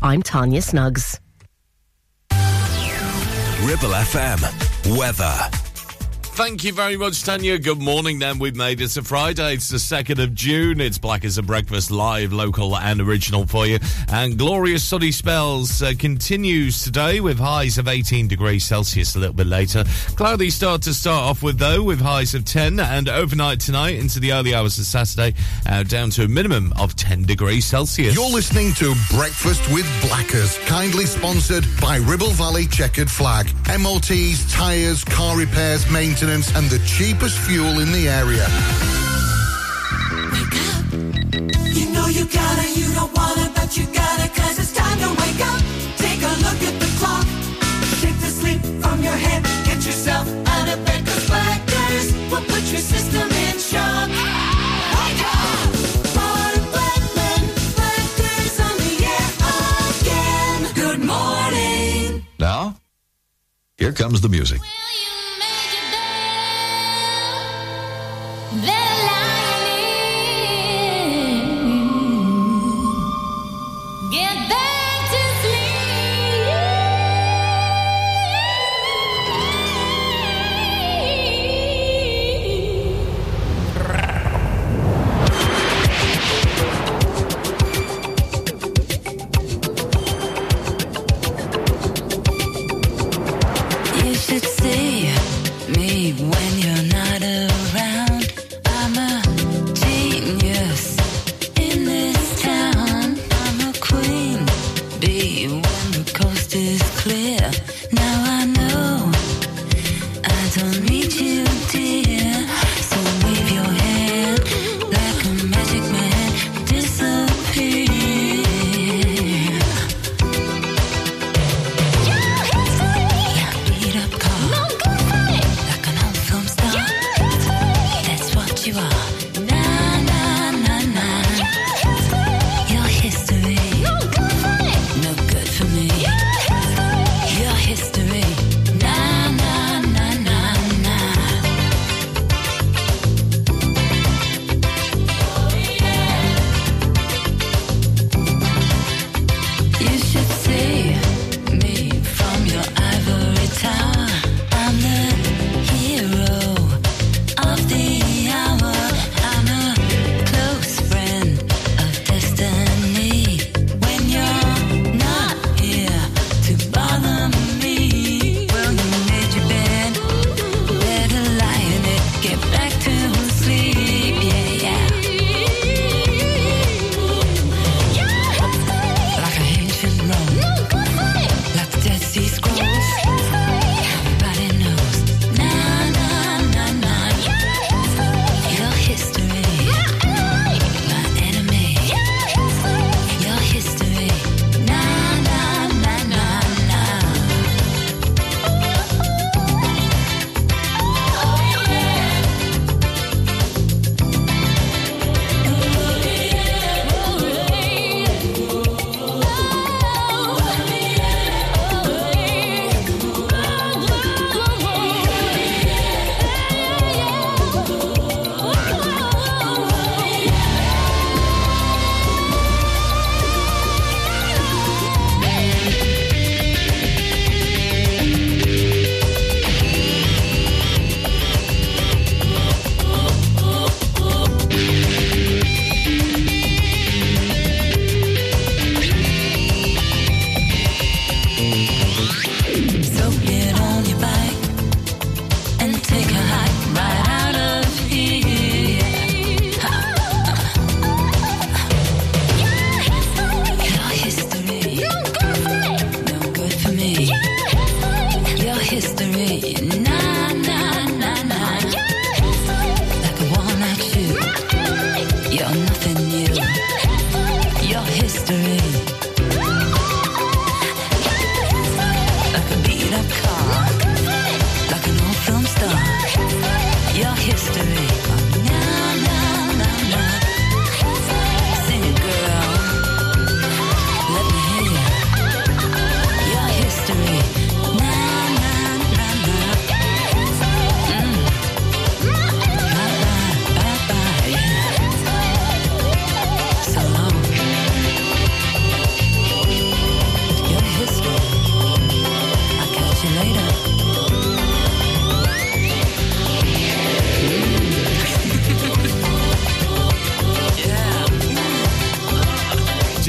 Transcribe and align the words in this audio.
I'm 0.00 0.22
Tanya 0.22 0.62
Snuggs. 0.62 1.20
Ribble 3.60 3.92
FM. 3.92 4.96
Weather. 4.96 5.61
Thank 6.34 6.64
you 6.64 6.72
very 6.72 6.96
much, 6.96 7.24
Tanya. 7.24 7.58
Good 7.58 7.82
morning, 7.82 8.18
then. 8.18 8.38
We've 8.38 8.56
made 8.56 8.80
it 8.80 8.88
to 8.92 9.02
Friday. 9.02 9.52
It's 9.52 9.68
the 9.68 9.76
2nd 9.76 10.18
of 10.18 10.34
June. 10.34 10.80
It's 10.80 10.96
Black 10.96 11.26
as 11.26 11.36
a 11.36 11.42
Breakfast, 11.42 11.90
live, 11.90 12.32
local, 12.32 12.74
and 12.74 13.02
original 13.02 13.46
for 13.46 13.66
you. 13.66 13.78
And 14.08 14.38
glorious 14.38 14.82
sunny 14.82 15.12
spells 15.12 15.82
uh, 15.82 15.92
continues 15.98 16.84
today 16.84 17.20
with 17.20 17.38
highs 17.38 17.76
of 17.76 17.86
18 17.86 18.28
degrees 18.28 18.64
Celsius 18.64 19.14
a 19.14 19.18
little 19.18 19.34
bit 19.34 19.46
later. 19.46 19.84
Cloudy 20.16 20.48
start 20.48 20.80
to 20.82 20.94
start 20.94 21.22
off 21.22 21.42
with, 21.42 21.58
though, 21.58 21.82
with 21.82 22.00
highs 22.00 22.32
of 22.34 22.46
10. 22.46 22.80
And 22.80 23.10
overnight 23.10 23.60
tonight 23.60 23.96
into 23.96 24.18
the 24.18 24.32
early 24.32 24.54
hours 24.54 24.78
of 24.78 24.86
Saturday, 24.86 25.34
uh, 25.68 25.82
down 25.82 26.08
to 26.12 26.24
a 26.24 26.28
minimum 26.28 26.72
of 26.78 26.96
10 26.96 27.24
degrees 27.24 27.66
Celsius. 27.66 28.14
You're 28.14 28.30
listening 28.30 28.72
to 28.76 28.94
Breakfast 29.10 29.70
with 29.70 29.86
Blackers, 30.00 30.56
kindly 30.60 31.04
sponsored 31.04 31.66
by 31.78 31.96
Ribble 31.98 32.30
Valley 32.30 32.66
Checkered 32.66 33.10
Flag. 33.10 33.50
MOTs, 33.78 34.50
tyres, 34.50 35.04
car 35.04 35.36
repairs, 35.36 35.90
maintenance, 35.90 36.22
and 36.32 36.70
the 36.70 36.78
cheapest 36.86 37.36
fuel 37.40 37.80
in 37.80 37.92
the 37.92 38.08
area. 38.08 38.46
Wake 40.32 40.56
up. 40.72 40.80
You 41.76 41.92
know 41.92 42.06
you 42.06 42.24
gotta, 42.24 42.66
you 42.72 42.88
don't 42.94 43.12
wanna, 43.12 43.52
but 43.54 43.76
you 43.76 43.84
gotta, 43.92 44.30
cause 44.32 44.58
it's 44.58 44.72
time 44.72 44.98
to 45.00 45.10
wake 45.20 45.44
up. 45.44 45.60
Take 45.98 46.22
a 46.22 46.32
look 46.40 46.60
at 46.64 46.80
the 46.80 46.88
clock. 46.96 47.26
Shake 48.00 48.18
the 48.24 48.32
sleep 48.32 48.60
from 48.80 49.02
your 49.02 49.12
head. 49.12 49.44
Get 49.66 49.84
yourself 49.84 50.26
out 50.46 50.68
of 50.72 50.82
bed, 50.86 51.04
cause 51.04 51.26
Blackers 51.28 52.14
will 52.30 52.46
put 52.48 52.64
your 52.72 52.80
system 52.80 53.28
in 53.28 53.58
shock. 53.58 54.08
Wake 54.08 55.24
up! 55.36 55.68
Ron 56.16 56.54
Blackman, 56.72 57.42
Blackers 57.76 58.56
on 58.66 58.74
the 58.80 58.94
air 59.04 59.30
again. 60.00 60.60
Good 60.80 61.00
morning. 61.04 62.24
Now, 62.38 62.76
here 63.76 63.92
comes 63.92 64.22
the 64.22 64.30
music. 64.30 64.62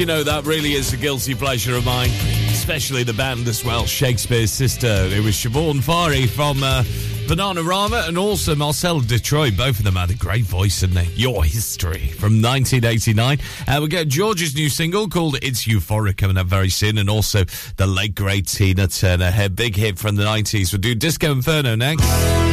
You 0.04 0.08
know 0.08 0.24
that 0.24 0.46
really 0.46 0.74
is 0.74 0.92
a 0.92 0.98
guilty 0.98 1.34
pleasure 1.34 1.78
of 1.78 1.86
mine, 1.86 2.10
especially 2.50 3.04
the 3.04 3.14
band 3.14 3.48
as 3.48 3.64
well, 3.64 3.86
Shakespeare's 3.86 4.52
Sister. 4.52 4.86
It 4.86 5.24
was 5.24 5.34
Siobhan 5.36 5.82
Fahey 5.82 6.28
from 6.28 6.62
uh, 6.62 6.84
Bananarama 7.28 8.10
and 8.10 8.18
also 8.18 8.54
Marcella 8.54 9.02
Detroit. 9.02 9.56
Both 9.56 9.80
of 9.80 9.86
them 9.86 9.96
had 9.96 10.12
a 10.12 10.16
great 10.16 10.44
voice 10.44 10.84
in 10.84 10.94
there. 10.94 11.08
You're 11.16 11.46
History 11.46 12.10
from 12.10 12.42
1989. 12.42 13.40
Uh, 13.66 13.80
we 13.82 13.88
get 13.88 14.10
Georgia's 14.10 14.54
new 14.56 14.68
single 14.68 15.08
called 15.08 15.38
It's 15.42 15.66
Euphoric 15.66 16.18
coming 16.18 16.36
up 16.36 16.48
very 16.48 16.68
soon, 16.68 16.98
and 16.98 17.10
also 17.10 17.46
the 17.78 17.88
late 17.88 18.14
great 18.14 18.48
Tina 18.48 18.90
Turner, 18.90 19.32
her 19.32 19.48
big 19.48 19.78
hit 19.78 19.98
from 19.98 20.18
the 20.18 20.24
90s. 20.24 20.74
We'll 20.74 20.82
do 20.82 20.96
Disco 20.96 21.32
Inferno 21.32 21.76
next. 21.76 22.53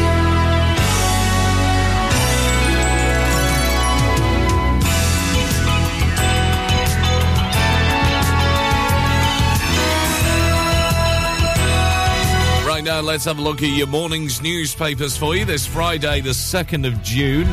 Let's 13.10 13.24
have 13.24 13.40
a 13.40 13.42
look 13.42 13.60
at 13.60 13.70
your 13.70 13.88
morning's 13.88 14.40
newspapers 14.40 15.16
for 15.16 15.34
you. 15.34 15.44
This 15.44 15.66
Friday, 15.66 16.20
the 16.20 16.30
2nd 16.30 16.86
of 16.86 17.02
June, 17.02 17.48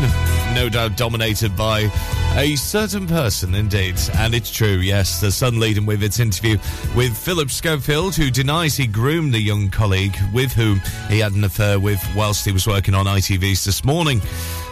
no 0.54 0.70
doubt 0.70 0.96
dominated 0.96 1.58
by 1.58 1.90
a 2.38 2.56
certain 2.56 3.08
person 3.08 3.56
indeed. 3.56 3.96
And 4.16 4.36
it's 4.36 4.52
true, 4.52 4.78
yes. 4.78 5.20
The 5.20 5.32
Sun 5.32 5.60
leading 5.60 5.88
with 5.88 6.04
its 6.04 6.20
interview 6.20 6.58
with 6.96 7.18
Philip 7.18 7.50
Schofield, 7.50 8.16
who 8.16 8.30
denies 8.30 8.78
he 8.78 8.86
groomed 8.86 9.34
a 9.34 9.40
young 9.40 9.70
colleague 9.70 10.16
with 10.34 10.52
whom 10.52 10.80
he 11.10 11.20
had 11.20 11.34
an 11.34 11.44
affair 11.44 11.80
with 11.80 12.00
whilst 12.16 12.46
he 12.46 12.52
was 12.52 12.68
working 12.68 12.94
on 12.94 13.08
ITV's 13.08 13.66
this 13.66 13.84
morning. 13.84 14.22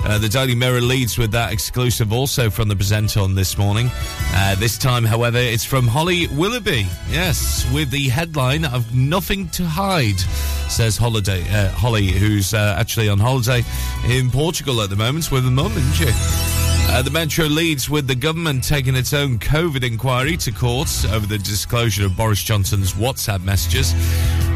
Uh, 0.06 0.20
the 0.20 0.30
Daily 0.30 0.54
Mirror 0.54 0.82
leads 0.82 1.18
with 1.18 1.32
that 1.32 1.52
exclusive 1.52 2.14
also 2.14 2.52
from 2.52 2.68
the 2.68 2.76
presenter 2.76 3.20
on 3.20 3.34
this 3.34 3.58
morning. 3.58 3.90
Uh, 4.34 4.54
this 4.56 4.78
time, 4.78 5.04
however, 5.04 5.40
it's 5.40 5.66
from 5.66 5.88
Holly 5.88 6.28
Willoughby. 6.28 6.86
Yes, 7.10 7.66
with 7.74 7.90
the 7.90 8.10
headline 8.10 8.66
of 8.66 8.94
Nothing 8.94 9.50
to 9.50 9.66
Hide, 9.66 10.20
says 10.70 10.98
Holiday, 10.98 11.42
uh, 11.50 11.70
Holly, 11.70 12.08
who's 12.08 12.54
uh, 12.54 12.76
actually 12.78 13.10
on 13.10 13.18
holiday 13.20 13.64
in 14.08 14.30
Portugal 14.30 14.82
at 14.82 14.92
the 14.92 14.96
moment 14.96 15.32
with 15.32 15.44
her 15.44 15.52
mum, 15.52 15.72
isn't 15.72 15.94
she? 15.94 16.55
Uh, 16.96 17.02
the 17.02 17.12
Metro 17.12 17.44
leads 17.48 17.90
with 17.90 18.08
the 18.08 18.16
government 18.16 18.64
taking 18.64 18.96
its 18.96 19.12
own 19.14 19.38
COVID 19.38 19.84
inquiry 19.84 20.38
to 20.38 20.50
court 20.50 20.88
over 21.12 21.28
the 21.28 21.38
disclosure 21.38 22.06
of 22.06 22.16
Boris 22.16 22.42
Johnson's 22.42 22.94
WhatsApp 22.94 23.44
messages. 23.44 23.94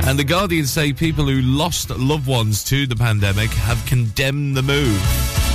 And 0.08 0.18
the 0.18 0.24
Guardian 0.24 0.66
say 0.66 0.94
people 0.94 1.26
who 1.26 1.42
lost 1.42 1.90
loved 1.90 2.28
ones 2.28 2.64
to 2.64 2.88
the 2.88 2.96
pandemic 2.96 3.50
have 3.50 3.86
condemned 3.86 4.56
the 4.56 4.62
move. 4.62 5.49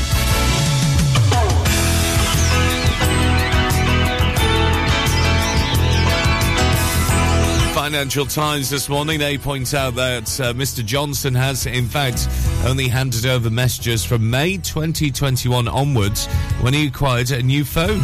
Financial 7.94 8.26
Times 8.26 8.70
this 8.70 8.88
morning, 8.88 9.20
they 9.20 9.38
point 9.38 9.72
out 9.72 9.94
that 9.94 10.40
uh, 10.40 10.52
Mr. 10.52 10.84
Johnson 10.84 11.32
has, 11.32 11.64
in 11.64 11.86
fact, 11.86 12.28
only 12.66 12.88
handed 12.88 13.24
over 13.24 13.50
messages 13.50 14.04
from 14.04 14.28
May 14.28 14.56
2021 14.56 15.68
onwards 15.68 16.26
when 16.60 16.74
he 16.74 16.88
acquired 16.88 17.30
a 17.30 17.40
new 17.40 17.64
phone. 17.64 18.00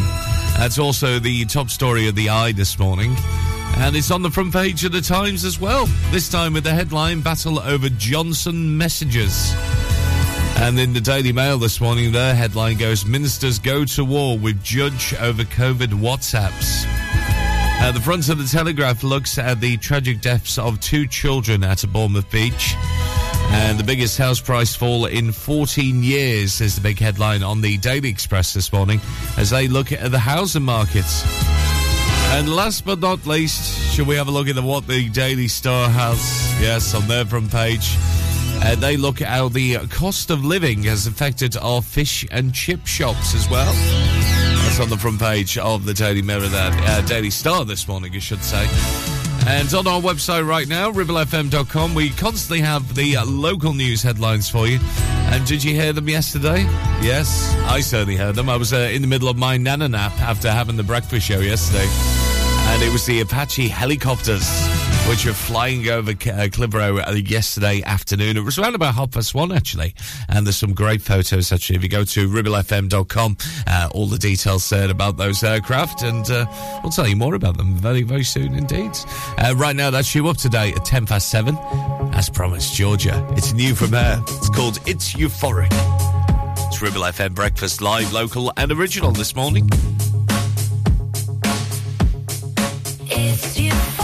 That's 0.57 0.79
also 0.79 1.19
the 1.19 1.45
top 1.47 1.71
story 1.71 2.07
of 2.07 2.15
the 2.15 2.29
i 2.29 2.53
this 2.53 2.79
morning. 2.79 3.17
And 3.79 3.97
it's 3.97 4.13
on 4.13 4.23
the 4.23 4.31
front 4.31 4.53
page 4.53 4.85
of 4.85 4.93
the 4.93 5.01
Times 5.01 5.45
as 5.45 5.59
well. 5.59 5.87
This 6.13 6.29
time 6.29 6.53
with 6.53 6.63
the 6.63 6.73
headline 6.73 7.21
Battle 7.21 7.59
over 7.59 7.89
Johnson 7.89 8.79
Messages. 8.79 9.53
And 10.59 10.79
in 10.79 10.93
the 10.93 11.01
Daily 11.01 11.33
Mail 11.33 11.59
this 11.59 11.81
morning, 11.81 12.13
their 12.13 12.37
headline 12.37 12.77
goes 12.77 13.05
Ministers 13.05 13.59
go 13.59 13.85
to 13.87 14.05
war 14.05 14.39
with 14.39 14.63
Judge 14.63 15.15
over 15.15 15.43
COVID 15.43 15.89
WhatsApps. 15.89 17.00
Uh, 17.83 17.91
the 17.93 18.01
front 18.01 18.29
of 18.29 18.37
the 18.37 18.45
Telegraph 18.45 19.03
looks 19.03 19.39
at 19.39 19.61
the 19.61 19.77
tragic 19.79 20.21
deaths 20.21 20.59
of 20.59 20.79
two 20.81 21.07
children 21.07 21.65
at 21.65 21.83
a 21.83 21.87
Bournemouth 21.87 22.31
beach. 22.31 22.75
And 23.53 23.79
the 23.79 23.85
biggest 23.85 24.19
house 24.19 24.39
price 24.39 24.77
fall 24.77 25.07
in 25.07 25.33
14 25.33 26.03
years 26.03 26.61
is 26.61 26.77
the 26.77 26.83
big 26.83 26.99
headline 26.99 27.43
on 27.43 27.63
the 27.63 27.79
Daily 27.79 28.11
Express 28.11 28.53
this 28.53 28.73
morning 28.73 29.01
as 29.39 29.51
they 29.51 29.67
look 29.67 29.93
at 29.93 30.11
the 30.13 30.19
housing 30.19 30.63
markets. 30.63 31.25
And 32.33 32.55
last 32.55 32.85
but 32.85 33.01
not 33.01 33.27
least, 33.27 33.93
should 33.93 34.07
we 34.07 34.15
have 34.15 34.29
a 34.29 34.31
look 34.31 34.47
at 34.47 34.63
what 34.63 34.87
the 34.87 35.09
Daily 35.09 35.49
Star 35.49 35.89
has? 35.89 36.19
Yes, 36.61 36.95
on 36.95 37.09
their 37.09 37.25
front 37.25 37.51
page. 37.51 37.97
Uh, 38.63 38.77
they 38.77 38.99
look 38.99 39.23
at 39.23 39.29
how 39.29 39.49
the 39.49 39.79
cost 39.89 40.31
of 40.31 40.45
living 40.45 40.83
has 40.83 41.07
affected 41.07 41.57
our 41.57 41.81
fish 41.81 42.27
and 42.31 42.55
chip 42.55 42.87
shops 42.87 43.35
as 43.35 43.49
well. 43.49 43.73
That's 44.71 44.83
on 44.83 44.89
the 44.89 44.97
front 44.97 45.19
page 45.19 45.59
of 45.59 45.85
the 45.85 45.93
Daily 45.93 46.23
Mirror, 46.23 46.47
that 46.47 46.89
uh, 46.89 47.05
Daily 47.05 47.31
Star 47.31 47.65
this 47.65 47.89
morning, 47.89 48.15
I 48.15 48.21
should 48.21 48.45
say. 48.45 48.69
And 49.49 49.75
on 49.75 49.89
our 49.89 50.01
website 50.01 50.47
right 50.47 50.69
now, 50.69 50.93
ribblefm.com, 50.93 51.93
we 51.93 52.11
constantly 52.11 52.61
have 52.61 52.95
the 52.95 53.17
uh, 53.17 53.27
local 53.27 53.75
news 53.75 54.01
headlines 54.01 54.49
for 54.49 54.69
you. 54.69 54.79
And 55.33 55.45
did 55.45 55.65
you 55.65 55.75
hear 55.75 55.93
them 55.93 56.09
yesterday? 56.09 56.63
Yes, 57.03 57.53
I 57.67 57.81
certainly 57.81 58.15
heard 58.15 58.37
them. 58.37 58.49
I 58.49 58.55
was 58.55 58.73
uh, 58.73 58.77
in 58.93 59.03
the 59.03 59.09
middle 59.09 59.29
of 59.29 59.37
my 59.37 59.57
nana 59.57 59.89
nap 59.89 60.13
after 60.21 60.53
having 60.53 60.77
the 60.77 60.85
breakfast 60.85 61.27
show 61.27 61.41
yesterday. 61.41 61.89
And 62.73 62.81
it 62.81 62.93
was 62.93 63.05
the 63.07 63.23
Apache 63.23 63.67
helicopters 63.67 64.49
which 65.11 65.27
were 65.27 65.33
flying 65.33 65.89
over 65.89 66.13
uh, 66.13 66.49
uh, 67.09 67.13
yesterday 67.15 67.83
afternoon. 67.83 68.37
It 68.37 68.45
was 68.45 68.61
around 68.61 68.77
about 68.77 68.95
half 68.95 69.11
past 69.11 69.35
one, 69.35 69.51
actually. 69.51 69.93
And 70.29 70.47
there's 70.47 70.57
some 70.57 70.73
great 70.73 71.03
photos, 71.03 71.51
actually. 71.51 71.77
If 71.77 71.83
you 71.83 71.89
go 71.89 72.05
to 72.05 72.29
ribblefm.com, 72.29 73.37
uh, 73.67 73.89
all 73.93 74.07
the 74.07 74.19
details 74.19 74.63
said 74.63 74.89
about 74.89 75.17
those 75.17 75.43
aircraft, 75.43 76.03
and 76.03 76.31
uh, 76.31 76.47
we'll 76.85 76.93
tell 76.93 77.09
you 77.09 77.17
more 77.17 77.35
about 77.35 77.57
them 77.57 77.75
very, 77.75 78.03
very 78.03 78.23
soon 78.23 78.55
indeed. 78.55 78.93
Uh, 79.37 79.53
right 79.57 79.75
now, 79.75 79.91
that's 79.91 80.15
you 80.15 80.29
up 80.29 80.37
to 80.37 80.49
date 80.49 80.77
at 80.77 80.85
10 80.85 81.07
past 81.07 81.29
7. 81.29 81.57
As 82.13 82.31
promised, 82.31 82.77
Georgia. 82.77 83.27
It's 83.33 83.53
new 83.53 83.75
from 83.75 83.91
her. 83.91 84.23
It's 84.29 84.49
called 84.51 84.79
It's 84.87 85.15
Euphoric. 85.15 85.71
It's 86.69 86.81
Ribble 86.81 87.01
FM 87.01 87.35
Breakfast, 87.35 87.83
live, 87.83 88.13
local, 88.13 88.53
and 88.57 88.71
original 88.71 89.11
this 89.11 89.35
morning. 89.35 89.69
It's 93.09 93.59
euphoric 93.59 94.00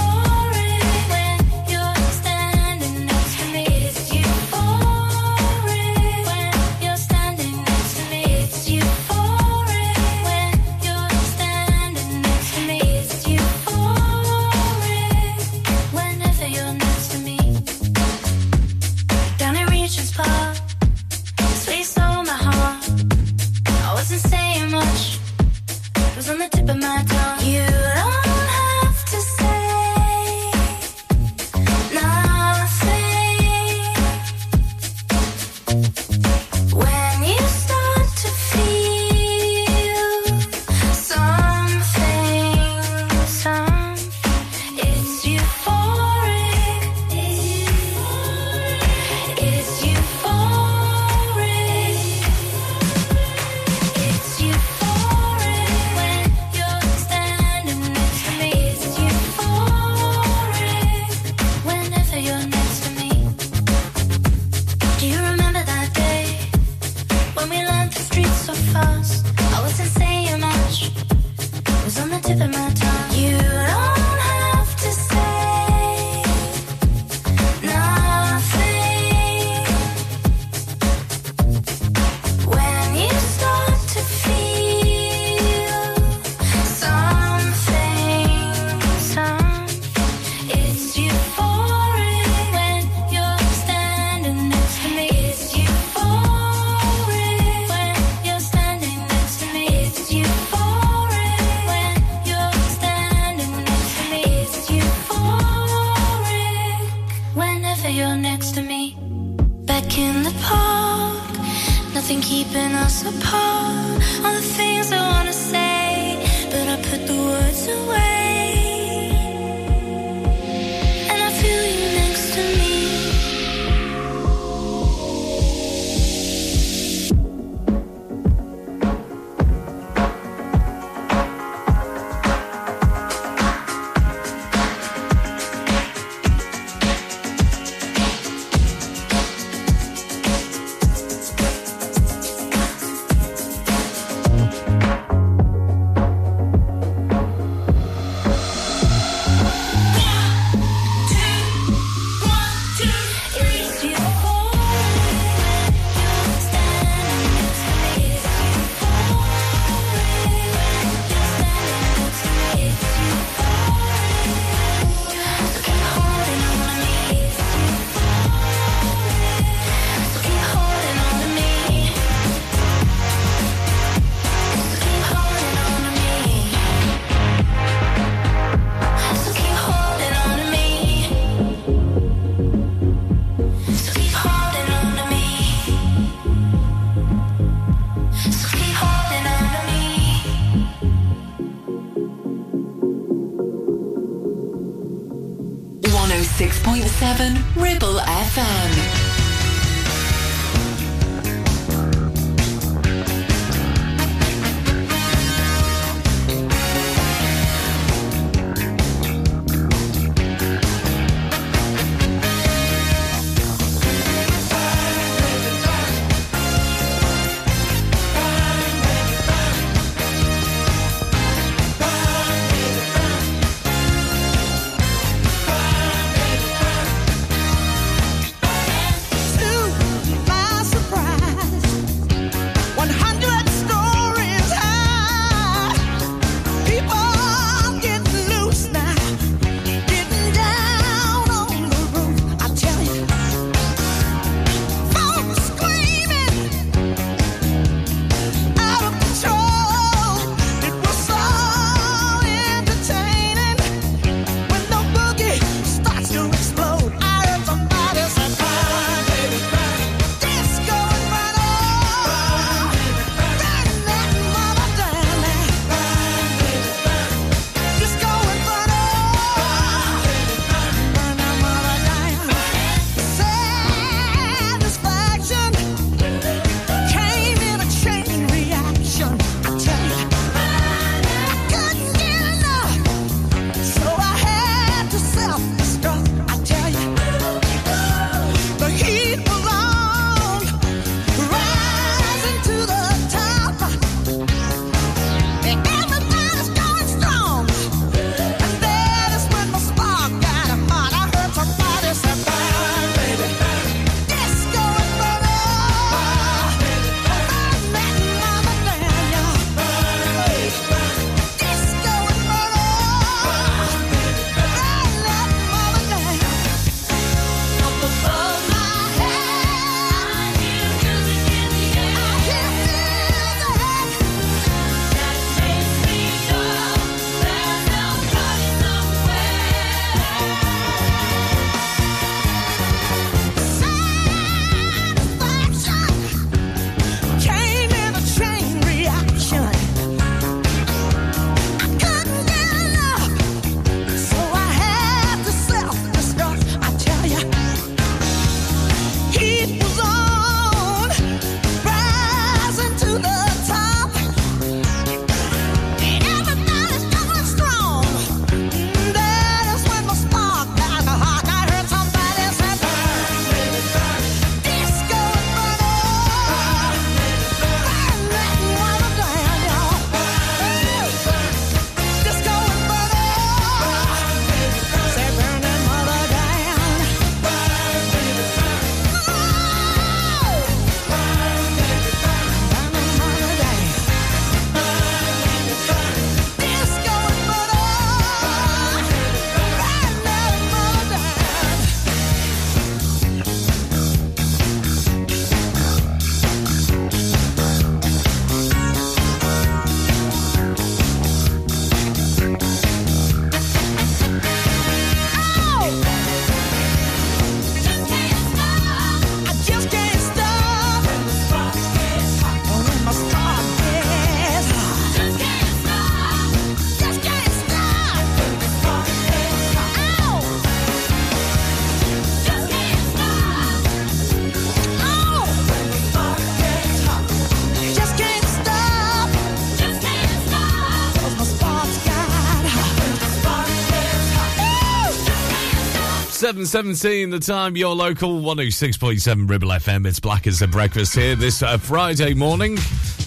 7.17 436.37 437.11
the 437.11 437.19
time, 437.19 437.57
your 437.57 437.75
local 437.75 438.21
106.7 438.21 439.29
Ribble 439.29 439.49
FM. 439.49 439.87
It's 439.87 440.01
Black 440.01 440.27
as 440.27 440.43
a 440.43 440.47
Breakfast 440.47 440.95
here 440.95 441.17
this 441.17 441.43
uh, 441.43 441.57
Friday 441.57 442.13
morning. 442.13 442.59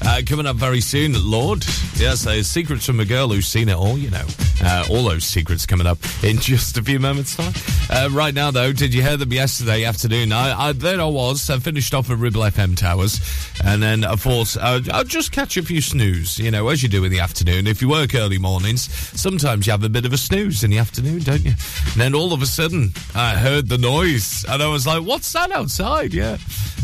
Uh, 0.01 0.21
coming 0.25 0.45
up 0.45 0.55
very 0.55 0.81
soon, 0.81 1.13
Lorde. 1.29 1.65
Yes, 1.95 2.24
there's 2.24 2.48
secrets 2.48 2.86
from 2.86 3.01
a 3.01 3.05
girl 3.05 3.27
who's 3.27 3.45
seen 3.45 3.67
it 3.67 3.75
all, 3.75 3.98
you 3.98 4.09
know. 4.09 4.25
Uh, 4.63 4.86
all 4.89 5.03
those 5.03 5.25
secrets 5.25 5.65
coming 5.65 5.86
up 5.86 5.98
in 6.24 6.38
just 6.39 6.77
a 6.77 6.83
few 6.83 7.00
moments' 7.00 7.36
time. 7.36 7.53
Uh, 7.89 8.09
right 8.12 8.33
now, 8.33 8.51
though, 8.51 8.71
did 8.71 8.93
you 8.93 9.01
hear 9.01 9.17
them 9.17 9.33
yesterday 9.33 9.83
afternoon? 9.83 10.31
I, 10.31 10.69
I 10.69 10.71
There 10.71 11.01
I 11.01 11.05
was. 11.05 11.50
I 11.50 11.59
finished 11.59 11.93
off 11.93 12.09
at 12.09 12.17
Ribble 12.17 12.41
FM 12.41 12.77
Towers. 12.77 13.19
And 13.63 13.83
then, 13.83 14.05
of 14.05 14.24
course, 14.24 14.55
uh, 14.55 14.81
I'll 14.91 15.03
just 15.03 15.31
catch 15.31 15.57
a 15.57 15.63
few 15.63 15.81
snooze, 15.81 16.39
you 16.39 16.51
know, 16.51 16.69
as 16.69 16.81
you 16.81 16.89
do 16.89 17.03
in 17.03 17.12
the 17.12 17.19
afternoon. 17.19 17.67
If 17.67 17.81
you 17.81 17.89
work 17.89 18.15
early 18.15 18.38
mornings, 18.38 18.83
sometimes 19.19 19.67
you 19.67 19.71
have 19.71 19.83
a 19.83 19.89
bit 19.89 20.05
of 20.05 20.13
a 20.13 20.17
snooze 20.17 20.63
in 20.63 20.71
the 20.71 20.77
afternoon, 20.77 21.19
don't 21.19 21.43
you? 21.43 21.53
And 22.00 22.13
then 22.13 22.22
all 22.22 22.32
of 22.32 22.41
a 22.41 22.46
sudden, 22.46 22.94
I 23.13 23.36
heard 23.36 23.68
the 23.68 23.77
noise. 23.77 24.46
And 24.48 24.63
I 24.63 24.70
was 24.70 24.88
like, 24.88 25.03
what's 25.03 25.34
that 25.34 25.51
outside? 25.51 26.13
Yeah. 26.13 26.38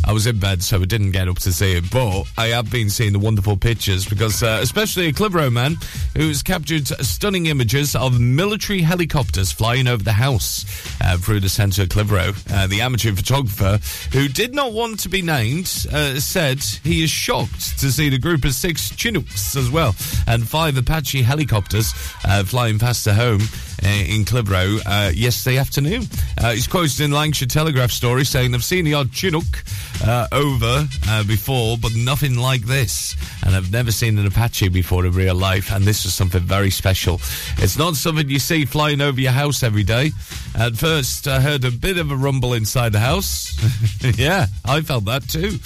I 0.04 0.12
was 0.12 0.28
in 0.28 0.40
bed, 0.40 0.62
so 0.62 0.82
I 0.82 0.84
didn't 0.84 1.12
get 1.12 1.30
up 1.30 1.40
to 1.40 1.54
see 1.54 1.78
it. 1.78 1.90
But 1.90 2.26
I 2.38 2.48
have 2.48 2.70
been 2.70 2.90
seeing 2.90 3.14
the 3.14 3.20
wonderful 3.20 3.56
pictures 3.56 4.06
because, 4.06 4.44
uh, 4.44 4.60
especially 4.62 5.08
a 5.08 5.14
Clitheroe 5.14 5.50
man 5.50 5.78
who's 6.18 6.44
captured 6.44 6.88
stunning 6.88 7.46
images 7.46 7.96
of 7.96 8.20
military 8.20 8.82
helicopters 8.82 9.54
flying 9.54 9.88
over 9.88 10.04
the 10.04 10.12
house 10.12 10.66
uh, 11.06 11.18
through 11.18 11.40
the 11.40 11.50
centre 11.50 11.84
of 11.84 11.90
Clitheroe. 11.90 12.34
Uh, 12.52 12.68
the 12.68 12.82
amateur 12.82 13.14
photographer, 13.14 13.80
who 14.12 14.28
did 14.28 14.54
not 14.54 14.74
want 14.74 15.00
to 15.02 15.10
be 15.10 15.22
named, 15.22 15.88
uh, 15.92 16.20
said 16.20 16.62
he 16.84 17.04
is 17.04 17.10
shocked 17.10 17.80
to 17.80 17.92
see 17.92 18.10
the 18.10 18.18
group 18.18 18.44
of 18.46 18.54
six 18.54 18.90
Chinooks 18.96 19.56
as 19.56 19.70
well 19.70 19.96
and 20.28 20.48
five 20.48 20.78
Apache 20.78 21.22
helicopters 21.22 21.94
uh, 22.26 22.44
flying 22.44 22.80
past 22.80 23.06
the 23.06 23.14
home 23.14 23.42
uh, 23.84 23.88
in 23.88 24.26
Clitheroe 24.26 24.80
uh, 24.86 25.12
yesterday 25.14 25.58
afternoon. 25.58 26.04
He's 26.42 26.68
quoted 26.68 27.00
in 27.02 27.12
Lancashire 27.12 27.48
Telegraph 27.48 27.92
story 27.92 28.26
saying, 28.26 28.54
I've 28.54 28.64
seen 28.64 28.86
the 28.86 28.94
odd 28.94 29.12
Chinook 29.12 29.64
uh, 30.04 30.28
over 30.32 30.88
uh, 31.08 31.24
before, 31.24 31.78
but 31.78 31.94
nothing 31.96 32.36
like 32.36 32.62
this. 32.62 33.16
And 33.46 33.56
I've 33.56 33.72
never 33.72 33.92
seen 33.92 34.18
an 34.18 34.26
Apache 34.26 34.70
before 34.70 35.06
in 35.06 35.14
real 35.14 35.36
life, 35.36 35.72
and 35.72 35.84
this 35.84 36.06
is 36.06 36.14
something 36.14 36.42
very 36.42 36.70
special. 36.70 37.16
It's 37.58 37.78
not 37.78 37.96
something 37.96 38.30
you 38.30 38.40
see 38.40 38.66
flying 38.66 39.02
over 39.02 39.20
your 39.20 39.32
house 39.32 39.64
every 39.64 39.84
day. 39.84 40.12
At 40.56 40.76
first, 40.76 41.28
I 41.28 41.40
heard 41.40 41.64
a 41.66 41.72
bit 41.72 41.98
of 41.98 42.12
a 42.12 42.16
rumble 42.16 42.54
inside 42.54 42.92
the 42.92 43.00
house. 43.00 43.56
yeah, 44.18 44.48
I 44.64 44.82
felt 44.82 45.06
that 45.06 45.28
too 45.30 45.60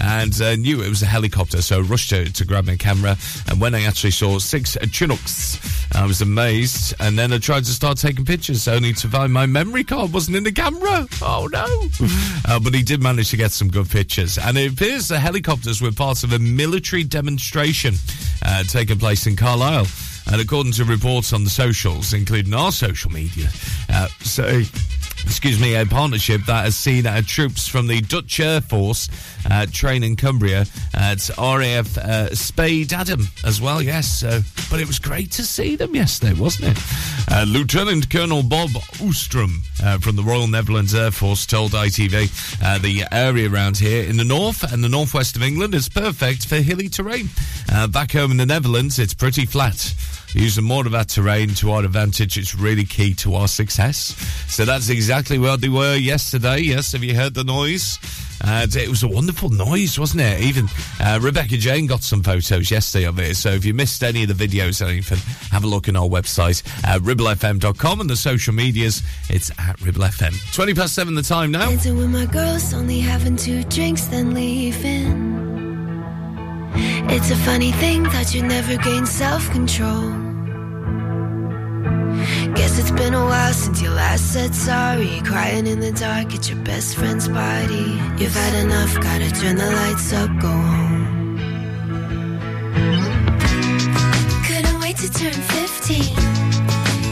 and 0.00 0.40
uh, 0.40 0.56
knew 0.56 0.82
it 0.82 0.88
was 0.88 1.02
a 1.02 1.06
helicopter, 1.06 1.62
so 1.62 1.78
I 1.78 1.80
rushed 1.80 2.10
to, 2.10 2.32
to 2.32 2.44
grab 2.44 2.66
my 2.66 2.76
camera. 2.76 3.16
And 3.48 3.60
when 3.60 3.74
I 3.74 3.84
actually 3.84 4.10
saw 4.10 4.38
six 4.38 4.76
Chinooks, 4.90 5.58
I 5.94 6.06
was 6.06 6.20
amazed. 6.20 6.94
And 7.00 7.18
then 7.18 7.32
I 7.32 7.38
tried 7.38 7.64
to 7.64 7.70
start 7.70 7.98
taking 7.98 8.24
pictures, 8.24 8.66
only 8.68 8.92
to 8.94 9.08
find 9.08 9.32
my 9.32 9.46
memory 9.46 9.84
card 9.84 10.12
wasn't 10.12 10.36
in 10.36 10.44
the 10.44 10.52
camera. 10.52 11.06
Oh 11.22 11.48
no! 11.50 11.66
uh, 12.48 12.60
but 12.60 12.74
he 12.74 12.82
did 12.82 13.02
manage 13.02 13.30
to 13.30 13.36
get 13.36 13.52
some 13.52 13.68
good 13.68 13.88
pictures. 13.88 14.38
And 14.38 14.56
it 14.56 14.72
appears 14.72 15.08
the 15.08 15.18
helicopters 15.18 15.80
were 15.80 15.92
part 15.92 16.24
of 16.24 16.32
a 16.32 16.38
military 16.38 17.04
demonstration 17.04 17.94
uh, 18.44 18.64
taking 18.64 18.98
place 18.98 19.26
in 19.26 19.36
Carlisle. 19.36 19.86
And 20.30 20.40
according 20.40 20.72
to 20.72 20.84
reports 20.84 21.32
on 21.32 21.44
the 21.44 21.50
socials, 21.50 22.14
including 22.14 22.54
our 22.54 22.72
social 22.72 23.10
media, 23.10 23.50
uh, 23.90 24.08
so 24.20 24.62
excuse 25.26 25.60
me, 25.60 25.74
a 25.74 25.84
partnership 25.86 26.42
that 26.46 26.64
has 26.64 26.76
seen 26.76 27.06
uh, 27.06 27.22
troops 27.26 27.66
from 27.68 27.86
the 27.86 28.00
Dutch 28.00 28.40
Air 28.40 28.60
Force 28.60 29.08
uh, 29.50 29.66
train 29.70 30.02
in 30.02 30.16
Cumbria 30.16 30.66
at 30.94 31.28
RAF 31.38 31.98
uh, 31.98 32.28
Spadeadam 32.30 33.26
as 33.44 33.60
well, 33.60 33.82
yes. 33.82 34.20
So, 34.20 34.40
but 34.70 34.80
it 34.80 34.86
was 34.86 34.98
great 34.98 35.30
to 35.32 35.42
see 35.42 35.76
them 35.76 35.94
yesterday, 35.94 36.38
wasn't 36.38 36.76
it? 36.76 36.82
Uh, 37.30 37.44
Lieutenant 37.46 38.10
Colonel 38.10 38.42
Bob 38.42 38.70
Oostrom 38.70 39.60
uh, 39.82 39.98
from 39.98 40.16
the 40.16 40.22
Royal 40.22 40.46
Netherlands 40.46 40.94
Air 40.94 41.10
Force 41.10 41.46
told 41.46 41.72
ITV 41.72 42.62
uh, 42.62 42.78
the 42.78 43.04
area 43.12 43.50
around 43.50 43.76
here 43.76 44.04
in 44.04 44.16
the 44.16 44.24
north 44.24 44.70
and 44.72 44.84
the 44.84 44.88
northwest 44.88 45.36
of 45.36 45.42
England 45.42 45.74
is 45.74 45.88
perfect 45.88 46.46
for 46.46 46.56
hilly 46.56 46.88
terrain. 46.88 47.28
Back 47.90 48.12
home 48.12 48.30
in 48.30 48.36
the 48.36 48.46
Netherlands, 48.46 48.98
it's 48.98 49.14
pretty 49.14 49.46
flat 49.46 49.94
using 50.34 50.64
more 50.64 50.84
of 50.84 50.92
that 50.92 51.08
terrain 51.08 51.50
to 51.54 51.70
our 51.72 51.84
advantage. 51.84 52.36
It's 52.36 52.54
really 52.54 52.84
key 52.84 53.14
to 53.14 53.34
our 53.34 53.48
success. 53.48 54.14
So 54.48 54.64
that's 54.64 54.88
exactly 54.88 55.38
where 55.38 55.56
they 55.56 55.68
were 55.68 55.96
yesterday. 55.96 56.58
Yes, 56.60 56.92
have 56.92 57.04
you 57.04 57.14
heard 57.14 57.34
the 57.34 57.44
noise? 57.44 57.98
And 58.46 58.74
it 58.76 58.88
was 58.88 59.02
a 59.02 59.08
wonderful 59.08 59.48
noise, 59.48 59.98
wasn't 59.98 60.22
it? 60.22 60.40
Even 60.40 60.66
uh, 61.00 61.18
Rebecca 61.22 61.56
Jane 61.56 61.86
got 61.86 62.02
some 62.02 62.22
photos 62.22 62.70
yesterday 62.70 63.06
of 63.06 63.18
it. 63.18 63.36
So 63.36 63.50
if 63.50 63.64
you 63.64 63.72
missed 63.72 64.02
any 64.02 64.24
of 64.24 64.36
the 64.36 64.48
videos 64.48 64.84
or 64.84 64.88
anything, 64.90 65.18
have 65.50 65.64
a 65.64 65.66
look 65.66 65.88
on 65.88 65.96
our 65.96 66.08
website, 66.08 66.62
uh, 66.84 66.98
ribblefm.com, 66.98 68.00
and 68.00 68.10
the 68.10 68.16
social 68.16 68.52
medias. 68.52 69.02
It's 69.30 69.50
at 69.52 69.78
ribblefm. 69.78 70.54
20 70.54 70.74
past 70.74 70.94
7 70.94 71.14
the 71.14 71.22
time 71.22 71.52
now. 71.52 71.70
Dancing 71.70 71.96
with 71.96 72.10
my 72.10 72.26
girls, 72.26 72.74
only 72.74 73.00
having 73.00 73.36
two 73.36 73.64
drinks, 73.64 74.06
then 74.06 74.34
leaving. 74.34 75.34
It's 77.06 77.30
a 77.30 77.36
funny 77.36 77.72
thing 77.72 78.02
that 78.04 78.34
you 78.34 78.42
never 78.42 78.76
gain 78.76 79.06
self 79.06 79.48
control. 79.52 80.23
Guess 82.54 82.78
it's 82.78 82.90
been 82.90 83.14
a 83.14 83.24
while 83.24 83.52
since 83.52 83.80
you 83.82 83.90
last 83.90 84.32
said 84.32 84.54
sorry. 84.54 85.20
Crying 85.24 85.66
in 85.66 85.80
the 85.80 85.92
dark 85.92 86.34
at 86.34 86.48
your 86.48 86.58
best 86.64 86.96
friend's 86.96 87.28
party. 87.28 87.86
You've 88.18 88.34
had 88.34 88.54
enough, 88.64 88.94
gotta 89.00 89.30
turn 89.30 89.56
the 89.56 89.70
lights 89.70 90.12
up, 90.12 90.30
go 90.40 90.48
home. 90.48 91.38
Couldn't 94.46 94.80
wait 94.80 94.96
to 94.98 95.10
turn 95.12 95.32
15. 95.32 96.14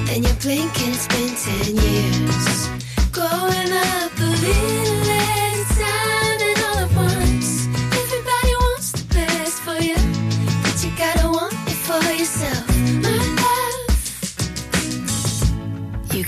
Then 0.07 0.23
you 0.23 0.33
blink 0.41 0.73
and 0.85 0.95
it's 0.95 1.09
been 1.09 1.35
10 1.35 1.77
years. 1.87 2.69
Growing 3.13 3.73
up 3.73 4.13
a 4.19 4.31
little 4.45 5.02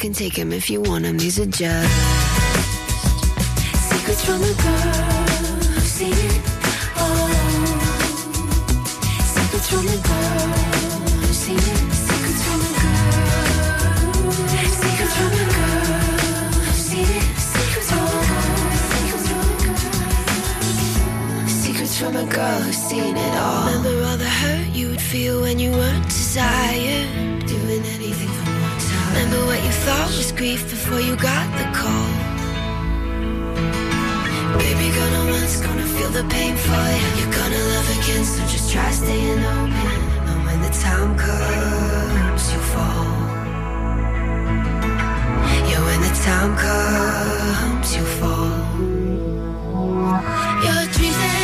can 0.04 0.12
take 0.12 0.36
him 0.36 0.52
if 0.52 0.68
you 0.68 0.82
want 0.82 1.06
him. 1.06 1.16
these 1.16 1.40
are 1.40 1.46
just 1.46 1.88
secrets 3.88 4.22
from 4.22 4.42
a 4.42 4.54
girl 4.64 4.92
who's 5.72 5.92
seen 5.98 6.12
it 6.12 6.40
all. 7.00 7.28
Secrets 9.34 9.68
from 9.72 9.86
a 9.88 9.98
girl 10.08 10.48
who's 11.22 11.38
seen 11.44 11.56
it. 11.56 11.80
Secrets 12.04 12.42
from 12.46 12.60
a 12.68 12.72
girl. 12.82 13.48
Secrets 14.82 15.14
from 15.18 15.32
a 15.32 15.44
girl 15.56 15.88
who's 16.66 16.84
seen 16.90 17.10
it. 17.20 17.26
Secrets 17.54 17.88
from 17.90 18.04
a 18.04 18.24
girl. 18.28 18.68
Secrets 21.62 21.96
from 21.98 22.14
a 22.16 22.26
girl 22.26 22.60
who's 22.60 22.76
seen 22.76 23.16
it 23.16 23.34
all. 23.38 23.66
Remember 23.68 24.04
all 24.04 24.18
the 24.18 24.28
hurt 24.28 24.68
you 24.74 24.90
would 24.90 25.00
feel 25.00 25.40
when 25.40 25.58
you 25.58 25.70
weren't 25.70 26.04
desired. 26.04 27.43
Remember 29.14 29.46
what 29.46 29.62
you 29.62 29.70
thought 29.70 30.08
was 30.08 30.32
grief 30.32 30.68
before 30.68 30.98
you 30.98 31.14
got 31.14 31.46
the 31.56 31.66
call. 31.78 32.10
Baby, 34.58 34.86
gonna 34.90 35.30
once, 35.30 35.60
gonna 35.60 35.86
feel 35.86 36.10
the 36.10 36.24
pain 36.34 36.56
for 36.56 36.84
you. 36.98 37.08
You're 37.18 37.34
gonna 37.40 37.62
love 37.74 37.88
again, 37.98 38.24
so 38.24 38.40
just 38.54 38.72
try 38.72 38.90
staying 38.90 39.38
open. 39.38 39.98
And 40.28 40.40
when 40.46 40.60
the 40.66 40.72
time 40.82 41.16
comes, 41.16 42.42
you 42.52 42.60
fall. 42.74 43.06
Yeah, 45.68 45.80
when 45.86 46.00
the 46.06 46.14
time 46.26 46.52
comes, 46.66 47.94
you 47.94 48.04
fall. 48.18 48.50
Your 50.66 50.82
dreams 50.92 51.43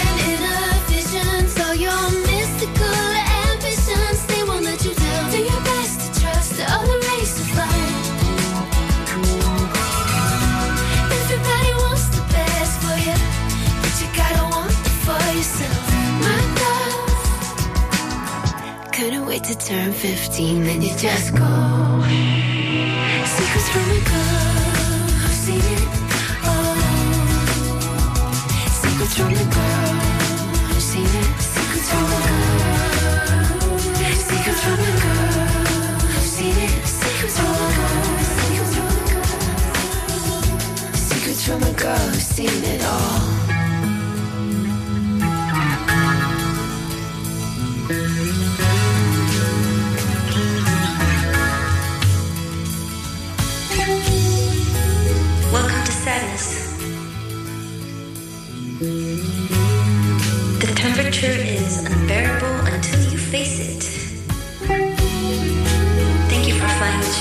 wait 19.40 19.48
to 19.48 19.66
turn 19.66 19.92
15, 19.92 20.64
then 20.64 20.82
you 20.82 20.88
just 20.96 21.34
go. 21.34 21.46
Secrets 23.24 23.68
from 23.70 23.90
a 23.90 24.00
girl 24.10 25.28
seen 25.30 25.60
it 25.60 25.82
all. 26.44 26.76
Secrets 28.82 29.14
from 29.16 29.32
a 29.32 29.44
girl 29.54 30.80
seen 30.80 31.06
it. 31.06 31.40
Secrets 31.40 31.88
from 31.90 32.04
a 32.04 32.20
girl. 32.26 33.78
Secrets 34.28 34.60
from 34.64 34.80
a 34.80 34.92
girl 35.04 36.20
seen 36.22 36.56
it. 36.56 36.86
Secrets 36.86 37.36
from 37.38 37.54
a 37.54 37.68
girl. 37.76 38.18
Secrets 40.94 41.42
from 41.46 41.62
a 41.62 41.72
girl 41.72 42.08
who's 42.08 42.26
seen 42.26 42.64
it 42.64 42.84
all. 42.84 43.19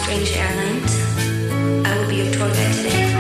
Strange 0.10 0.38
Airlines. 0.38 0.93
I 1.86 2.00
will 2.00 2.10
be 2.10 2.15
your 2.15 2.34
tour 2.34 2.50
guide 2.50 2.74
today. 2.74 3.12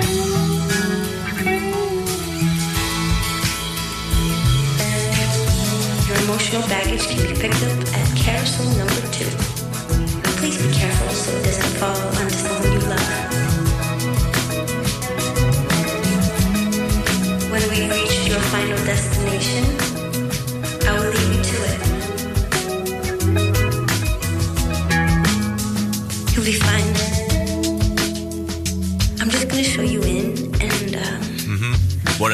Your 6.07 6.17
emotional 6.23 6.63
baggage 6.67 7.05
can 7.05 7.21
be 7.27 7.39
picked 7.39 7.61
up 7.61 7.77
at 7.93 8.17
carousel 8.17 8.65
number 8.73 9.05
two. 9.13 9.29
Please 10.41 10.57
be 10.57 10.73
careful 10.73 11.09
so 11.09 11.37
it 11.37 11.43
doesn't 11.43 11.77
fall 11.77 11.95
onto 11.95 12.33
someone 12.33 12.73
you 12.73 12.88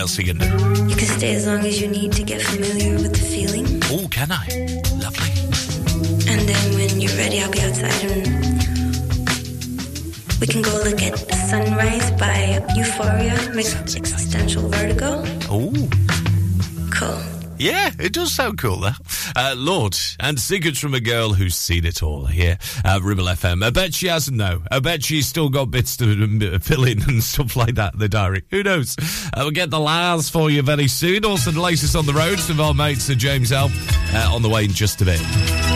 You 0.06 0.34
going 0.34 0.38
to 0.38 0.58
do? 0.58 0.86
you 0.88 0.96
can 0.96 1.08
stay 1.08 1.34
as 1.34 1.48
long 1.48 1.66
as 1.66 1.82
you 1.82 1.88
need 1.88 2.12
to 2.14 2.22
get 2.24 2.40
familiar 2.40 2.94
with 2.94 3.14
the 3.14 3.20
feeling. 3.20 3.66
Oh, 3.86 4.08
can 4.10 4.32
I? 4.32 4.46
Lovely. 5.02 5.32
And 6.32 6.48
then 6.48 6.74
when 6.76 7.02
you're 7.02 7.18
ready, 7.18 7.42
I'll 7.42 7.52
be 7.52 7.60
outside 7.60 7.92
and 8.04 8.46
we 10.40 10.46
can 10.46 10.62
go 10.62 10.70
look 10.84 11.02
at 11.02 11.18
Sunrise 11.50 12.12
by 12.12 12.64
Euphoria 12.76 13.34
existential 13.58 14.70
vertigo. 14.70 15.24
Oh. 15.50 15.74
Cool. 16.92 17.22
Yeah, 17.58 17.90
it 18.00 18.14
does 18.14 18.32
sound 18.32 18.60
cool, 18.60 18.78
though. 18.78 18.92
Uh, 19.36 19.54
Lorde, 19.58 19.98
and 20.20 20.40
secrets 20.40 20.80
from 20.80 20.94
a 20.94 21.00
girl 21.00 21.34
who's 21.34 21.56
seen 21.56 21.86
it 21.86 22.02
all 22.02 22.26
here 22.26 22.58
at 22.84 23.02
Ribble 23.02 23.26
FM. 23.26 23.64
I 23.66 23.70
bet 23.70 23.94
she 23.94 24.08
hasn't, 24.08 24.38
though. 24.38 24.62
I 24.72 24.80
bet 24.80 25.04
she's 25.04 25.28
still 25.28 25.50
got 25.50 25.72
bits 25.72 25.98
to 25.98 26.60
fill 26.60 26.86
in 26.86 27.02
and 27.04 27.22
stuff 27.24 27.56
like 27.56 27.76
that 27.76 27.94
in 27.94 28.00
the 28.00 28.10
diary. 28.10 28.44
Who 28.52 28.64
knows? 28.64 28.96
Uh, 29.00 29.40
we'll 29.40 29.52
get 29.52 29.70
the 29.70 29.80
La's 29.80 30.30
for 30.30 30.50
you 30.50 30.62
very 30.62 30.88
soon. 30.88 31.26
Also, 31.26 31.52
the 31.52 31.62
latest 31.62 31.96
on 31.96 32.06
the 32.06 32.14
roads 32.14 32.48
with 32.48 32.60
our 32.60 32.74
mate 32.74 33.00
Sir 33.00 33.16
James 33.16 33.52
Elf 33.52 33.72
uh, 34.14 34.34
on 34.34 34.42
the 34.42 34.50
way 34.50 34.64
in 34.64 34.72
just 34.72 35.02
a 35.02 35.06
bit. 35.06 35.75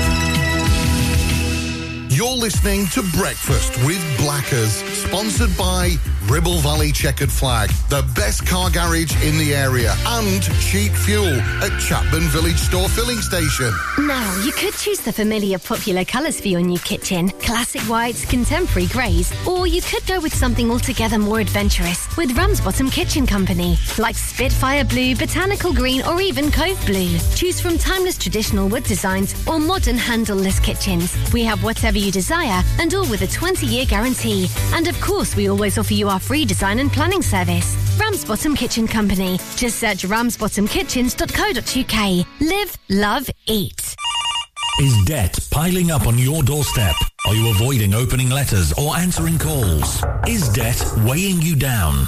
You're 2.20 2.32
listening 2.32 2.86
to 2.88 3.02
Breakfast 3.18 3.78
with 3.86 4.04
Blackers, 4.18 4.74
sponsored 4.94 5.56
by 5.58 5.96
Ribble 6.26 6.58
Valley 6.58 6.92
Checkered 6.92 7.32
Flag, 7.32 7.70
the 7.88 8.06
best 8.14 8.46
car 8.46 8.70
garage 8.70 9.16
in 9.24 9.38
the 9.38 9.56
area, 9.56 9.96
and 10.06 10.44
cheap 10.60 10.92
fuel 10.92 11.40
at 11.64 11.80
Chapman 11.80 12.24
Village 12.24 12.58
Store 12.58 12.90
Filling 12.90 13.20
Station. 13.20 13.74
Now, 14.00 14.36
you 14.44 14.52
could 14.52 14.74
choose 14.74 15.00
the 15.00 15.14
familiar 15.14 15.58
popular 15.60 16.04
colours 16.04 16.42
for 16.42 16.50
your 16.50 16.60
new 16.60 16.80
kitchen 16.80 17.30
classic 17.40 17.84
whites, 17.84 18.26
contemporary 18.26 18.88
greys, 18.88 19.32
or 19.48 19.66
you 19.66 19.82
could 19.82 20.06
go 20.06 20.20
with 20.20 20.36
something 20.36 20.70
altogether 20.70 21.20
more 21.20 21.40
adventurous 21.40 22.09
with 22.20 22.38
Ramsbottom 22.38 22.90
Kitchen 22.90 23.26
Company, 23.26 23.78
like 23.98 24.18
Spitfire 24.18 24.84
Blue, 24.84 25.16
Botanical 25.16 25.74
Green, 25.74 26.04
or 26.04 26.20
even 26.20 26.52
Cove 26.52 26.78
Blue. 26.86 27.18
Choose 27.34 27.62
from 27.62 27.78
timeless 27.78 28.18
traditional 28.18 28.68
wood 28.68 28.84
designs 28.84 29.34
or 29.48 29.58
modern 29.58 29.98
handleless 29.98 30.60
kitchens. 30.60 31.16
We 31.32 31.46
have 31.46 31.64
whatever 31.64 31.98
you 31.98 32.12
desire 32.12 32.62
and 32.78 32.94
all 32.94 33.10
with 33.10 33.22
a 33.22 33.28
20 33.28 33.66
year 33.66 33.86
guarantee. 33.86 34.50
And 34.74 34.90
of 34.90 35.00
course, 35.00 35.38
we 35.38 35.50
always 35.50 35.78
offer 35.78 35.94
you 35.94 36.10
our 36.10 36.20
free 36.20 36.44
design 36.44 36.80
and 36.80 36.92
planning 36.92 37.22
service. 37.22 37.78
Ramsbottom 37.98 38.54
Kitchen 38.54 38.86
Company. 38.86 39.38
Just 39.56 39.80
search 39.80 40.04
ramsbottomkitchens.co.uk. 40.04 42.28
Live, 42.42 42.78
love, 42.90 43.30
eat. 43.48 43.96
Is 44.82 45.06
debt 45.06 45.40
piling 45.52 45.90
up 45.90 46.06
on 46.06 46.18
your 46.18 46.44
doorstep? 46.44 46.96
Are 47.30 47.36
you 47.36 47.52
avoiding 47.52 47.94
opening 47.94 48.32
letters 48.32 48.74
or 48.74 48.98
answering 48.98 49.38
calls? 49.38 50.04
Is 50.28 50.50
debt 50.50 50.84
weighing 51.06 51.44
you 51.44 51.56
down? 51.56 52.08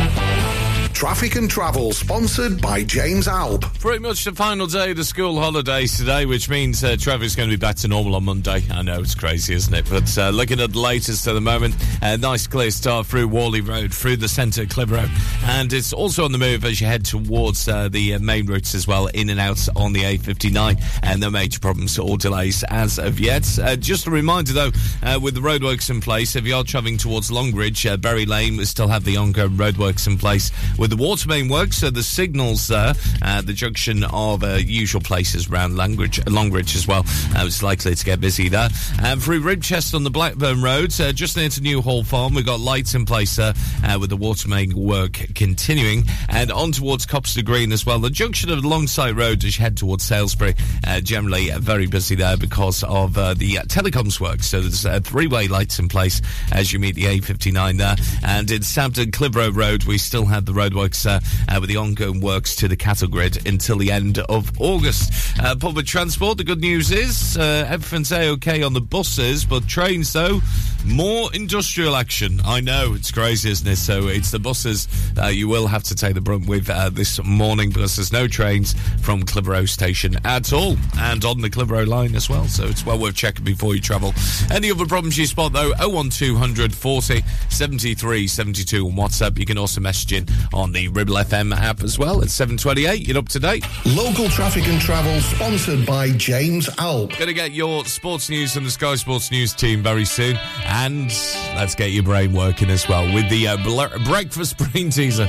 Traffic 1.01 1.35
and 1.35 1.49
travel, 1.49 1.91
sponsored 1.93 2.61
by 2.61 2.83
James 2.83 3.27
Alb. 3.27 3.63
Pretty 3.79 3.97
much 3.97 4.23
the 4.23 4.33
final 4.33 4.67
day 4.67 4.91
of 4.91 4.97
the 4.97 5.03
school 5.03 5.39
holidays 5.39 5.97
today, 5.97 6.27
which 6.27 6.47
means 6.47 6.83
uh, 6.83 6.95
traffic's 6.95 7.35
going 7.35 7.49
to 7.49 7.57
be 7.57 7.59
back 7.59 7.75
to 7.77 7.87
normal 7.87 8.13
on 8.13 8.23
Monday. 8.23 8.61
I 8.69 8.83
know 8.83 8.99
it's 8.99 9.15
crazy, 9.15 9.55
isn't 9.55 9.73
it? 9.73 9.89
But 9.89 10.15
uh, 10.15 10.29
looking 10.29 10.59
at 10.59 10.73
the 10.73 10.79
latest 10.79 11.25
at 11.25 11.33
the 11.33 11.41
moment, 11.41 11.73
a 12.03 12.19
nice 12.19 12.45
clear 12.45 12.69
start 12.69 13.07
through 13.07 13.29
Whalley 13.29 13.61
Road, 13.61 13.91
through 13.91 14.17
the 14.17 14.29
centre 14.29 14.61
of 14.61 14.69
Clitheroe. 14.69 15.09
And 15.45 15.73
it's 15.73 15.91
also 15.91 16.23
on 16.23 16.33
the 16.33 16.37
move 16.37 16.63
as 16.65 16.79
you 16.79 16.85
head 16.85 17.03
towards 17.03 17.67
uh, 17.67 17.89
the 17.89 18.13
uh, 18.13 18.19
main 18.19 18.45
routes 18.45 18.75
as 18.75 18.85
well, 18.85 19.07
in 19.07 19.31
and 19.31 19.39
out 19.39 19.67
on 19.75 19.93
the 19.93 20.01
A59. 20.01 20.79
And 21.01 21.19
no 21.19 21.31
major 21.31 21.59
problems 21.59 21.97
or 21.97 22.19
delays 22.19 22.63
as 22.69 22.99
of 22.99 23.19
yet. 23.19 23.57
Uh, 23.57 23.75
just 23.75 24.05
a 24.05 24.11
reminder, 24.11 24.53
though, 24.53 24.71
uh, 25.01 25.19
with 25.19 25.33
the 25.33 25.41
roadworks 25.41 25.89
in 25.89 25.99
place, 25.99 26.35
if 26.35 26.45
you 26.45 26.55
are 26.55 26.63
travelling 26.63 26.97
towards 26.97 27.31
Longridge, 27.31 27.87
uh, 27.87 27.97
Berry 27.97 28.27
Lane, 28.27 28.55
we 28.55 28.65
still 28.65 28.87
have 28.87 29.03
the 29.03 29.17
ongoing 29.17 29.57
roadworks 29.57 30.05
in 30.05 30.15
place 30.15 30.51
with 30.77 30.90
the 30.91 30.97
water 30.97 31.29
main 31.29 31.47
works, 31.47 31.77
so 31.77 31.89
the 31.89 32.03
signals 32.03 32.67
there, 32.67 32.93
uh, 33.21 33.41
the 33.41 33.53
junction 33.53 34.03
of 34.03 34.43
uh, 34.43 34.55
usual 34.55 35.01
places 35.01 35.49
around 35.49 35.77
Longridge 35.77 36.75
as 36.75 36.85
well, 36.85 37.05
uh, 37.33 37.45
it's 37.45 37.63
likely 37.63 37.95
to 37.95 38.05
get 38.05 38.19
busy 38.19 38.49
there. 38.49 38.67
And 39.01 39.23
through 39.23 39.41
Ribchester 39.41 39.95
on 39.95 40.03
the 40.03 40.09
Blackburn 40.09 40.61
Road, 40.61 40.91
uh, 40.99 41.13
just 41.13 41.37
near 41.37 41.47
to 41.47 41.61
New 41.61 41.81
Hall 41.81 42.03
Farm, 42.03 42.33
we've 42.33 42.45
got 42.45 42.59
lights 42.59 42.93
in 42.93 43.05
place 43.05 43.37
there 43.37 43.53
uh, 43.85 43.97
with 44.01 44.09
the 44.09 44.17
water 44.17 44.49
main 44.49 44.75
work 44.75 45.13
continuing. 45.33 46.03
And 46.27 46.51
on 46.51 46.73
towards 46.73 47.05
Copster 47.05 47.43
Green 47.43 47.71
as 47.71 47.85
well. 47.85 47.99
The 47.99 48.09
junction 48.09 48.51
of 48.51 48.61
the 48.61 48.67
Longsight 48.67 49.17
Road 49.17 49.45
as 49.45 49.57
you 49.57 49.63
head 49.63 49.77
towards 49.77 50.03
Salesbury, 50.03 50.55
uh, 50.85 50.99
generally 50.99 51.53
uh, 51.53 51.59
very 51.59 51.87
busy 51.87 52.15
there 52.15 52.35
because 52.35 52.83
of 52.83 53.13
the 53.13 53.59
telecoms 53.69 54.19
work. 54.19 54.43
So 54.43 54.59
there's 54.59 54.85
uh, 54.85 54.99
three-way 54.99 55.47
lights 55.47 55.79
in 55.79 55.87
place 55.87 56.21
as 56.51 56.73
you 56.73 56.79
meet 56.79 56.95
the 56.95 57.05
A59 57.05 57.77
there. 57.77 57.95
And 58.25 58.51
in 58.51 58.63
Sampton 58.63 59.11
Clitheroe 59.11 59.51
Road, 59.51 59.85
we 59.85 59.97
still 59.97 60.25
have 60.25 60.45
the 60.45 60.53
roadworks 60.81 61.05
uh, 61.05 61.19
uh, 61.53 61.59
with 61.59 61.69
the 61.69 61.77
ongoing 61.77 62.21
works 62.21 62.55
to 62.57 62.67
the 62.67 62.75
cattle 62.75 63.07
grid 63.07 63.47
until 63.47 63.77
the 63.77 63.91
end 63.91 64.19
of 64.19 64.51
August. 64.59 65.11
Uh, 65.39 65.55
public 65.55 65.85
transport, 65.85 66.37
the 66.37 66.43
good 66.43 66.61
news 66.61 66.91
is 66.91 67.37
uh, 67.37 67.65
everything's 67.67 68.11
A-OK 68.11 68.63
on 68.63 68.73
the 68.73 68.81
buses, 68.81 69.45
but 69.45 69.67
trains, 69.67 70.13
though, 70.13 70.41
more 70.85 71.33
industrial 71.33 71.95
action. 71.95 72.39
I 72.43 72.61
know, 72.61 72.93
it's 72.93 73.11
crazy, 73.11 73.51
isn't 73.51 73.67
it? 73.67 73.77
So 73.77 74.07
it's 74.07 74.31
the 74.31 74.39
buses 74.39 74.87
you 75.31 75.47
will 75.47 75.67
have 75.67 75.83
to 75.83 75.95
take 75.95 76.15
the 76.15 76.21
brunt 76.21 76.47
with 76.47 76.69
uh, 76.69 76.89
this 76.89 77.23
morning 77.23 77.69
because 77.69 77.95
there's 77.95 78.11
no 78.11 78.27
trains 78.27 78.73
from 79.01 79.23
Clitheroe 79.23 79.65
Station 79.65 80.17
at 80.25 80.51
all 80.51 80.75
and 80.97 81.23
on 81.23 81.41
the 81.41 81.49
Clitheroe 81.49 81.85
line 81.85 82.15
as 82.15 82.29
well. 82.29 82.45
So 82.45 82.65
it's 82.65 82.85
well 82.85 82.99
worth 82.99 83.15
checking 83.15 83.45
before 83.45 83.75
you 83.75 83.81
travel. 83.81 84.13
Any 84.51 84.71
other 84.71 84.85
problems 84.85 85.17
you 85.17 85.27
spot, 85.27 85.53
though, 85.53 85.71
01200 85.79 86.73
40 86.73 87.23
73 87.49 88.27
72 88.27 88.85
on 88.87 88.93
WhatsApp. 88.93 89.37
You 89.37 89.45
can 89.45 89.57
also 89.57 89.81
message 89.81 90.13
in 90.13 90.27
on 90.53 90.60
the 90.69 90.87
Ribble 90.89 91.15
FM 91.15 91.55
app 91.55 91.81
as 91.81 91.97
well. 91.97 92.21
at 92.21 92.29
728. 92.29 93.07
You're 93.07 93.17
up 93.17 93.27
to 93.29 93.39
date. 93.39 93.65
Local 93.85 94.29
traffic 94.29 94.67
and 94.67 94.79
travel 94.79 95.19
sponsored 95.21 95.85
by 95.85 96.11
James 96.11 96.69
Alp. 96.77 97.09
Going 97.13 97.27
to 97.27 97.33
get 97.33 97.51
your 97.51 97.83
sports 97.85 98.29
news 98.29 98.53
from 98.53 98.63
the 98.65 98.69
Sky 98.71 98.93
Sports 98.95 99.31
News 99.31 99.53
team 99.53 99.81
very 99.81 100.05
soon. 100.05 100.37
And 100.65 101.07
let's 101.55 101.73
get 101.73 101.89
your 101.89 102.03
brain 102.03 102.33
working 102.33 102.69
as 102.69 102.87
well 102.87 103.11
with 103.11 103.27
the 103.29 103.47
uh, 103.47 103.57
breakfast 104.05 104.57
brain 104.71 104.91
teaser. 104.91 105.27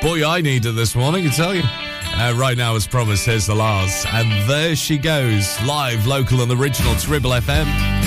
Boy, 0.00 0.26
I 0.26 0.40
need 0.40 0.64
it 0.64 0.72
this 0.72 0.96
morning, 0.96 1.26
I 1.26 1.30
tell 1.30 1.54
you. 1.54 1.62
Uh, 1.64 2.34
right 2.36 2.56
now, 2.56 2.74
as 2.74 2.86
promised, 2.86 3.26
here's 3.26 3.46
the 3.46 3.54
La's. 3.54 4.06
And 4.12 4.48
there 4.48 4.74
she 4.74 4.96
goes, 4.98 5.60
live, 5.62 6.06
local, 6.06 6.40
and 6.42 6.50
original 6.50 6.94
to 6.96 7.10
Ribble 7.10 7.30
FM. 7.30 7.99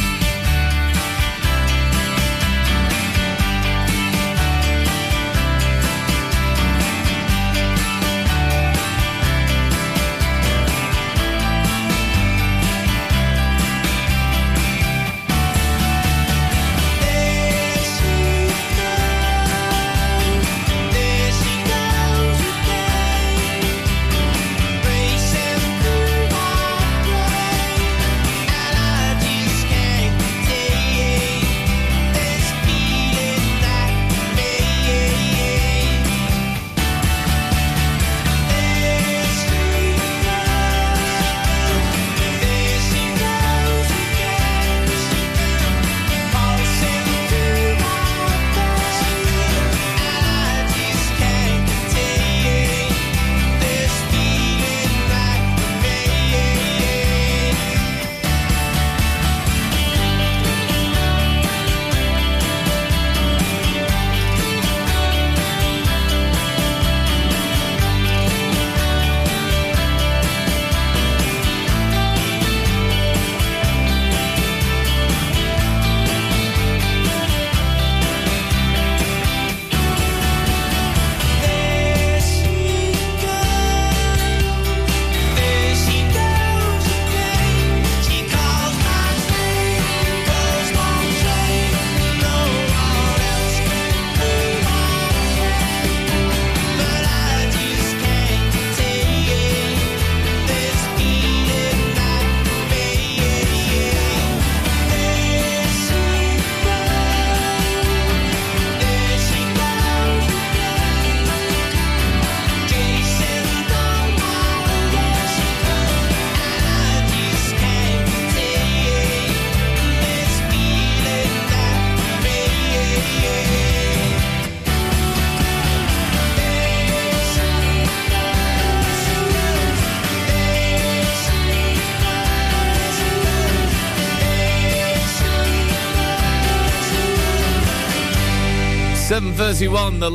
Seven 139.44 139.56
thirty-one, 139.56 140.00
the 140.00 140.10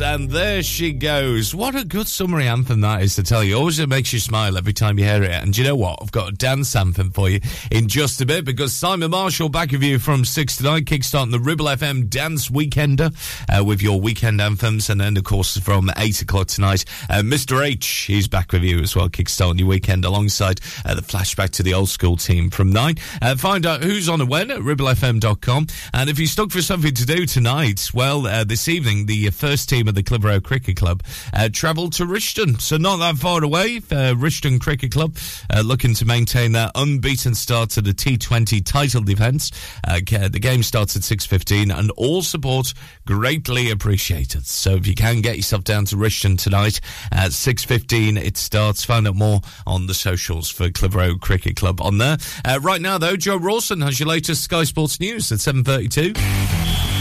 And 0.00 0.30
there 0.30 0.62
she 0.62 0.92
goes. 0.92 1.54
What 1.54 1.74
a 1.74 1.84
good 1.84 2.06
summary 2.06 2.46
anthem 2.46 2.82
that 2.82 3.02
is 3.02 3.14
to 3.16 3.22
tell 3.22 3.42
you. 3.42 3.56
Always 3.56 3.78
it 3.78 3.88
makes 3.88 4.12
you 4.12 4.18
smile 4.18 4.58
every 4.58 4.74
time 4.74 4.98
you 4.98 5.04
hear 5.04 5.22
it. 5.22 5.30
And 5.30 5.56
you 5.56 5.64
know 5.64 5.76
what? 5.76 6.00
I've 6.02 6.12
got 6.12 6.28
a 6.28 6.32
dance 6.32 6.76
anthem 6.76 7.10
for 7.10 7.30
you 7.30 7.40
in 7.70 7.88
just 7.88 8.20
a 8.20 8.26
bit 8.26 8.44
because 8.44 8.72
Simon 8.74 9.10
Marshall 9.10 9.48
back 9.48 9.72
with 9.72 9.82
you 9.82 9.98
from 9.98 10.24
six 10.24 10.56
to 10.56 10.64
nine, 10.64 10.84
kickstarting 10.84 11.30
the 11.30 11.40
Ribble 11.40 11.66
FM 11.66 12.10
Dance 12.10 12.48
Weekender 12.48 13.14
uh, 13.48 13.64
with 13.64 13.80
your 13.80 14.00
weekend 14.00 14.40
anthems, 14.40 14.90
and 14.90 15.00
then 15.00 15.16
of 15.16 15.24
course 15.24 15.56
from 15.58 15.90
eight 15.96 16.20
o'clock 16.20 16.48
tonight, 16.48 16.84
uh, 17.08 17.22
Mr 17.22 17.64
H, 17.64 17.86
he's 17.86 18.28
back 18.28 18.52
with 18.52 18.62
you 18.62 18.80
as 18.80 18.94
well, 18.94 19.08
kickstarting 19.08 19.60
your 19.60 19.68
weekend 19.68 20.04
alongside 20.04 20.60
uh, 20.84 20.94
the 20.94 21.02
flashback 21.02 21.50
to 21.50 21.62
the 21.62 21.72
old 21.72 21.88
school 21.88 22.16
team 22.16 22.50
from 22.50 22.70
nine. 22.70 22.96
Uh, 23.22 23.34
find 23.34 23.64
out 23.64 23.82
who's 23.82 24.08
on 24.08 24.20
and 24.20 24.28
when 24.28 24.50
at 24.50 24.60
ribblefm.com, 24.60 25.66
and 25.94 26.10
if 26.10 26.18
you're 26.18 26.28
stuck 26.28 26.50
for 26.50 26.62
something 26.62 26.92
to 26.92 27.06
do 27.06 27.24
tonight, 27.24 27.90
well. 27.94 28.26
Uh, 28.26 28.44
this 28.44 28.68
evening, 28.68 29.06
the 29.06 29.30
first 29.30 29.68
team 29.68 29.85
of 29.88 29.94
the 29.94 30.02
Clitheroe 30.02 30.40
Cricket 30.40 30.76
Club 30.76 31.02
uh, 31.32 31.48
travelled 31.52 31.92
to 31.94 32.04
Rishton, 32.04 32.60
so 32.60 32.76
not 32.76 32.96
that 32.98 33.16
far 33.16 33.42
away. 33.42 33.78
Uh, 33.78 34.14
Rishton 34.14 34.60
Cricket 34.60 34.92
Club 34.92 35.16
uh, 35.54 35.60
looking 35.60 35.94
to 35.94 36.04
maintain 36.04 36.52
their 36.52 36.70
unbeaten 36.74 37.34
start 37.34 37.70
to 37.70 37.82
the 37.82 37.92
T20 37.92 38.64
title 38.64 39.02
defence. 39.02 39.50
Uh, 39.84 39.98
the 39.98 40.40
game 40.40 40.62
starts 40.62 40.96
at 40.96 41.02
6.15 41.02 41.76
and 41.76 41.90
all 41.92 42.22
support 42.22 42.72
greatly 43.06 43.70
appreciated. 43.70 44.46
So 44.46 44.74
if 44.76 44.86
you 44.86 44.94
can 44.94 45.20
get 45.20 45.36
yourself 45.36 45.64
down 45.64 45.84
to 45.86 45.96
Rishton 45.96 46.38
tonight 46.38 46.80
at 47.12 47.30
6.15, 47.30 48.18
it 48.22 48.36
starts. 48.36 48.84
Find 48.84 49.06
out 49.06 49.16
more 49.16 49.40
on 49.66 49.86
the 49.86 49.94
socials 49.94 50.50
for 50.50 50.70
Clitheroe 50.70 51.16
Cricket 51.16 51.56
Club 51.56 51.80
on 51.80 51.98
there. 51.98 52.18
Uh, 52.44 52.58
right 52.62 52.80
now, 52.80 52.98
though, 52.98 53.16
Joe 53.16 53.36
Rawson 53.36 53.80
has 53.80 53.98
your 53.98 54.08
latest 54.08 54.42
Sky 54.42 54.64
Sports 54.64 55.00
News 55.00 55.32
at 55.32 55.38
7.32. 55.38 56.95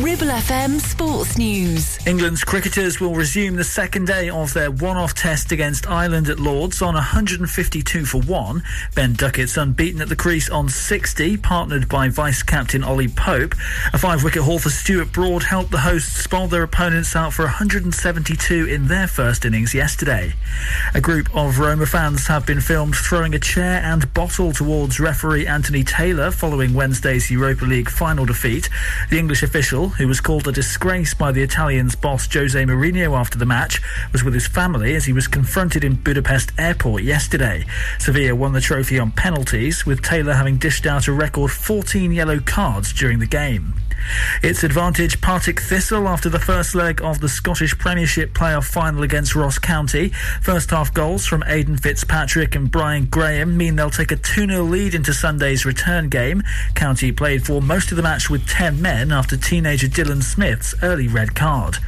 Ribble 0.00 0.26
FM 0.26 0.80
Sports 0.80 1.38
News. 1.38 2.04
England's 2.04 2.42
cricketers 2.42 2.98
will 2.98 3.14
resume 3.14 3.54
the 3.54 3.62
second 3.62 4.08
day 4.08 4.28
of 4.28 4.52
their 4.52 4.68
one-off 4.68 5.14
test 5.14 5.52
against 5.52 5.86
Ireland 5.86 6.28
at 6.28 6.40
Lord's 6.40 6.82
on 6.82 6.94
152 6.94 8.04
for 8.04 8.20
1. 8.22 8.64
Ben 8.96 9.12
Duckett's 9.12 9.56
unbeaten 9.56 10.00
at 10.00 10.08
the 10.08 10.16
crease 10.16 10.50
on 10.50 10.68
60, 10.68 11.36
partnered 11.36 11.88
by 11.88 12.08
vice-captain 12.08 12.82
Ollie 12.82 13.06
Pope. 13.06 13.54
A 13.92 13.98
five-wicket 13.98 14.42
haul 14.42 14.58
for 14.58 14.68
Stuart 14.68 15.12
Broad 15.12 15.44
helped 15.44 15.70
the 15.70 15.78
hosts 15.78 16.26
bowl 16.26 16.48
their 16.48 16.64
opponents 16.64 17.14
out 17.14 17.32
for 17.32 17.42
172 17.42 18.66
in 18.66 18.88
their 18.88 19.06
first 19.06 19.44
innings 19.44 19.74
yesterday. 19.74 20.32
A 20.94 21.00
group 21.00 21.32
of 21.36 21.60
Roma 21.60 21.86
fans 21.86 22.26
have 22.26 22.44
been 22.44 22.60
filmed 22.60 22.96
throwing 22.96 23.32
a 23.32 23.38
chair 23.38 23.80
and 23.84 24.12
bottle 24.12 24.52
towards 24.52 24.98
referee 24.98 25.46
Anthony 25.46 25.84
Taylor 25.84 26.32
following 26.32 26.74
Wednesday's 26.74 27.30
Europa 27.30 27.64
League 27.64 27.88
final 27.88 28.26
defeat. 28.26 28.68
The 29.08 29.20
English 29.20 29.44
official, 29.44 29.83
who 29.88 30.08
was 30.08 30.20
called 30.20 30.48
a 30.48 30.52
disgrace 30.52 31.14
by 31.14 31.32
the 31.32 31.42
Italians 31.42 31.94
boss 31.94 32.32
Jose 32.32 32.62
Mourinho 32.64 33.18
after 33.18 33.38
the 33.38 33.46
match 33.46 33.80
was 34.12 34.24
with 34.24 34.34
his 34.34 34.46
family 34.46 34.94
as 34.94 35.04
he 35.04 35.12
was 35.12 35.28
confronted 35.28 35.84
in 35.84 35.94
Budapest 35.94 36.52
airport 36.58 37.02
yesterday. 37.02 37.64
Sevilla 37.98 38.34
won 38.34 38.52
the 38.52 38.60
trophy 38.60 38.98
on 38.98 39.10
penalties, 39.10 39.86
with 39.86 40.02
Taylor 40.02 40.34
having 40.34 40.56
dished 40.56 40.86
out 40.86 41.08
a 41.08 41.12
record 41.12 41.50
14 41.50 42.12
yellow 42.12 42.40
cards 42.40 42.92
during 42.92 43.18
the 43.18 43.26
game. 43.26 43.74
Its 44.42 44.64
advantage 44.64 45.20
Partick 45.20 45.60
Thistle 45.60 46.08
after 46.08 46.28
the 46.28 46.38
first 46.38 46.74
leg 46.74 47.00
of 47.02 47.20
the 47.20 47.28
Scottish 47.28 47.76
Premiership 47.78 48.34
playoff 48.34 48.64
final 48.64 49.02
against 49.02 49.34
Ross 49.34 49.58
County. 49.58 50.10
First 50.42 50.70
half 50.70 50.92
goals 50.92 51.26
from 51.26 51.44
Aidan 51.46 51.78
Fitzpatrick 51.78 52.54
and 52.54 52.70
Brian 52.70 53.06
Graham 53.06 53.56
mean 53.56 53.76
they'll 53.76 53.90
take 53.90 54.12
a 54.12 54.16
2 54.16 54.46
0 54.46 54.62
lead 54.64 54.94
into 54.94 55.14
Sunday's 55.14 55.64
return 55.64 56.08
game. 56.08 56.42
County 56.74 57.12
played 57.12 57.46
for 57.46 57.62
most 57.62 57.90
of 57.90 57.96
the 57.96 58.02
match 58.02 58.28
with 58.28 58.46
10 58.46 58.80
men 58.80 59.12
after 59.12 59.36
teenager 59.74 60.04
Dylan 60.04 60.22
Smith's 60.22 60.74
early 60.82 61.08
red 61.08 61.34
card. 61.34 61.78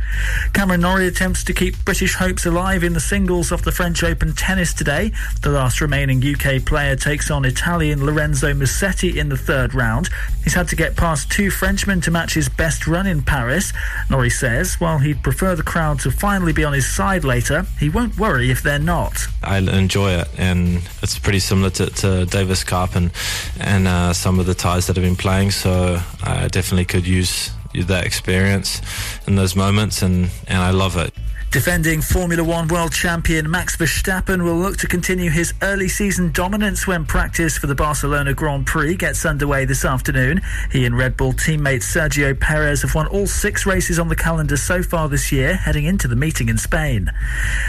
Cameron 0.52 0.80
Norrie 0.80 1.06
attempts 1.06 1.44
to 1.44 1.52
keep 1.52 1.84
British 1.84 2.14
hopes 2.14 2.44
alive 2.44 2.82
in 2.82 2.94
the 2.94 3.00
singles 3.00 3.52
of 3.52 3.62
the 3.62 3.70
French 3.70 4.02
Open 4.02 4.32
tennis 4.32 4.74
today. 4.74 5.12
The 5.42 5.50
last 5.50 5.80
remaining 5.80 6.20
UK 6.20 6.64
player 6.64 6.96
takes 6.96 7.30
on 7.30 7.44
Italian 7.44 8.04
Lorenzo 8.04 8.52
Musetti 8.54 9.16
in 9.16 9.28
the 9.28 9.36
third 9.36 9.72
round. 9.72 10.08
He's 10.42 10.54
had 10.54 10.68
to 10.68 10.76
get 10.76 10.96
past 10.96 11.30
two 11.30 11.50
Frenchmen 11.50 12.00
to 12.02 12.10
match 12.10 12.34
his 12.34 12.48
best 12.48 12.88
run 12.88 13.06
in 13.06 13.22
Paris. 13.22 13.72
Norrie 14.10 14.30
says 14.30 14.74
while 14.80 14.98
he'd 14.98 15.22
prefer 15.22 15.54
the 15.54 15.62
crowd 15.62 16.00
to 16.00 16.10
finally 16.10 16.52
be 16.52 16.64
on 16.64 16.72
his 16.72 16.88
side 16.88 17.22
later, 17.22 17.66
he 17.78 17.88
won't 17.88 18.18
worry 18.18 18.50
if 18.50 18.62
they're 18.62 18.80
not. 18.80 19.16
I 19.44 19.58
enjoy 19.58 20.12
it, 20.12 20.28
and 20.38 20.82
it's 21.02 21.18
pretty 21.20 21.40
similar 21.40 21.70
to, 21.70 21.86
to 21.86 22.26
Davis 22.26 22.64
Cup 22.64 22.96
and 22.96 23.12
and 23.60 23.86
uh, 23.86 24.12
some 24.12 24.40
of 24.40 24.46
the 24.46 24.54
ties 24.54 24.88
that 24.88 24.98
I've 24.98 25.04
been 25.04 25.14
playing. 25.14 25.52
So 25.52 26.00
I 26.24 26.48
definitely 26.48 26.86
could 26.86 27.06
use 27.06 27.52
that 27.84 28.04
experience 28.06 28.80
in 29.26 29.36
those 29.36 29.56
moments, 29.56 30.02
and 30.02 30.30
and 30.48 30.58
I 30.58 30.70
love 30.70 30.96
it. 30.96 31.12
Defending 31.50 32.02
Formula 32.02 32.44
One 32.44 32.68
world 32.68 32.92
champion 32.92 33.50
Max 33.50 33.76
Verstappen 33.76 34.44
will 34.44 34.56
look 34.56 34.76
to 34.78 34.86
continue 34.86 35.30
his 35.30 35.54
early 35.62 35.88
season 35.88 36.30
dominance 36.32 36.86
when 36.86 37.06
practice 37.06 37.56
for 37.56 37.66
the 37.66 37.74
Barcelona 37.74 38.34
Grand 38.34 38.66
Prix 38.66 38.96
gets 38.96 39.24
underway 39.24 39.64
this 39.64 39.84
afternoon. 39.84 40.42
He 40.70 40.84
and 40.84 40.98
Red 40.98 41.16
Bull 41.16 41.32
teammate 41.32 41.82
Sergio 41.82 42.38
Perez 42.38 42.82
have 42.82 42.94
won 42.94 43.06
all 43.06 43.26
six 43.26 43.64
races 43.64 43.98
on 43.98 44.08
the 44.08 44.16
calendar 44.16 44.58
so 44.58 44.82
far 44.82 45.08
this 45.08 45.32
year, 45.32 45.54
heading 45.54 45.86
into 45.86 46.08
the 46.08 46.16
meeting 46.16 46.50
in 46.50 46.58
Spain. 46.58 47.10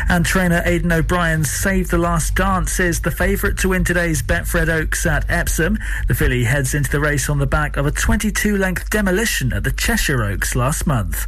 And 0.09 0.25
trainer 0.25 0.61
Aidan 0.65 0.91
O'Brien's 0.91 1.49
Save 1.49 1.89
the 1.89 1.97
Last 1.97 2.35
Dance 2.35 2.81
is 2.81 2.99
the 2.99 3.11
favourite 3.11 3.57
to 3.59 3.69
win 3.69 3.85
today's 3.85 4.21
Betfred 4.21 4.67
Oaks 4.67 5.05
at 5.05 5.29
Epsom. 5.29 5.77
The 6.09 6.15
filly 6.15 6.43
heads 6.43 6.73
into 6.73 6.91
the 6.91 6.99
race 6.99 7.29
on 7.29 7.39
the 7.39 7.47
back 7.47 7.77
of 7.77 7.85
a 7.85 7.91
22 7.91 8.57
length 8.57 8.89
demolition 8.89 9.53
at 9.53 9.63
the 9.63 9.71
Cheshire 9.71 10.23
Oaks 10.23 10.55
last 10.55 10.85
month. 10.85 11.27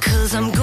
Cause 0.00 0.34
I'm 0.34 0.55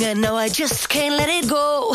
and 0.00 0.20
now 0.20 0.36
I 0.36 0.48
just 0.48 0.88
can't 0.88 1.16
let 1.16 1.28
it 1.28 1.48
go. 1.48 1.94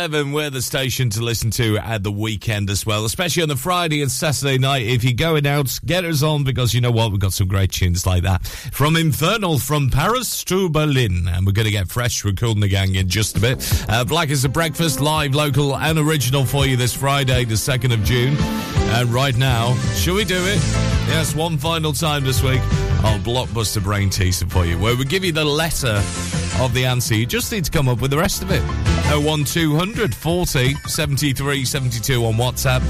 7.37, 0.00 0.32
we're 0.32 0.48
the 0.48 0.62
station 0.62 1.10
to 1.10 1.20
listen 1.20 1.50
to 1.50 1.76
at 1.76 2.02
the 2.02 2.10
weekend 2.10 2.70
as 2.70 2.86
well, 2.86 3.04
especially 3.04 3.42
on 3.42 3.50
the 3.50 3.56
Friday 3.56 4.00
and 4.00 4.10
Saturday 4.10 4.56
night. 4.56 4.86
If 4.86 5.04
you're 5.04 5.12
going 5.12 5.46
out, 5.46 5.78
get 5.84 6.06
us 6.06 6.22
on 6.22 6.42
because 6.42 6.72
you 6.72 6.80
know 6.80 6.90
what? 6.90 7.10
We've 7.10 7.20
got 7.20 7.34
some 7.34 7.48
great 7.48 7.70
tunes 7.70 8.06
like 8.06 8.22
that. 8.22 8.46
From 8.46 8.96
Infernal, 8.96 9.58
from 9.58 9.90
Paris 9.90 10.42
to 10.44 10.70
Berlin. 10.70 11.28
And 11.28 11.44
we're 11.44 11.52
going 11.52 11.66
to 11.66 11.70
get 11.70 11.88
fresh 11.88 12.24
with 12.24 12.38
Kool 12.38 12.52
and 12.52 12.62
the 12.62 12.68
Gang 12.68 12.94
in 12.94 13.08
just 13.08 13.36
a 13.36 13.40
bit. 13.40 13.84
Uh, 13.90 14.04
Black 14.04 14.30
is 14.30 14.40
the 14.40 14.48
breakfast, 14.48 15.00
live, 15.00 15.34
local, 15.34 15.76
and 15.76 15.98
original 15.98 16.46
for 16.46 16.64
you 16.64 16.78
this 16.78 16.94
Friday, 16.94 17.44
the 17.44 17.56
2nd 17.56 17.92
of 17.92 18.02
June. 18.02 18.36
And 18.92 19.12
right 19.12 19.36
now, 19.36 19.74
shall 19.94 20.14
we 20.14 20.24
do 20.24 20.36
it? 20.36 20.58
Yes, 21.08 21.34
one 21.34 21.56
final 21.58 21.92
time 21.92 22.24
this 22.24 22.42
week. 22.42 22.60
Our 23.02 23.18
blockbuster 23.18 23.82
brain 23.82 24.10
teaser 24.10 24.46
for 24.46 24.66
you, 24.66 24.78
where 24.78 24.96
we 24.96 25.04
give 25.04 25.24
you 25.24 25.32
the 25.32 25.44
letter 25.44 26.02
of 26.60 26.74
the 26.74 26.84
answer. 26.84 27.14
You 27.14 27.24
just 27.24 27.50
need 27.50 27.64
to 27.64 27.70
come 27.70 27.88
up 27.88 28.00
with 28.00 28.10
the 28.10 28.18
rest 28.18 28.42
of 28.42 28.50
it. 28.50 28.62
01200 29.10 30.14
40 30.14 30.74
73 30.74 31.64
72 31.64 32.24
on 32.24 32.34
WhatsApp. 32.34 32.82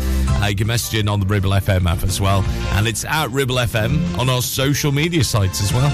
Uh, 0.42 0.46
you 0.46 0.56
can 0.56 0.66
message 0.66 0.98
in 0.98 1.08
on 1.08 1.20
the 1.20 1.26
Ribble 1.26 1.50
FM 1.50 1.86
app 1.86 2.02
as 2.02 2.20
well. 2.20 2.42
And 2.72 2.88
it's 2.88 3.04
at 3.04 3.30
Ribble 3.30 3.56
FM 3.56 4.18
on 4.18 4.28
our 4.28 4.42
social 4.42 4.92
media 4.92 5.22
sites 5.22 5.62
as 5.62 5.72
well. 5.72 5.90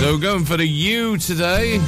So 0.00 0.18
going 0.18 0.44
for 0.44 0.56
the 0.56 0.66
U 0.66 1.18
today. 1.18 1.80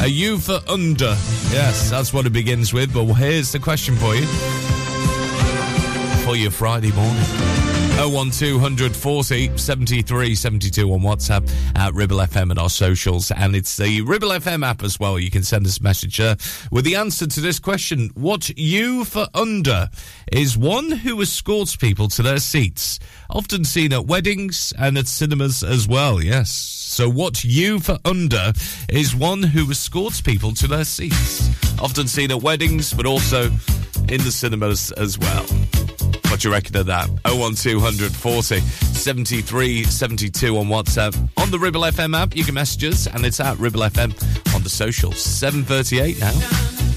A 0.00 0.06
U 0.06 0.38
for 0.38 0.60
under. 0.66 1.14
Yes, 1.52 1.90
that's 1.90 2.14
what 2.14 2.24
it 2.24 2.32
begins 2.32 2.72
with. 2.72 2.94
But 2.94 3.04
here's 3.14 3.52
the 3.52 3.58
question 3.58 3.96
for 3.96 4.14
you. 4.14 4.26
For 6.30 6.36
your 6.36 6.52
Friday 6.52 6.92
morning. 6.92 7.24
01200 7.98 8.94
40 8.94 9.58
73 9.58 10.36
72 10.36 10.92
on 10.92 11.00
WhatsApp 11.00 11.52
at 11.74 11.92
Ribble 11.92 12.18
FM 12.18 12.50
and 12.50 12.58
our 12.60 12.70
socials. 12.70 13.32
And 13.32 13.56
it's 13.56 13.76
the 13.76 14.02
Ribble 14.02 14.28
FM 14.28 14.64
app 14.64 14.84
as 14.84 15.00
well. 15.00 15.18
You 15.18 15.28
can 15.28 15.42
send 15.42 15.66
us 15.66 15.80
a 15.80 15.82
message 15.82 16.20
uh, 16.20 16.36
with 16.70 16.84
the 16.84 16.94
answer 16.94 17.26
to 17.26 17.40
this 17.40 17.58
question. 17.58 18.10
What 18.14 18.48
you 18.50 19.04
for 19.04 19.26
under 19.34 19.90
is 20.30 20.56
one 20.56 20.92
who 20.92 21.20
escorts 21.20 21.74
people 21.74 22.06
to 22.10 22.22
their 22.22 22.38
seats, 22.38 23.00
often 23.28 23.64
seen 23.64 23.92
at 23.92 24.06
weddings 24.06 24.72
and 24.78 24.96
at 24.98 25.08
cinemas 25.08 25.64
as 25.64 25.88
well. 25.88 26.22
Yes. 26.22 26.52
So 26.52 27.10
what 27.10 27.42
you 27.42 27.80
for 27.80 27.98
under 28.04 28.52
is 28.88 29.16
one 29.16 29.42
who 29.42 29.68
escorts 29.68 30.20
people 30.20 30.52
to 30.52 30.68
their 30.68 30.84
seats, 30.84 31.50
often 31.80 32.06
seen 32.06 32.30
at 32.30 32.40
weddings, 32.40 32.94
but 32.94 33.04
also 33.04 33.50
in 34.08 34.22
the 34.22 34.30
cinemas 34.30 34.92
as 34.92 35.18
well. 35.18 35.46
What 36.40 36.44
you 36.46 36.52
reckon 36.52 36.76
of 36.78 36.86
that? 36.86 37.10
01200 37.26 38.12
40 38.12 38.60
73 38.60 39.84
72 39.84 40.56
on 40.56 40.68
WhatsApp. 40.68 41.14
On 41.36 41.50
the 41.50 41.58
Ribble 41.58 41.82
FM 41.82 42.16
app, 42.16 42.34
you 42.34 42.44
can 42.44 42.54
message 42.54 42.82
us, 42.84 43.06
and 43.06 43.26
it's 43.26 43.40
at 43.40 43.58
Ribble 43.58 43.80
FM 43.80 44.54
on 44.54 44.62
the 44.62 44.70
socials. 44.70 45.16
7.38 45.16 46.18
now. 46.18 46.89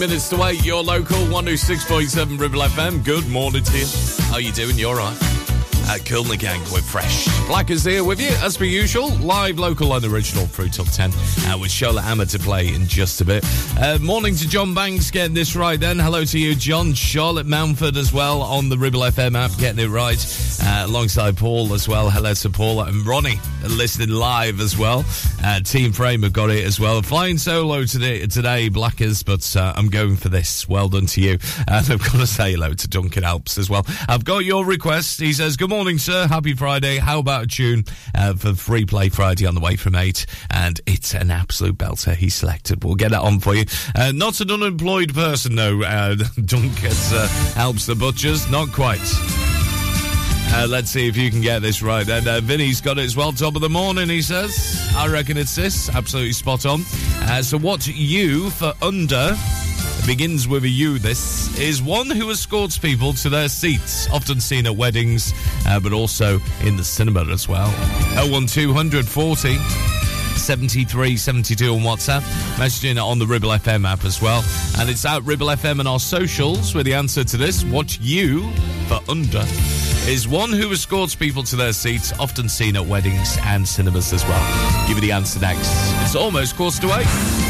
Minutes 0.00 0.30
to 0.30 0.36
wait. 0.36 0.64
Your 0.64 0.82
local 0.82 1.18
106.7 1.26 2.40
Ribble 2.40 2.60
FM. 2.60 3.04
Good 3.04 3.28
morning 3.28 3.62
to 3.62 3.78
you. 3.78 3.86
How 4.28 4.36
are 4.36 4.40
you 4.40 4.50
doing? 4.50 4.78
You 4.78 4.88
all 4.88 4.94
right? 4.94 5.16
At 5.90 6.02
Kilner 6.02 6.38
Gang, 6.38 6.60
we're 6.72 6.80
fresh. 6.80 7.26
Black 7.48 7.68
is 7.68 7.84
here 7.84 8.02
with 8.02 8.20
you, 8.20 8.30
as 8.42 8.56
per 8.56 8.64
usual. 8.64 9.10
Live, 9.16 9.58
local, 9.58 9.92
and 9.92 10.04
original 10.04 10.46
through 10.46 10.68
till 10.68 10.84
10. 10.84 11.10
Uh, 11.12 11.58
with 11.58 11.70
Charlotte 11.70 12.02
Hammer 12.02 12.24
to 12.26 12.38
play 12.38 12.72
in 12.72 12.86
just 12.86 13.20
a 13.20 13.24
bit. 13.24 13.44
Uh, 13.78 13.98
morning 14.00 14.34
to 14.36 14.48
John 14.48 14.72
Banks 14.72 15.10
getting 15.10 15.34
this 15.34 15.54
right 15.54 15.78
then. 15.78 15.98
Hello 15.98 16.24
to 16.24 16.38
you, 16.38 16.54
John. 16.54 16.94
Charlotte 16.94 17.46
Mountford 17.46 17.96
as 17.96 18.12
well 18.12 18.40
on 18.40 18.68
the 18.68 18.78
Ribble 18.78 19.00
FM 19.00 19.36
app 19.36 19.50
getting 19.58 19.84
it 19.84 19.88
right. 19.88 20.18
Uh, 20.62 20.84
alongside 20.86 21.36
Paul 21.36 21.72
as 21.72 21.88
well. 21.88 22.10
Hello 22.10 22.34
to 22.34 22.50
Paul 22.50 22.82
and 22.82 23.06
Ronnie 23.06 23.38
listening 23.62 24.10
live 24.10 24.60
as 24.60 24.76
well. 24.76 25.04
Uh, 25.42 25.60
Team 25.60 25.92
Frame 25.92 26.22
have 26.22 26.32
got 26.32 26.50
it 26.50 26.64
as 26.64 26.78
well. 26.78 27.00
Flying 27.02 27.38
solo 27.38 27.84
today, 27.84 28.26
today 28.26 28.68
Blackers, 28.68 29.22
but 29.22 29.56
uh, 29.56 29.72
I'm 29.76 29.88
going 29.88 30.16
for 30.16 30.28
this. 30.28 30.68
Well 30.68 30.88
done 30.88 31.06
to 31.06 31.20
you. 31.20 31.38
And 31.70 31.88
I've 31.88 32.00
got 32.02 32.14
to 32.14 32.26
say 32.26 32.52
hello 32.52 32.74
to 32.74 32.88
Duncan 32.88 33.22
Alps 33.22 33.56
as 33.56 33.70
well. 33.70 33.86
I've 34.08 34.24
got 34.24 34.38
your 34.44 34.64
request. 34.64 35.20
He 35.20 35.32
says, 35.32 35.56
Good 35.56 35.70
morning, 35.70 35.98
sir. 35.98 36.26
Happy 36.26 36.54
Friday. 36.54 36.98
How 36.98 37.20
about 37.20 37.44
a 37.44 37.46
tune 37.46 37.84
uh, 38.14 38.34
for 38.34 38.54
Free 38.54 38.84
Play 38.86 39.08
Friday 39.08 39.46
on 39.46 39.54
the 39.54 39.60
way 39.60 39.76
from 39.76 39.94
8? 39.94 40.26
And 40.50 40.80
it's 40.86 41.14
an 41.14 41.30
absolute 41.30 41.78
belter 41.78 42.16
he 42.16 42.28
selected. 42.28 42.82
We'll 42.82 42.96
get 42.96 43.12
that 43.12 43.20
on 43.20 43.38
for 43.38 43.54
you. 43.54 43.66
Uh, 43.94 44.12
not 44.12 44.40
an 44.40 44.50
unemployed 44.50 45.14
person, 45.14 45.54
though, 45.54 45.82
uh, 45.82 46.16
Duncan 46.44 46.92
Alps 47.56 47.86
the 47.86 47.94
Butchers. 47.96 48.50
Not 48.50 48.72
quite. 48.72 48.98
Uh, 50.52 50.66
let's 50.68 50.90
see 50.90 51.06
if 51.06 51.16
you 51.16 51.30
can 51.30 51.40
get 51.40 51.60
this 51.60 51.80
right. 51.80 52.08
And 52.08 52.26
uh, 52.26 52.40
Vinny's 52.40 52.80
got 52.80 52.98
it 52.98 53.04
as 53.04 53.16
well. 53.16 53.32
Top 53.32 53.54
of 53.54 53.62
the 53.62 53.68
morning, 53.68 54.08
he 54.08 54.20
says. 54.20 54.90
I 54.96 55.06
reckon 55.06 55.36
it's 55.36 55.54
this. 55.54 55.88
Absolutely 55.88 56.32
spot 56.32 56.66
on. 56.66 56.82
Uh, 57.22 57.40
so, 57.42 57.56
what 57.56 57.86
you 57.86 58.50
for 58.50 58.74
under 58.82 59.36
begins 60.06 60.48
with 60.48 60.64
a 60.64 60.68
U. 60.68 60.98
This 60.98 61.56
is 61.58 61.80
one 61.80 62.10
who 62.10 62.30
escorts 62.30 62.78
people 62.78 63.12
to 63.14 63.28
their 63.28 63.48
seats, 63.48 64.10
often 64.10 64.40
seen 64.40 64.66
at 64.66 64.74
weddings, 64.74 65.32
uh, 65.66 65.78
but 65.78 65.92
also 65.92 66.40
in 66.64 66.76
the 66.76 66.84
cinema 66.84 67.24
as 67.30 67.48
well. 67.48 67.68
01200 68.28 69.06
40 70.40 70.58
73 70.68 71.16
72 71.16 71.74
on 71.74 71.80
WhatsApp, 71.80 72.20
messaging 72.56 73.02
on 73.02 73.18
the 73.18 73.26
Ribble 73.26 73.50
FM 73.50 73.86
app 73.86 74.04
as 74.04 74.22
well. 74.22 74.42
And 74.78 74.88
it's 74.88 75.04
at 75.04 75.22
Ribble 75.24 75.48
FM 75.48 75.80
and 75.80 75.88
our 75.88 76.00
socials 76.00 76.74
with 76.74 76.86
the 76.86 76.94
answer 76.94 77.24
to 77.24 77.36
this. 77.36 77.64
What 77.64 77.98
you 78.00 78.50
for 78.88 79.00
under 79.08 79.44
is 80.08 80.26
one 80.26 80.50
who 80.50 80.72
escorts 80.72 81.14
people 81.14 81.42
to 81.44 81.56
their 81.56 81.72
seats, 81.72 82.12
often 82.18 82.48
seen 82.48 82.76
at 82.76 82.86
weddings 82.86 83.36
and 83.42 83.66
cinemas 83.66 84.12
as 84.12 84.24
well. 84.24 84.86
Give 84.88 84.96
you 84.96 85.02
the 85.02 85.12
answer 85.12 85.40
next. 85.40 85.70
It's 86.02 86.16
almost 86.16 86.56
quarter 86.56 86.80
to 86.80 86.98
eight. 86.98 87.49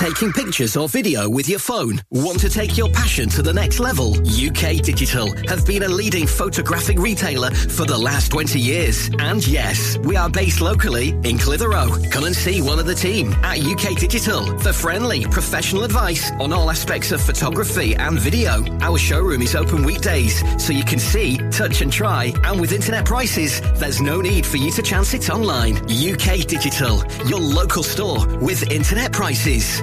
Taking 0.00 0.32
pictures 0.32 0.78
or 0.78 0.88
video 0.88 1.28
with 1.28 1.46
your 1.46 1.58
phone? 1.58 2.00
Want 2.10 2.40
to 2.40 2.48
take 2.48 2.78
your 2.78 2.88
passion 2.88 3.28
to 3.28 3.42
the 3.42 3.52
next 3.52 3.80
level? 3.80 4.14
UK 4.14 4.80
Digital 4.82 5.30
have 5.46 5.66
been 5.66 5.82
a 5.82 5.88
leading 5.88 6.26
photographic 6.26 6.98
retailer 6.98 7.50
for 7.50 7.84
the 7.84 7.98
last 7.98 8.30
20 8.30 8.58
years. 8.58 9.10
And 9.18 9.46
yes, 9.46 9.98
we 9.98 10.16
are 10.16 10.30
based 10.30 10.62
locally 10.62 11.10
in 11.24 11.36
Clitheroe. 11.36 11.90
Come 12.10 12.24
and 12.24 12.34
see 12.34 12.62
one 12.62 12.78
of 12.78 12.86
the 12.86 12.94
team 12.94 13.34
at 13.44 13.60
UK 13.60 13.98
Digital 13.98 14.58
for 14.60 14.72
friendly, 14.72 15.26
professional 15.26 15.84
advice 15.84 16.32
on 16.40 16.50
all 16.50 16.70
aspects 16.70 17.12
of 17.12 17.20
photography 17.20 17.94
and 17.94 18.18
video. 18.18 18.64
Our 18.80 18.96
showroom 18.96 19.42
is 19.42 19.54
open 19.54 19.84
weekdays, 19.84 20.42
so 20.56 20.72
you 20.72 20.82
can 20.84 20.98
see, 20.98 21.36
touch 21.50 21.82
and 21.82 21.92
try. 21.92 22.32
And 22.44 22.58
with 22.58 22.72
internet 22.72 23.04
prices, 23.04 23.60
there's 23.78 24.00
no 24.00 24.22
need 24.22 24.46
for 24.46 24.56
you 24.56 24.70
to 24.70 24.82
chance 24.82 25.12
it 25.12 25.28
online. 25.28 25.76
UK 25.90 26.46
Digital, 26.46 27.04
your 27.26 27.40
local 27.40 27.82
store 27.82 28.26
with 28.38 28.62
internet 28.70 29.12
prices. 29.12 29.82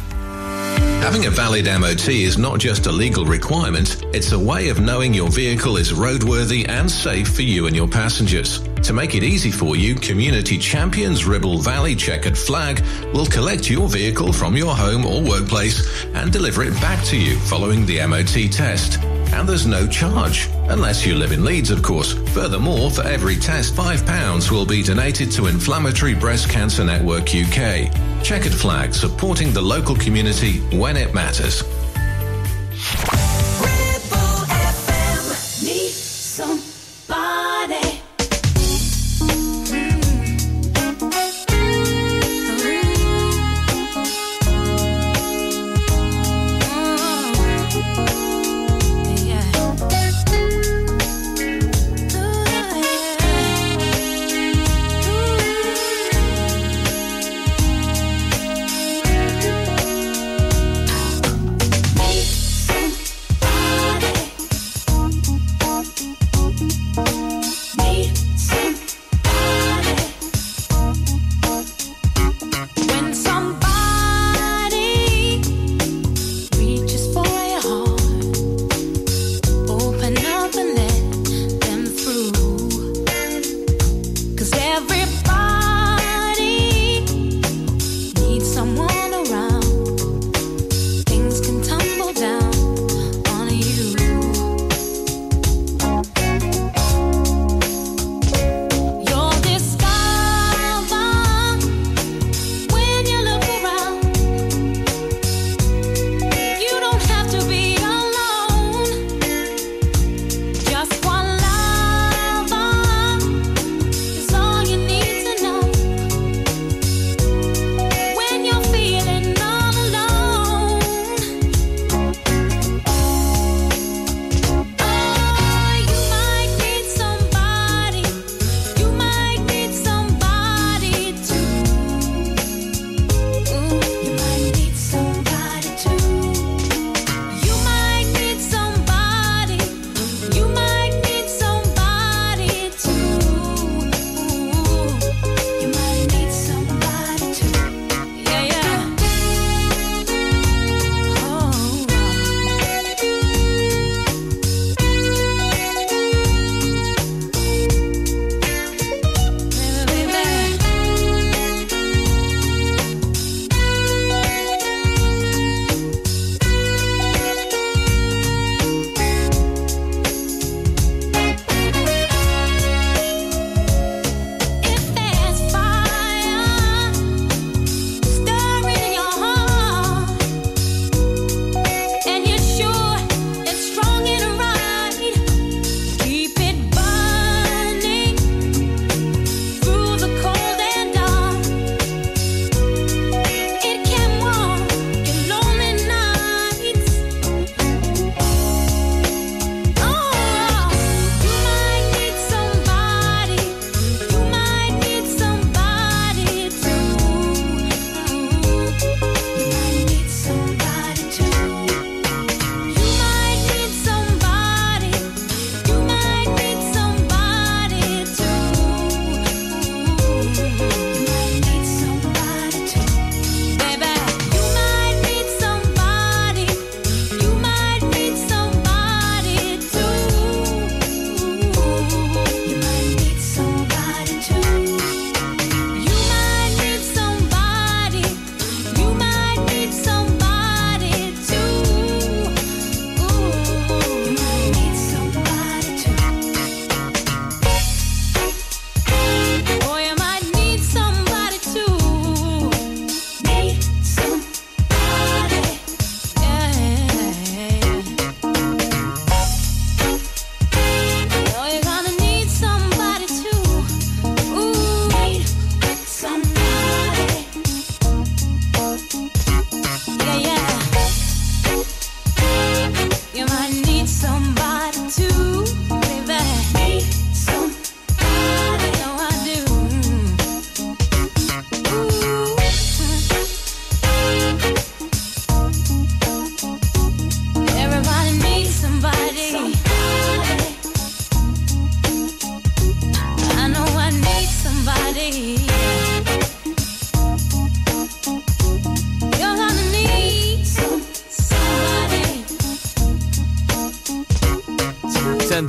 Having 1.01 1.25
a 1.25 1.31
valid 1.31 1.65
MOT 1.65 2.07
is 2.09 2.37
not 2.37 2.59
just 2.59 2.85
a 2.85 2.91
legal 2.91 3.25
requirement, 3.25 4.05
it's 4.13 4.31
a 4.31 4.39
way 4.39 4.69
of 4.69 4.79
knowing 4.79 5.13
your 5.13 5.29
vehicle 5.29 5.77
is 5.77 5.91
roadworthy 5.91 6.67
and 6.69 6.89
safe 6.89 7.33
for 7.33 7.41
you 7.41 7.67
and 7.67 7.75
your 7.75 7.87
passengers. 7.87 8.61
To 8.83 8.93
make 8.93 9.13
it 9.13 9.23
easy 9.23 9.51
for 9.51 9.75
you, 9.75 9.95
Community 9.95 10.57
Champions 10.57 11.25
Ribble 11.25 11.57
Valley 11.57 11.95
Checkered 11.95 12.37
Flag 12.37 12.83
will 13.13 13.25
collect 13.25 13.69
your 13.69 13.89
vehicle 13.89 14.31
from 14.31 14.55
your 14.55 14.75
home 14.75 15.05
or 15.05 15.21
workplace 15.21 16.05
and 16.13 16.31
deliver 16.31 16.63
it 16.63 16.73
back 16.75 17.03
to 17.05 17.17
you 17.17 17.37
following 17.41 17.85
the 17.85 18.05
MOT 18.07 18.51
test. 18.51 18.99
And 19.33 19.47
there's 19.47 19.65
no 19.65 19.87
charge, 19.87 20.49
unless 20.69 21.05
you 21.05 21.15
live 21.15 21.31
in 21.31 21.45
Leeds, 21.45 21.71
of 21.71 21.81
course. 21.81 22.13
Furthermore, 22.33 22.91
for 22.91 23.03
every 23.03 23.37
test, 23.37 23.73
£5 23.75 24.51
will 24.51 24.65
be 24.65 24.83
donated 24.83 25.31
to 25.31 25.47
Inflammatory 25.47 26.13
Breast 26.13 26.49
Cancer 26.49 26.83
Network 26.83 27.33
UK. 27.33 27.91
Checkered 28.23 28.53
Flag, 28.53 28.93
supporting 28.93 29.53
the 29.53 29.61
local 29.61 29.95
community 29.95 30.59
when 30.77 30.97
it 30.97 31.13
matters. 31.13 31.63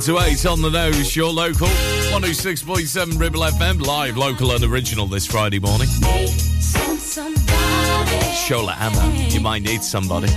To 0.03 0.19
8 0.19 0.45
on 0.47 0.61
the 0.61 0.69
nose, 0.69 1.15
your 1.15 1.31
local 1.31 1.67
106.7 1.67 3.17
Ribble 3.17 3.39
FM, 3.39 3.79
live, 3.85 4.17
local, 4.17 4.51
and 4.51 4.61
original 4.65 5.07
this 5.07 5.25
Friday 5.25 5.59
morning. 5.59 5.87
Shola 8.35 8.75
Ama, 8.81 9.13
you 9.29 9.39
might 9.39 9.61
need 9.61 9.81
somebody. 9.81 10.27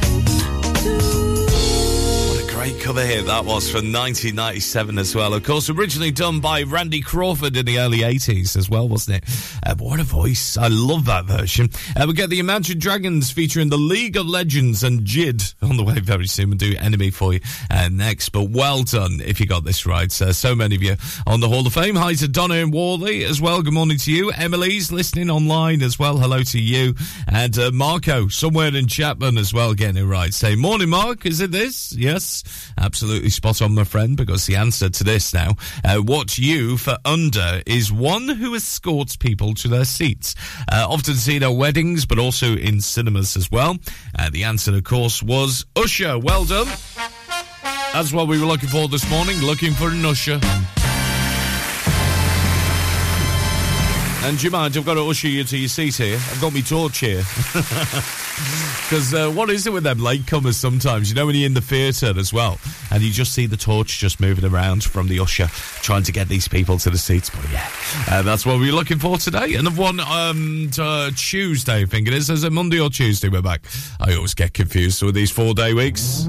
What 2.29 2.45
a 2.45 2.47
great 2.55 2.81
cover 2.81 3.05
hit 3.05 3.27
that 3.27 3.45
was 3.45 3.69
from 3.69 3.93
1997 3.93 4.99
as 4.99 5.17
well. 5.17 5.35
Of 5.35 5.43
course, 5.43 5.69
originally 5.69 6.12
done 6.12 6.39
by 6.39 6.62
Randy 6.62 7.01
Crawford 7.01 7.57
in 7.57 7.67
the 7.67 7.81
early 7.81 7.99
80s 7.99 8.57
as 8.57 8.71
well, 8.71 8.89
wasn't 8.89 9.17
it? 9.25 9.25
Uh, 9.64 9.75
what 9.77 9.99
a 9.99 10.05
voice. 10.05 10.57
I 10.57 10.69
love 10.69 11.07
that 11.07 11.25
version. 11.25 11.71
Uh, 11.97 12.05
we 12.07 12.14
get 12.14 12.31
the 12.31 12.39
Imagine 12.39 12.79
Dragons 12.79 13.33
featuring 13.33 13.69
the 13.71 13.77
League 13.79 14.17
of 14.17 14.27
Legends 14.29 14.85
and 14.85 15.01
JID 15.01 15.55
on 15.62 15.77
the 15.77 15.83
way 15.83 15.99
very 15.99 16.29
soon. 16.29 16.51
We'll 16.51 16.59
do 16.59 16.77
Enemy 16.79 17.11
for 17.11 17.33
you 17.33 17.41
uh, 17.69 17.76
next. 17.91 18.30
But 18.30 18.51
well 18.51 18.82
done 18.82 19.20
if 19.24 19.41
you 19.41 19.47
got 19.47 19.64
this 19.64 19.87
right. 19.87 20.11
Uh, 20.20 20.32
so 20.32 20.55
many 20.55 20.76
of 20.76 20.82
you 20.82 20.97
on 21.26 21.41
the 21.41 21.49
Hall 21.49 21.66
of 21.66 21.72
Fame. 21.72 21.97
Hi 21.97 22.14
to 22.14 22.28
Donna 22.28 22.55
and 22.55 22.72
Whalley 22.72 23.24
as 23.24 23.41
well. 23.41 23.62
Good 23.62 23.72
morning 23.74 23.99
to 23.99 24.12
you. 24.12 24.30
Emily's 24.32 24.93
listening 24.93 25.30
online 25.30 25.82
as 25.82 25.99
well. 25.99 26.18
Hello 26.18 26.43
to 26.43 26.61
you. 26.61 26.95
And 27.28 27.59
uh, 27.59 27.70
Marco, 27.72 28.28
somewhere 28.28 28.74
in 28.74 28.87
Chapman 28.87 29.39
as 29.39 29.53
well, 29.53 29.74
getting 29.74 30.03
it 30.03 30.07
right. 30.07 30.32
Say, 30.32 30.57
morning, 30.57 30.89
Mark. 30.89 31.26
Is 31.26 31.41
it 31.41 31.51
this? 31.53 31.93
Yes. 31.93 32.43
Absolutely 32.78 33.30
spot 33.30 33.62
on, 33.62 33.74
my 33.74 33.84
friend, 33.84 34.16
because 34.16 34.47
the 34.47 34.57
answer 34.57 34.89
to 34.89 35.05
this 35.05 35.32
now, 35.34 35.53
uh, 35.84 35.99
what 35.99 36.39
you 36.39 36.76
for 36.76 36.97
under 37.05 37.62
is 37.66 37.93
one 37.93 38.28
who 38.28 38.55
escorts 38.55 39.16
people 39.16 39.55
to 39.55 39.68
their 39.68 39.84
seats. 39.84 40.34
Uh, 40.70 40.87
often 40.89 41.14
seen 41.14 41.43
at 41.43 41.49
weddings, 41.49 42.07
but 42.07 42.18
also 42.18 42.57
in 42.57 42.80
cinemas 42.80 43.37
as 43.37 43.51
well. 43.51 43.76
Uh, 44.18 44.30
the 44.30 44.45
answer, 44.45 44.74
of 44.74 44.84
course, 44.84 45.22
was 45.22 45.66
Usher. 45.76 46.18
Well 46.18 46.45
done. 46.45 46.66
That's 47.93 48.12
what 48.12 48.28
we 48.28 48.39
were 48.39 48.47
looking 48.47 48.68
for 48.68 48.89
this 48.89 49.09
morning, 49.11 49.41
looking 49.41 49.72
for 49.72 49.89
an 49.89 50.05
Usher. 50.05 50.41
And 54.26 54.37
do 54.39 54.45
you 54.45 54.51
mind, 54.51 54.76
I've 54.76 54.84
got 54.84 54.95
to 54.95 55.03
usher 55.03 55.28
you 55.28 55.45
to 55.45 55.57
your 55.57 55.68
seat 55.68 55.97
here. 55.97 56.16
I've 56.16 56.41
got 56.41 56.53
my 56.53 56.61
torch 56.61 56.99
here. 56.99 57.22
Because 58.37 59.14
uh, 59.14 59.30
what 59.30 59.49
is 59.49 59.66
it 59.66 59.72
with 59.72 59.82
them 59.82 59.99
latecomers 59.99 60.55
sometimes? 60.55 61.09
You 61.09 61.16
know, 61.16 61.24
when 61.24 61.34
you're 61.34 61.47
in 61.47 61.55
the 61.55 61.62
theatre 61.62 62.12
as 62.18 62.34
well, 62.34 62.59
and 62.91 63.03
you 63.03 63.11
just 63.11 63.32
see 63.32 63.47
the 63.47 63.57
torch 63.57 63.99
just 63.99 64.20
moving 64.20 64.45
around 64.45 64.84
from 64.84 65.09
the 65.09 65.20
usher, 65.20 65.47
trying 65.80 66.03
to 66.03 66.12
get 66.12 66.28
these 66.28 66.47
people 66.47 66.78
to 66.78 66.91
the 66.91 66.99
seats. 66.99 67.30
But 67.30 67.51
yeah, 67.51 67.66
uh, 68.11 68.22
that's 68.22 68.45
what 68.45 68.61
we're 68.61 68.74
looking 68.74 68.99
for 68.99 69.16
today. 69.16 69.55
Another 69.55 69.80
one 69.80 70.01
um, 70.01 70.68
to, 70.72 70.84
uh, 70.84 71.11
Tuesday, 71.16 71.82
I 71.82 71.87
think 71.87 72.09
it 72.09 72.14
is. 72.14 72.28
Is 72.28 72.45
it 72.45 72.53
Monday 72.53 72.78
or 72.78 72.91
Tuesday 72.91 73.30
we're 73.30 73.41
back? 73.41 73.62
I 73.99 74.14
always 74.14 74.34
get 74.34 74.53
confused 74.53 75.03
with 75.03 75.14
these 75.14 75.30
four 75.30 75.55
day 75.55 75.72
weeks. 75.72 76.28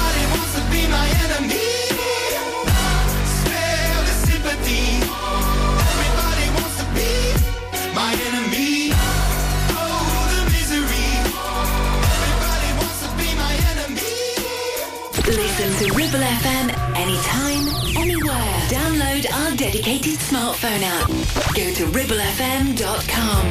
dedicated 19.81 20.19
smartphone 20.19 20.83
app. 20.83 21.07
Go 21.55 21.73
to 21.73 21.85
ribblefm.com. 21.87 23.49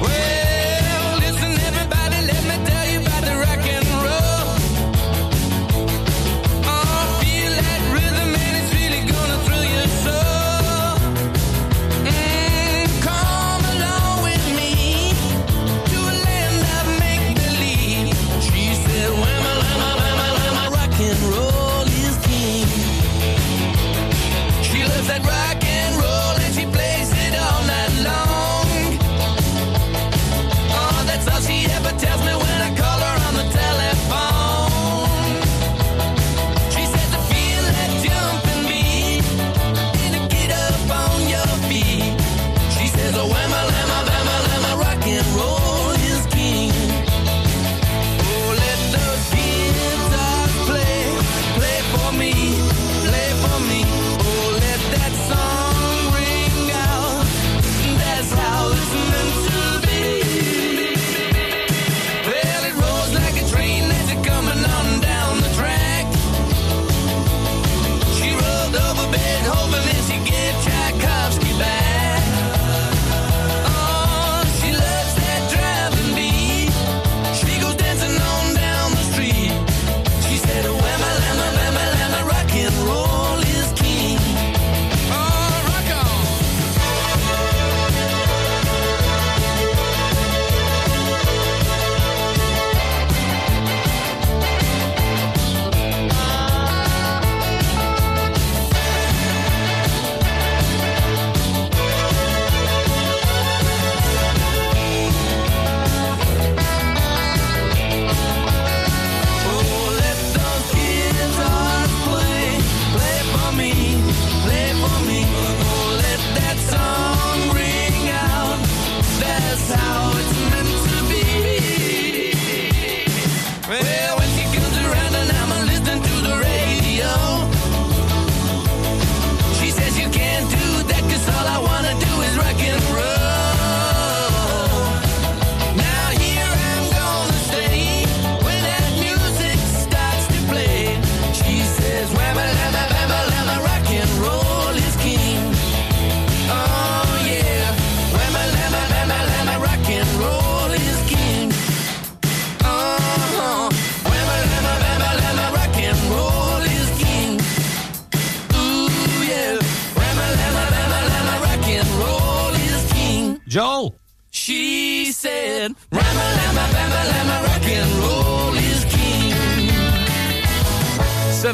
Well, 0.00 0.41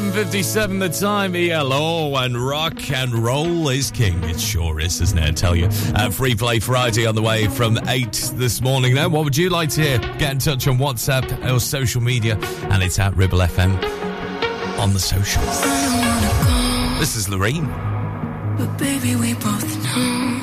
7.57 0.09 0.79
the 0.79 0.89
time, 0.89 1.35
ELO, 1.35 2.15
and 2.15 2.35
rock 2.35 2.89
and 2.89 3.13
roll 3.13 3.69
is 3.69 3.91
king. 3.91 4.23
It 4.23 4.39
sure 4.39 4.79
is, 4.79 5.01
isn't 5.01 5.17
it? 5.19 5.23
I 5.23 5.31
tell 5.31 5.55
you. 5.55 5.67
Uh, 5.93 6.09
Free 6.09 6.33
Play 6.33 6.59
Friday 6.59 7.05
on 7.05 7.13
the 7.13 7.21
way 7.21 7.47
from 7.47 7.77
8 7.87 8.31
this 8.33 8.59
morning. 8.59 8.95
Then, 8.95 9.11
what 9.11 9.23
would 9.23 9.37
you 9.37 9.51
like 9.51 9.69
to 9.69 9.81
hear? 9.81 9.99
Get 10.17 10.31
in 10.31 10.39
touch 10.39 10.67
on 10.67 10.79
WhatsApp 10.79 11.47
or 11.47 11.59
social 11.59 12.01
media, 12.01 12.39
and 12.71 12.81
it's 12.81 12.97
at 12.97 13.15
Ribble 13.15 13.37
FM 13.37 13.75
on 14.79 14.93
the 14.93 14.99
socials. 14.99 15.61
This 16.99 17.15
is 17.15 17.29
Lorraine. 17.29 17.67
But 18.57 18.77
baby, 18.79 19.15
we 19.15 19.35
both 19.35 19.95
know 19.95 20.39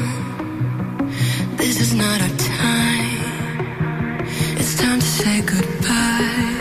this 1.57 1.81
is 1.81 1.93
not 1.93 2.21
our 2.21 2.37
time. 2.37 3.17
It's 4.59 4.81
time 4.81 5.01
to 5.01 5.07
say 5.07 5.41
goodbye 5.43 6.56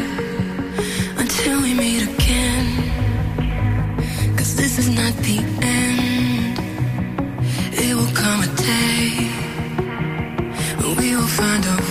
find 11.35 11.65
a 11.65 11.84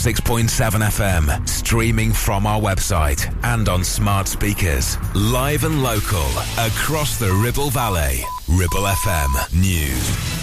106.7 0.00 0.48
FM, 0.48 1.46
streaming 1.46 2.10
from 2.10 2.46
our 2.46 2.58
website 2.58 3.30
and 3.44 3.68
on 3.68 3.84
smart 3.84 4.26
speakers, 4.26 4.96
live 5.14 5.64
and 5.64 5.82
local 5.82 6.24
across 6.58 7.18
the 7.18 7.30
Ribble 7.30 7.68
Valley. 7.68 8.20
Ribble 8.48 8.86
FM 8.88 9.60
News. 9.60 10.40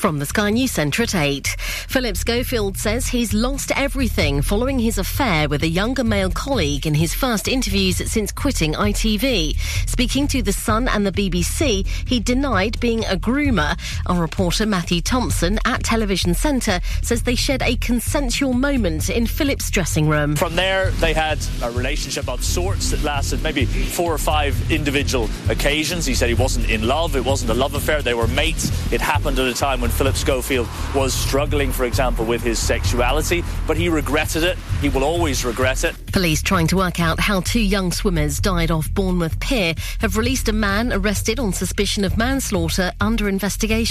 From 0.00 0.18
the 0.18 0.24
Sky 0.24 0.48
News 0.48 0.70
Centre 0.70 1.02
at 1.02 1.14
8. 1.14 1.46
Philip 1.58 2.16
Schofield 2.16 2.78
says 2.78 3.06
he's 3.06 3.34
lost 3.34 3.70
everything 3.76 4.40
following 4.40 4.78
his 4.78 4.96
affair 4.96 5.46
with 5.46 5.62
a 5.62 5.68
younger 5.68 6.04
male 6.04 6.30
colleague 6.30 6.86
in 6.86 6.94
his 6.94 7.12
first 7.12 7.46
interviews 7.46 8.10
since 8.10 8.32
quitting 8.32 8.72
ITV. 8.72 9.58
Speaking 9.86 10.26
to 10.28 10.40
The 10.40 10.54
Sun 10.54 10.88
and 10.88 11.06
the 11.06 11.12
BBC, 11.12 11.86
he 12.08 12.18
denied 12.18 12.80
being 12.80 13.04
a 13.04 13.16
groomer. 13.16 13.78
Our 14.06 14.20
reporter 14.20 14.66
Matthew 14.66 15.00
Thompson 15.00 15.58
at 15.64 15.82
Television 15.84 16.34
Centre 16.34 16.80
says 17.02 17.22
they 17.22 17.34
shared 17.34 17.62
a 17.62 17.76
consensual 17.76 18.52
moment 18.52 19.10
in 19.10 19.26
Philip's 19.26 19.70
dressing 19.70 20.08
room. 20.08 20.36
From 20.36 20.56
there, 20.56 20.90
they 20.92 21.12
had 21.12 21.38
a 21.62 21.70
relationship 21.70 22.28
of 22.28 22.44
sorts 22.44 22.90
that 22.90 23.02
lasted 23.02 23.42
maybe 23.42 23.66
four 23.66 24.12
or 24.12 24.18
five 24.18 24.70
individual 24.70 25.28
occasions. 25.48 26.06
He 26.06 26.14
said 26.14 26.28
he 26.28 26.34
wasn't 26.34 26.70
in 26.70 26.86
love, 26.86 27.16
it 27.16 27.24
wasn't 27.24 27.50
a 27.50 27.54
love 27.54 27.74
affair, 27.74 28.02
they 28.02 28.14
were 28.14 28.28
mates. 28.28 28.70
It 28.92 29.00
happened 29.00 29.38
at 29.38 29.46
a 29.46 29.54
time 29.54 29.80
when 29.80 29.90
Philip 29.90 30.16
Schofield 30.16 30.68
was 30.94 31.12
struggling, 31.12 31.72
for 31.72 31.84
example, 31.84 32.24
with 32.24 32.42
his 32.42 32.58
sexuality, 32.58 33.44
but 33.66 33.76
he 33.76 33.88
regretted 33.88 34.44
it. 34.44 34.58
He 34.80 34.88
will 34.88 35.04
always 35.04 35.44
regret 35.44 35.84
it. 35.84 35.94
Police 36.12 36.42
trying 36.42 36.66
to 36.68 36.76
work 36.76 37.00
out 37.00 37.20
how 37.20 37.40
two 37.40 37.60
young 37.60 37.92
swimmers 37.92 38.40
died 38.40 38.70
off 38.70 38.92
Bournemouth 38.94 39.38
Pier 39.40 39.74
have 40.00 40.16
released 40.16 40.48
a 40.48 40.52
man 40.52 40.92
arrested 40.92 41.38
on 41.38 41.52
suspicion 41.52 42.04
of 42.04 42.16
manslaughter 42.16 42.92
under 43.00 43.28
investigation. 43.28 43.89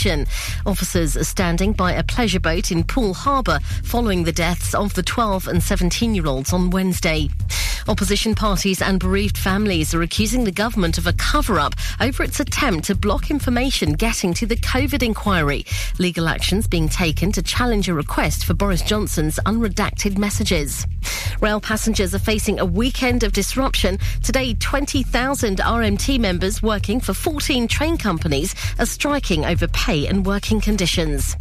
Officers 0.66 1.18
are 1.18 1.26
standing 1.26 1.74
by 1.74 1.92
a 1.92 2.04
pleasure 2.04 2.40
boat 2.40 2.72
in 2.72 2.86
Poole 2.86 3.14
Harbour 3.14 3.60
following 3.84 4.24
the 4.24 4.32
deaths 4.32 4.74
of 4.74 4.94
the 4.94 5.04
12 5.04 5.48
and 5.50 5.62
17 5.62 6.16
year 6.16 6.26
olds 6.26 6.54
on 6.54 6.70
Wednesday. 6.70 7.28
Opposition 7.90 8.36
parties 8.36 8.82
and 8.84 9.00
bereaved 9.00 9.36
families 9.36 9.96
are 9.96 10.04
accusing 10.04 10.44
the 10.44 10.52
government 10.52 11.00
of 11.00 11.08
a 11.08 11.14
cover 11.14 11.60
up 11.60 11.74
over 12.00 12.22
its 12.24 12.40
attempt 12.40 12.86
to 12.86 12.94
block 12.96 13.32
information 13.32 13.94
getting 13.94 14.32
to 14.36 14.46
the 14.46 14.58
COVID 14.58 15.02
inquiry. 15.02 15.66
Legal 15.98 16.28
actions 16.30 16.68
being 16.68 16.88
taken 16.88 17.32
to 17.32 17.42
challenge 17.42 17.90
a 17.90 17.94
request 17.96 18.46
for 18.46 18.54
Boris 18.54 18.84
Johnson's 18.84 19.40
unredacted 19.46 20.20
messages. 20.20 20.86
Rail 21.42 21.60
passengers 21.60 22.14
are 22.14 22.20
facing 22.20 22.60
a 22.60 22.66
weekend 22.66 23.24
of 23.24 23.34
disruption. 23.34 23.98
Today, 24.22 24.54
20,000 24.54 25.58
RMT 25.58 26.20
members 26.20 26.62
working 26.62 27.00
for 27.00 27.16
14 27.16 27.68
train 27.68 27.98
companies 27.98 28.54
are 28.78 28.86
striking 28.86 29.46
over 29.46 29.68
pay 29.68 29.89
and 29.90 30.26
working 30.26 30.62
conditions. 30.62 31.36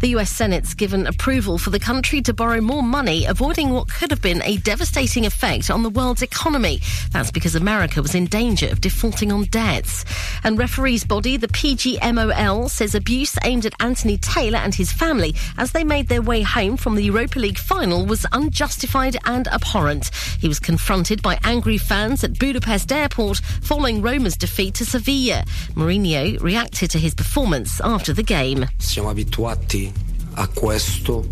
The 0.00 0.08
US 0.10 0.30
Senate's 0.30 0.74
given 0.74 1.06
approval 1.06 1.58
for 1.58 1.70
the 1.70 1.80
country 1.80 2.22
to 2.22 2.32
borrow 2.32 2.60
more 2.60 2.82
money, 2.82 3.24
avoiding 3.26 3.70
what 3.70 3.88
could 3.88 4.10
have 4.10 4.22
been 4.22 4.42
a 4.44 4.58
devastating 4.58 5.26
effect 5.26 5.70
on 5.70 5.82
the 5.82 5.90
world's 5.90 6.22
economy. 6.22 6.80
That's 7.10 7.30
because 7.30 7.54
America 7.54 8.00
was 8.00 8.14
in 8.14 8.26
danger 8.26 8.68
of 8.68 8.80
defaulting 8.80 9.32
on 9.32 9.44
debts. 9.44 10.04
And 10.44 10.58
referees 10.58 11.04
body, 11.04 11.36
the 11.36 11.48
PGMOL, 11.48 12.70
says 12.70 12.94
abuse 12.94 13.36
aimed 13.42 13.66
at 13.66 13.74
Anthony 13.80 14.18
Taylor 14.18 14.58
and 14.58 14.74
his 14.74 14.92
family 14.92 15.34
as 15.56 15.72
they 15.72 15.84
made 15.84 16.08
their 16.08 16.22
way 16.22 16.42
home 16.42 16.76
from 16.76 16.94
the 16.94 17.04
Europa 17.04 17.38
League 17.38 17.58
final 17.58 18.06
was 18.06 18.26
unjustified 18.32 19.16
and 19.24 19.48
abhorrent. 19.48 20.10
He 20.38 20.48
was 20.48 20.60
confronted 20.60 21.22
by 21.22 21.38
angry 21.44 21.78
fans 21.78 22.22
at 22.22 22.38
Budapest 22.38 22.92
airport 22.92 23.38
following 23.62 24.00
Roma's 24.00 24.36
defeat 24.36 24.74
to 24.74 24.84
Sevilla. 24.84 25.44
Mourinho 25.74 26.40
reacted 26.40 26.90
to 26.90 26.98
his 26.98 27.14
performance 27.14 27.80
after 27.80 28.12
the 28.12 28.22
game. 28.22 28.66
Siamo 28.78 29.12
abituati. 29.12 29.87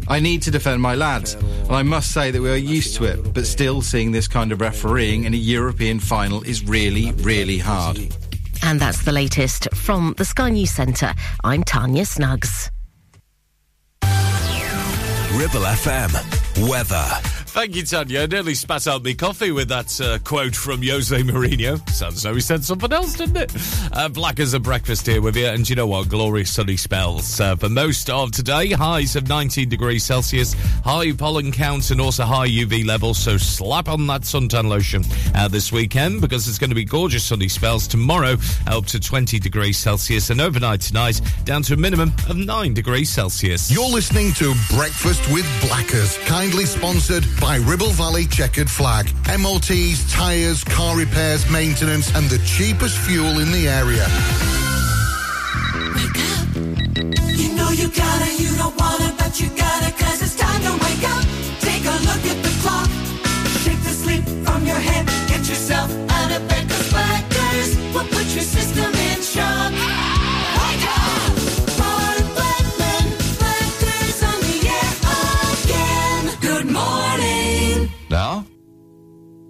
I 0.08 0.20
need 0.20 0.42
to 0.42 0.50
defend 0.50 0.82
my 0.82 0.94
lads, 0.94 1.34
and 1.34 1.72
I 1.72 1.82
must 1.82 2.12
say 2.12 2.30
that 2.30 2.40
we 2.40 2.50
are 2.50 2.56
used 2.56 2.96
to 2.96 3.04
it, 3.04 3.32
but 3.32 3.46
still 3.46 3.80
seeing 3.82 4.12
this 4.12 4.28
kind 4.28 4.52
of 4.52 4.60
refereeing 4.60 5.24
in 5.24 5.34
a 5.34 5.36
European 5.36 6.00
final 6.00 6.42
is 6.42 6.64
really, 6.64 7.12
really 7.12 7.58
hard. 7.58 7.98
And 8.62 8.80
that's 8.80 9.04
the 9.04 9.12
latest 9.12 9.68
from 9.74 10.14
the 10.18 10.24
Sky 10.24 10.50
News 10.50 10.70
Centre. 10.70 11.14
I'm 11.44 11.62
Tanya 11.62 12.04
Snuggs. 12.04 12.70
Ribble 15.32 15.66
FM. 15.66 16.68
Weather. 16.68 17.35
Thank 17.56 17.74
you, 17.74 17.84
Tanya. 17.84 18.20
I 18.20 18.26
nearly 18.26 18.52
spat 18.52 18.86
out 18.86 19.02
my 19.02 19.14
coffee 19.14 19.50
with 19.50 19.68
that 19.68 19.98
uh, 19.98 20.18
quote 20.18 20.54
from 20.54 20.82
Jose 20.82 21.22
Mourinho. 21.22 21.88
Sounds 21.88 22.22
though 22.22 22.34
he 22.34 22.42
said 22.42 22.62
something 22.62 22.92
else, 22.92 23.14
didn't 23.14 23.38
it? 23.38 23.52
Uh, 23.92 24.10
black 24.10 24.38
as 24.40 24.52
a 24.52 24.60
breakfast 24.60 25.06
here 25.06 25.22
with 25.22 25.38
you, 25.38 25.46
and 25.46 25.66
you 25.66 25.74
know 25.74 25.86
what? 25.86 26.10
Glorious 26.10 26.52
sunny 26.52 26.76
spells 26.76 27.40
uh, 27.40 27.56
for 27.56 27.70
most 27.70 28.10
of 28.10 28.30
today. 28.30 28.72
Highs 28.72 29.16
of 29.16 29.26
19 29.26 29.70
degrees 29.70 30.04
Celsius, 30.04 30.52
high 30.84 31.12
pollen 31.12 31.50
counts, 31.50 31.90
and 31.90 31.98
also 31.98 32.24
high 32.24 32.46
UV 32.46 32.84
levels. 32.84 33.16
So 33.16 33.38
slap 33.38 33.88
on 33.88 34.06
that 34.08 34.20
suntan 34.20 34.68
lotion 34.68 35.02
uh, 35.34 35.48
this 35.48 35.72
weekend 35.72 36.20
because 36.20 36.48
it's 36.48 36.58
going 36.58 36.68
to 36.68 36.76
be 36.76 36.84
gorgeous 36.84 37.24
sunny 37.24 37.48
spells 37.48 37.88
tomorrow, 37.88 38.36
up 38.66 38.84
to 38.84 39.00
20 39.00 39.38
degrees 39.38 39.78
Celsius, 39.78 40.28
and 40.28 40.42
overnight 40.42 40.82
tonight 40.82 41.22
down 41.44 41.62
to 41.62 41.72
a 41.72 41.78
minimum 41.78 42.12
of 42.28 42.36
9 42.36 42.74
degrees 42.74 43.08
Celsius. 43.08 43.70
You're 43.70 43.88
listening 43.88 44.34
to 44.34 44.52
Breakfast 44.68 45.26
with 45.32 45.46
Blackers, 45.66 46.18
kindly 46.26 46.66
sponsored 46.66 47.24
by 47.40 47.45
Ribble 47.54 47.90
Valley 47.90 48.26
Checkered 48.26 48.68
Flag. 48.68 49.06
MOTs, 49.38 50.12
tyres, 50.12 50.64
car 50.64 50.96
repairs, 50.96 51.48
maintenance, 51.48 52.12
and 52.16 52.28
the 52.28 52.38
cheapest 52.44 52.98
fuel 52.98 53.38
in 53.38 53.52
the 53.52 53.68
area. 53.68 54.04
You 57.36 57.54
know 57.54 57.70
you 57.70 57.88
gotta, 57.88 58.42
you 58.42 58.54
don't 58.56 58.76
wanna, 58.76 59.14
but 59.16 59.40
you 59.40 59.48
gotta, 59.50 59.92
cause 59.92 60.22
it's 60.22 60.34
time 60.34 60.60
to 60.62 60.72
wake 60.72 61.08
up. 61.08 61.24
Take 61.60 61.84
a 61.84 61.96
look 62.08 62.24
at 62.26 62.42
the 62.42 62.52
clock. 62.62 62.88
Shake 63.62 63.80
the 63.84 63.94
sleep 63.94 64.24
from 64.44 64.66
your 64.66 64.76
head. 64.76 65.15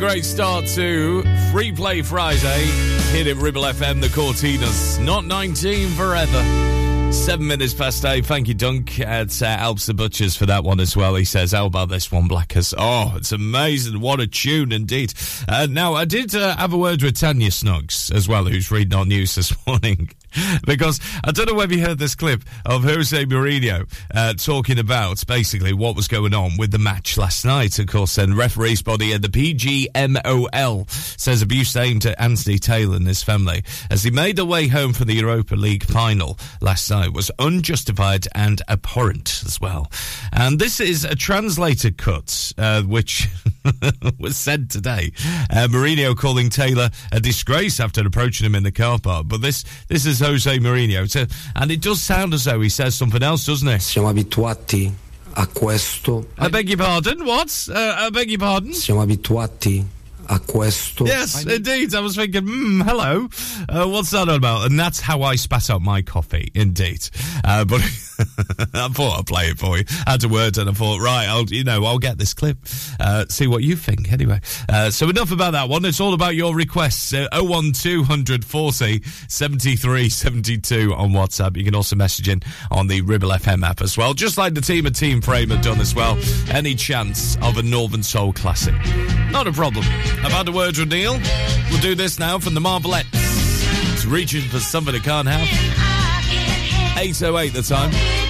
Great 0.00 0.24
start 0.24 0.64
to 0.68 1.22
Free 1.52 1.72
Play 1.72 2.00
Friday 2.00 2.64
here 3.12 3.28
at 3.28 3.36
Ribble 3.36 3.64
FM, 3.64 4.00
the 4.00 4.06
Courteeners. 4.06 4.98
Not 5.04 5.26
19 5.26 5.90
forever. 5.90 7.12
Seven 7.12 7.46
minutes 7.46 7.74
past 7.74 8.02
eight. 8.06 8.24
Thank 8.24 8.48
you, 8.48 8.54
Dunk, 8.54 8.98
at 8.98 9.42
uh, 9.42 9.44
Alps 9.44 9.84
the 9.84 9.92
Butchers 9.92 10.34
for 10.34 10.46
that 10.46 10.64
one 10.64 10.80
as 10.80 10.96
well. 10.96 11.16
He 11.16 11.26
says, 11.26 11.52
How 11.52 11.66
about 11.66 11.90
this 11.90 12.10
one, 12.10 12.28
Blackers? 12.28 12.72
Oh, 12.78 13.12
it's 13.16 13.32
amazing. 13.32 14.00
What 14.00 14.20
a 14.20 14.26
tune 14.26 14.72
indeed. 14.72 15.12
Uh, 15.46 15.66
now, 15.68 15.92
I 15.92 16.06
did 16.06 16.34
uh, 16.34 16.56
have 16.56 16.72
a 16.72 16.78
word 16.78 17.02
with 17.02 17.20
Tanya 17.20 17.50
Snugs 17.50 18.10
as 18.10 18.26
well, 18.26 18.46
who's 18.46 18.70
reading 18.70 18.98
our 18.98 19.04
news 19.04 19.34
this 19.34 19.54
morning. 19.66 20.08
because 20.66 21.00
I 21.24 21.32
don't 21.32 21.48
know 21.48 21.54
whether 21.54 21.74
you 21.74 21.84
heard 21.84 21.98
this 21.98 22.14
clip 22.14 22.42
of 22.64 22.84
Jose 22.84 23.24
Mourinho 23.26 23.88
uh, 24.14 24.34
talking 24.34 24.78
about 24.78 25.26
basically 25.26 25.72
what 25.72 25.96
was 25.96 26.08
going 26.08 26.34
on 26.34 26.56
with 26.56 26.70
the 26.70 26.78
match 26.78 27.16
last 27.16 27.44
night. 27.44 27.78
Of 27.78 27.86
course, 27.86 28.16
then 28.16 28.34
referees 28.34 28.82
body 28.82 29.12
and 29.12 29.22
the 29.22 29.28
PGMOL 29.28 30.90
says 31.18 31.42
abuse 31.42 31.76
aimed 31.76 32.06
at 32.06 32.20
Anthony 32.20 32.58
Taylor 32.58 32.96
and 32.96 33.06
his 33.06 33.22
family 33.22 33.62
as 33.90 34.04
he 34.04 34.10
made 34.10 34.36
their 34.36 34.44
way 34.44 34.68
home 34.68 34.92
from 34.92 35.06
the 35.06 35.14
Europa 35.14 35.54
League 35.54 35.84
final 35.84 36.38
last 36.60 36.90
night 36.90 37.12
was 37.12 37.30
unjustified 37.38 38.26
and 38.34 38.62
abhorrent 38.68 39.42
as 39.46 39.60
well. 39.60 39.90
And 40.32 40.58
this 40.58 40.80
is 40.80 41.04
a 41.04 41.14
translated 41.14 41.98
cut, 41.98 42.52
uh, 42.58 42.82
which 42.82 43.28
was 44.18 44.36
said 44.36 44.70
today. 44.70 45.12
Uh, 45.50 45.68
Mourinho 45.68 46.16
calling 46.16 46.50
Taylor 46.50 46.90
a 47.12 47.20
disgrace 47.20 47.80
after 47.80 48.06
approaching 48.06 48.46
him 48.46 48.54
in 48.54 48.62
the 48.62 48.72
car 48.72 48.98
park. 48.98 49.26
But 49.28 49.42
this 49.42 49.64
this 49.88 50.06
is 50.06 50.20
Jose 50.20 50.58
Mourinho, 50.58 51.10
so, 51.10 51.26
and 51.56 51.70
it 51.70 51.80
does 51.80 52.02
sound 52.02 52.34
as 52.34 52.44
though 52.44 52.60
he 52.60 52.68
says 52.68 52.94
something 52.94 53.22
else, 53.22 53.46
doesn't 53.46 53.68
it? 53.68 53.80
Siamo 53.80 54.08
abituati 54.08 54.92
a 55.36 55.46
questo. 55.46 56.26
I 56.38 56.48
beg 56.48 56.68
your 56.68 56.78
pardon. 56.78 57.24
What? 57.24 57.68
Uh, 57.70 57.94
I 57.98 58.10
beg 58.10 58.30
your 58.30 58.40
pardon. 58.40 58.72
Siamo 58.72 59.02
abituati 59.02 59.84
a 60.30 60.38
questo. 60.38 61.06
Yes, 61.06 61.44
indeed. 61.44 61.94
I 61.94 62.00
was 62.00 62.16
thinking, 62.16 62.46
hmm, 62.46 62.80
hello. 62.82 63.28
Uh, 63.68 63.86
what's 63.86 64.10
that 64.10 64.28
all 64.28 64.36
about? 64.36 64.66
And 64.66 64.78
that's 64.78 65.00
how 65.00 65.22
I 65.22 65.34
spat 65.36 65.70
out 65.70 65.82
my 65.82 66.02
coffee, 66.02 66.50
indeed. 66.54 67.08
Uh, 67.44 67.64
but 67.64 67.80
I 68.74 68.88
thought 68.88 69.18
I'd 69.18 69.26
play 69.26 69.46
it 69.46 69.58
for 69.58 69.78
you. 69.78 69.84
I 70.06 70.12
had 70.12 70.20
to 70.20 70.28
word 70.28 70.58
and 70.58 70.68
I 70.68 70.72
thought, 70.72 71.00
right, 71.00 71.26
I'll, 71.26 71.44
you 71.44 71.64
know, 71.64 71.84
I'll 71.84 71.98
get 71.98 72.18
this 72.18 72.34
clip. 72.34 72.58
Uh, 72.98 73.24
see 73.28 73.46
what 73.46 73.62
you 73.62 73.76
think 73.76 74.12
anyway. 74.12 74.40
Uh, 74.68 74.90
so 74.90 75.08
enough 75.08 75.32
about 75.32 75.52
that 75.52 75.68
one. 75.68 75.84
It's 75.84 76.00
all 76.00 76.14
about 76.14 76.34
your 76.34 76.54
requests. 76.54 77.12
Uh, 77.12 77.28
01240 77.32 79.02
73 79.28 80.08
72 80.08 80.94
on 80.94 81.10
WhatsApp. 81.10 81.56
You 81.56 81.64
can 81.64 81.74
also 81.74 81.96
message 81.96 82.28
in 82.28 82.42
on 82.70 82.86
the 82.86 83.00
Ribble 83.02 83.30
FM 83.30 83.66
app 83.66 83.80
as 83.80 83.96
well. 83.96 84.14
Just 84.14 84.38
like 84.38 84.54
the 84.54 84.60
team 84.60 84.86
at 84.86 84.94
Team 84.94 85.20
Frame 85.20 85.50
have 85.50 85.62
done 85.62 85.80
as 85.80 85.94
well. 85.94 86.18
Any 86.50 86.74
chance 86.74 87.36
of 87.38 87.56
a 87.56 87.62
Northern 87.62 88.02
Soul 88.02 88.32
classic? 88.32 88.74
Not 89.30 89.46
a 89.46 89.52
problem. 89.52 89.84
I've 89.84 90.32
had 90.32 90.48
a 90.48 90.52
word 90.52 90.76
with 90.78 90.90
Neil. 90.90 91.18
We'll 91.70 91.80
do 91.80 91.94
this 91.94 92.18
now 92.18 92.38
from 92.38 92.54
the 92.54 92.60
Marvelettes. 92.60 93.08
It's 93.92 94.04
reaching 94.04 94.42
for 94.48 94.60
something 94.60 94.94
it 94.94 95.02
can't 95.02 95.28
have. 95.28 95.99
808 96.96 97.52
the 97.52 97.62
time. 97.62 98.29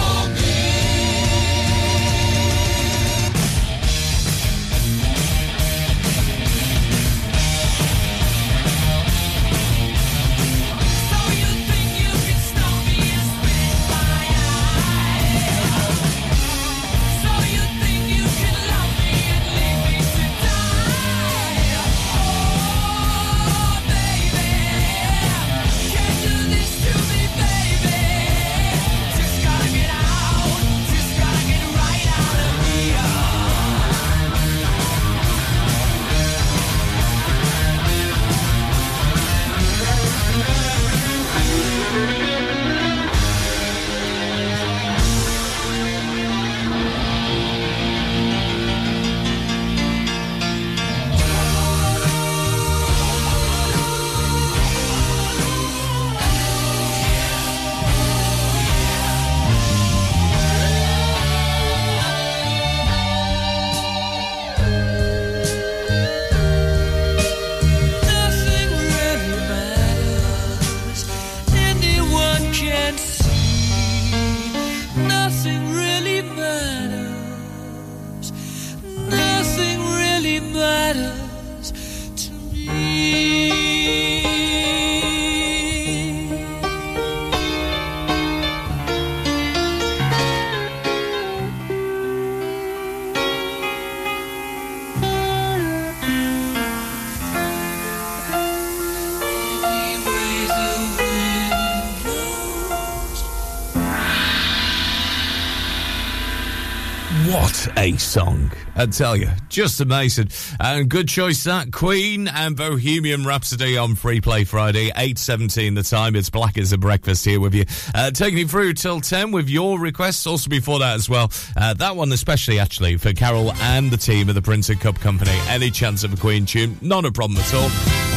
a 107.81 107.97
song. 107.97 108.51
I 108.75 108.85
tell 108.85 109.17
you, 109.17 109.27
just 109.49 109.81
amazing. 109.81 110.29
And 110.59 110.87
good 110.87 111.07
choice 111.07 111.43
that. 111.45 111.71
Queen 111.71 112.27
and 112.27 112.55
Bohemian 112.55 113.25
Rhapsody 113.25 113.75
on 113.75 113.95
Free 113.95 114.21
Play 114.21 114.43
Friday, 114.43 114.91
8.17 114.91 115.73
the 115.73 115.81
time. 115.81 116.15
It's 116.15 116.29
Black 116.29 116.59
as 116.59 116.71
a 116.73 116.77
Breakfast 116.77 117.25
here 117.25 117.39
with 117.39 117.55
you. 117.55 117.65
Uh, 117.95 118.11
taking 118.11 118.37
you 118.37 118.47
through 118.47 118.73
till 118.73 119.01
10 119.01 119.31
with 119.31 119.49
your 119.49 119.79
requests. 119.79 120.27
Also 120.27 120.47
before 120.47 120.77
that 120.77 120.93
as 120.93 121.09
well. 121.09 121.31
Uh, 121.57 121.73
that 121.73 121.95
one 121.95 122.11
especially 122.11 122.59
actually 122.59 122.97
for 122.97 123.13
Carol 123.13 123.51
and 123.53 123.89
the 123.89 123.97
team 123.97 124.29
of 124.29 124.35
the 124.35 124.43
Prince 124.43 124.69
of 124.69 124.79
Cup 124.79 124.99
Company. 124.99 125.35
Any 125.47 125.71
chance 125.71 126.03
of 126.03 126.13
a 126.13 126.17
Queen 126.17 126.45
tune? 126.45 126.77
Not 126.81 127.05
a 127.05 127.11
problem 127.11 127.39
at 127.39 127.51
all. 127.55 127.69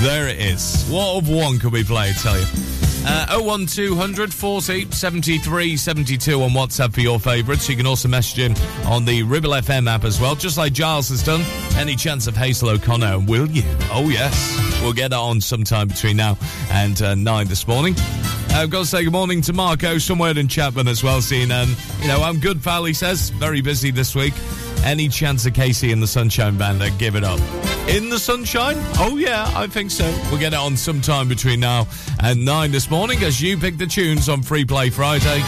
There 0.03 0.28
it 0.28 0.41
is. 0.41 0.86
What 0.91 1.16
of 1.16 1.31
one 1.31 1.59
can 1.59 1.70
we 1.70 1.85
play, 1.85 2.11
I 2.11 2.12
tell 2.12 2.39
you? 2.39 2.84
Uh, 3.06 3.39
01200 3.40 4.32
40 4.32 4.90
73 4.90 5.76
72 5.76 6.43
on 6.43 6.51
WhatsApp 6.51 6.94
for 6.94 7.01
your 7.01 7.20
favourites. 7.20 7.68
You 7.68 7.76
can 7.76 7.86
also 7.86 8.09
message 8.09 8.39
in 8.39 8.56
on 8.86 9.05
the 9.05 9.22
Ribble 9.22 9.51
FM 9.51 9.89
app 9.89 10.05
as 10.05 10.20
well, 10.20 10.35
just 10.35 10.56
like 10.56 10.72
Giles 10.72 11.10
has 11.10 11.22
done. 11.22 11.43
Any 11.76 11.97
chance 11.97 12.26
of 12.26 12.36
Hazel 12.36 12.70
O'Connor, 12.70 13.20
will 13.20 13.47
you? 13.48 13.62
Oh, 13.90 14.09
yes. 14.09 14.81
We'll 14.82 14.93
get 14.94 15.10
that 15.10 15.18
on 15.18 15.40
sometime 15.40 15.89
between 15.89 16.16
now 16.16 16.39
and 16.70 17.01
uh, 17.02 17.14
9 17.14 17.47
this 17.47 17.68
morning. 17.68 17.94
Uh, 17.98 18.62
I've 18.62 18.70
got 18.70 18.81
to 18.81 18.86
say 18.86 19.05
good 19.05 19.12
morning 19.12 19.43
to 19.43 19.52
Marco, 19.52 19.98
somewhere 19.98 20.36
in 20.39 20.47
Chatburn 20.48 20.89
as 20.89 21.02
well, 21.02 21.20
seeing, 21.20 21.51
um, 21.51 21.74
you 22.01 22.09
know, 22.09 22.22
I'm 22.22 22.39
good, 22.40 22.62
pal, 22.62 22.85
he 22.85 22.94
says. 22.94 23.31
Very 23.31 23.60
busy 23.60 23.90
this 23.90 24.14
week. 24.14 24.35
Any 24.85 25.09
chance 25.09 25.47
of 25.47 25.55
KC 25.55 25.94
and 25.94 26.02
the 26.02 26.06
Sunshine 26.06 26.59
Band? 26.59 26.82
Uh, 26.82 26.90
give 26.98 27.16
it 27.16 27.24
up. 27.24 27.40
In 27.89 28.11
the 28.11 28.19
sunshine? 28.19 28.77
Oh, 28.98 29.16
yeah, 29.16 29.51
I 29.56 29.66
think 29.66 29.90
so. 29.90 30.05
We'll 30.31 30.39
get 30.39 30.52
it 30.52 30.59
on 30.59 30.77
sometime 30.77 31.27
between 31.27 31.61
now 31.61 31.86
and 32.23 32.44
9 32.44 32.70
this 32.70 32.90
morning 32.90 33.23
as 33.23 33.40
you 33.40 33.56
pick 33.56 33.78
the 33.78 33.86
tunes 33.86 34.28
on 34.28 34.43
Free 34.43 34.66
Play 34.66 34.90
Friday. 34.90 35.43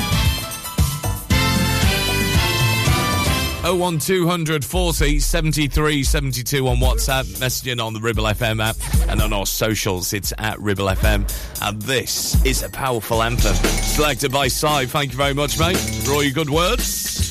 01200 3.63 4.65
40 4.65 5.19
73 5.19 6.03
72 6.03 6.69
on 6.69 6.77
WhatsApp, 6.77 7.25
messaging 7.39 7.85
on 7.85 7.93
the 7.93 8.01
Ribble 8.01 8.25
FM 8.25 8.65
app, 8.65 8.77
and 9.11 9.21
on 9.21 9.33
our 9.33 9.45
socials, 9.45 10.13
it's 10.13 10.33
at 10.39 10.59
Ribble 10.61 10.87
FM. 10.87 11.29
And 11.61 11.83
this 11.83 12.43
is 12.47 12.63
a 12.63 12.71
powerful 12.71 13.23
anthem. 13.23 13.55
Selected 13.55 14.33
by 14.33 14.49
Cy. 14.49 14.87
Thank 14.87 15.11
you 15.11 15.19
very 15.19 15.35
much, 15.35 15.59
mate, 15.59 15.77
for 15.77 16.13
all 16.13 16.23
your 16.23 16.33
good 16.33 16.49
words. 16.49 17.26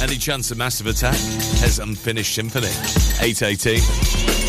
Any 0.00 0.16
chance 0.16 0.50
of 0.50 0.56
massive 0.56 0.86
attack? 0.86 1.14
Has 1.60 1.78
unfinished 1.78 2.34
symphony. 2.34 2.68
818. 3.20 4.39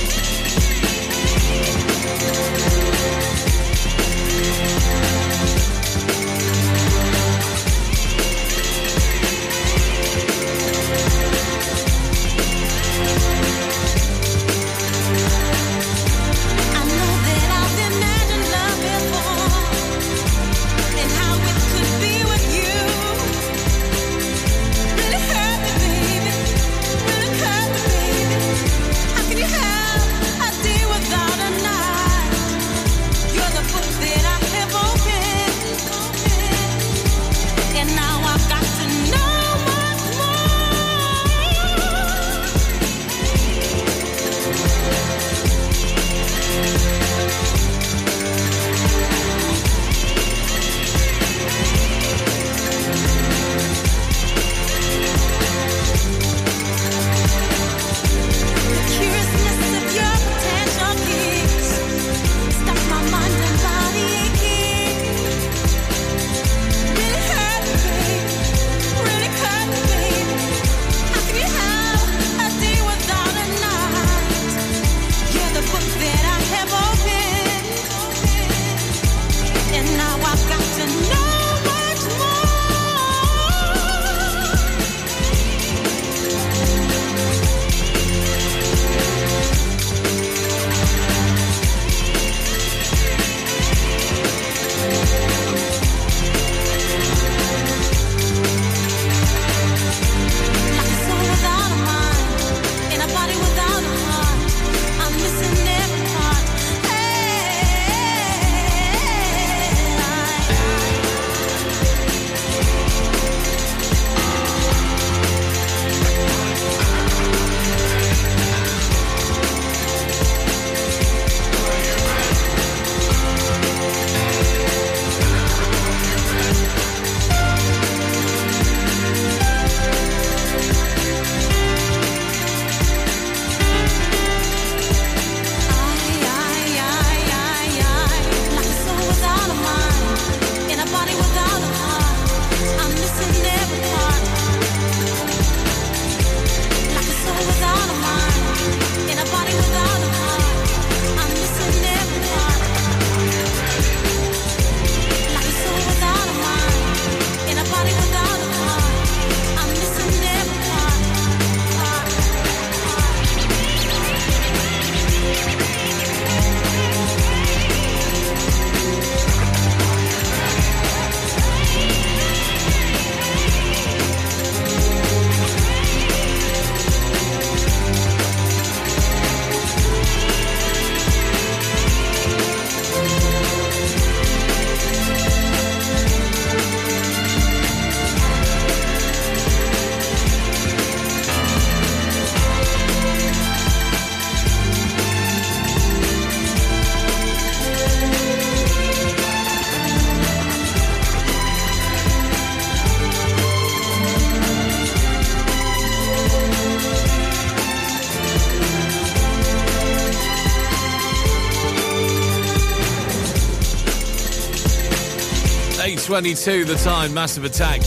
Eight 216.11 216.15
twenty-two. 216.15 216.65
The 216.65 216.75
time. 216.75 217.13
Massive 217.13 217.45
attack. 217.45 217.79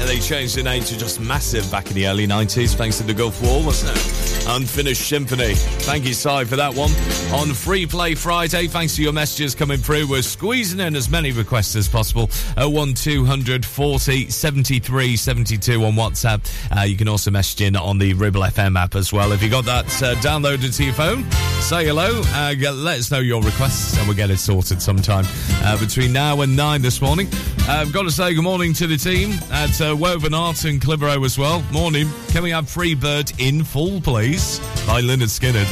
And 0.00 0.08
they 0.08 0.18
changed 0.18 0.56
the 0.56 0.62
name 0.62 0.82
to 0.84 0.96
just 0.96 1.20
Massive 1.20 1.70
back 1.70 1.88
in 1.88 1.94
the 1.94 2.06
early 2.06 2.26
90s, 2.26 2.74
thanks 2.74 2.96
to 2.96 3.04
the 3.04 3.12
Gulf 3.12 3.42
War, 3.42 3.62
wasn't 3.62 3.94
it? 3.94 4.46
Unfinished 4.48 5.06
Symphony. 5.06 5.54
Thank 5.54 6.06
you, 6.06 6.14
Si, 6.14 6.44
for 6.44 6.56
that 6.56 6.74
one. 6.74 6.90
On 7.38 7.52
Free 7.54 7.84
Play 7.84 8.14
Friday, 8.14 8.66
thanks 8.66 8.96
to 8.96 9.02
your 9.02 9.12
messages 9.12 9.54
coming 9.54 9.76
through, 9.76 10.08
we're 10.08 10.22
squeezing 10.22 10.80
in 10.80 10.96
as 10.96 11.10
many 11.10 11.32
requests 11.32 11.76
as 11.76 11.86
possible. 11.86 12.30
01200 12.56 13.64
40 13.66 14.30
73 14.30 15.16
72 15.16 15.84
on 15.84 15.92
WhatsApp. 15.92 16.40
Uh, 16.74 16.84
you 16.84 16.96
can 16.96 17.06
also 17.06 17.30
message 17.30 17.60
in 17.60 17.76
on 17.76 17.98
the 17.98 18.14
Ribble 18.14 18.40
FM 18.40 18.78
app 18.78 18.94
as 18.94 19.12
well. 19.12 19.32
If 19.32 19.42
you 19.42 19.50
got 19.50 19.66
that 19.66 19.84
uh, 20.02 20.14
downloaded 20.16 20.74
to 20.78 20.84
your 20.84 20.94
phone, 20.94 21.30
say 21.60 21.84
hello. 21.84 22.22
Uh, 22.24 22.54
let 22.72 22.98
us 22.98 23.10
know 23.10 23.18
your 23.18 23.42
requests 23.42 23.98
and 23.98 24.08
we'll 24.08 24.16
get 24.16 24.30
it 24.30 24.38
sorted 24.38 24.80
sometime 24.80 25.26
uh, 25.62 25.78
between 25.78 26.10
now 26.14 26.40
and 26.40 26.56
9 26.56 26.80
this 26.80 27.02
morning. 27.02 27.28
Uh, 27.70 27.82
I've 27.82 27.92
got 27.92 28.02
to 28.02 28.10
say 28.10 28.34
good 28.34 28.42
morning 28.42 28.72
to 28.74 28.88
the 28.88 28.96
team 28.96 29.30
at 29.52 29.80
uh, 29.80 29.94
Woven 29.96 30.34
Arts 30.34 30.64
and 30.64 30.82
Clitheroe 30.82 31.22
as 31.24 31.38
well. 31.38 31.62
Morning. 31.70 32.08
Can 32.30 32.42
we 32.42 32.50
have 32.50 32.68
Free 32.68 32.96
Bird 32.96 33.30
in 33.38 33.62
full, 33.62 34.00
please? 34.00 34.58
By 34.88 35.00
Lynyrd 35.00 35.28
Skynyrd. 35.28 35.68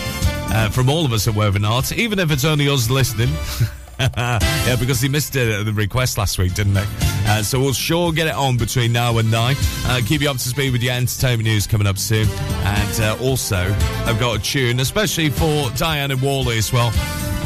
Uh, 0.54 0.70
from 0.70 0.88
all 0.88 1.04
of 1.04 1.12
us 1.12 1.26
at 1.26 1.34
Woven 1.34 1.64
Arts, 1.64 1.90
even 1.90 2.20
if 2.20 2.30
it's 2.30 2.44
only 2.44 2.68
us 2.68 2.88
listening. 2.88 3.30
yeah, 3.98 4.76
because 4.78 5.00
he 5.00 5.08
missed 5.08 5.34
at 5.34 5.64
the 5.64 5.72
request 5.72 6.18
last 6.18 6.38
week, 6.38 6.54
didn't 6.54 6.76
he? 6.76 6.84
Uh, 7.26 7.42
so 7.42 7.58
we'll 7.58 7.72
sure 7.72 8.12
get 8.12 8.28
it 8.28 8.34
on 8.34 8.56
between 8.56 8.92
now 8.92 9.18
and 9.18 9.28
nine. 9.28 9.56
Uh, 9.86 10.00
keep 10.06 10.20
you 10.20 10.30
up 10.30 10.36
to 10.36 10.48
speed 10.48 10.70
with 10.70 10.84
your 10.84 10.94
entertainment 10.94 11.48
news 11.48 11.66
coming 11.66 11.88
up 11.88 11.98
soon. 11.98 12.28
And 12.28 13.00
uh, 13.00 13.18
also, 13.20 13.56
I've 13.56 14.20
got 14.20 14.38
a 14.38 14.40
tune, 14.40 14.78
especially 14.78 15.30
for 15.30 15.68
Diana 15.70 16.16
Wally 16.16 16.58
as 16.58 16.72
well, 16.72 16.92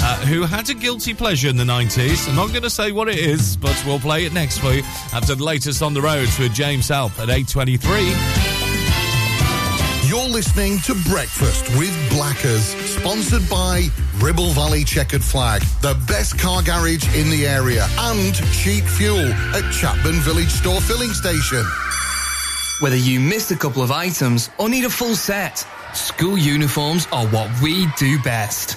uh, 0.01 0.17
who 0.27 0.43
had 0.43 0.69
a 0.71 0.75
guilty 0.75 1.15
pleasure 1.15 1.49
in 1.49 1.57
the 1.57 1.65
90s. 1.65 2.29
I'm 2.29 2.37
not 2.37 2.51
going 2.51 2.63
to 2.63 2.71
say 2.71 2.93
what 2.93 3.09
it 3.09 3.19
is, 3.19 3.57
but 3.57 3.81
we'll 3.87 4.01
play 4.01 4.25
it 4.25 4.33
next 4.33 4.59
for 4.59 4.73
you 4.73 4.83
after 5.13 5.35
the 5.35 5.45
latest 5.45 5.83
on 5.83 5.95
the 5.95 6.03
roads 6.03 6.39
with 6.39 6.55
James 6.55 6.91
Alp 6.91 7.13
at 7.19 7.29
823. 7.31 8.13
You're 10.09 10.29
listening 10.29 10.79
to 10.81 10.95
Breakfast 11.09 11.69
with 11.79 12.11
Blackers, 12.11 12.65
sponsored 12.85 13.49
by 13.49 13.89
Ribble 14.19 14.51
Valley 14.51 14.85
Checkered 14.85 15.25
Flag, 15.25 15.63
the 15.81 15.99
best 16.07 16.39
car 16.39 16.63
garage 16.63 17.07
in 17.17 17.31
the 17.31 17.47
area, 17.47 17.87
and 17.99 18.35
cheap 18.53 18.85
fuel 18.85 19.27
at 19.55 19.65
Chatburn 19.73 20.21
Village 20.21 20.51
Store 20.51 20.81
Filling 20.83 21.13
Station. 21.15 21.65
Whether 22.81 22.97
you 22.97 23.21
missed 23.21 23.53
a 23.53 23.57
couple 23.57 23.83
of 23.83 23.91
items 23.91 24.51
or 24.59 24.69
need 24.69 24.85
a 24.85 24.91
full 24.91 25.15
set, 25.15 25.65
school 25.95 26.37
uniforms 26.37 27.07
are 27.13 27.27
what 27.29 27.49
we 27.63 27.87
do 27.97 28.21
best. 28.23 28.77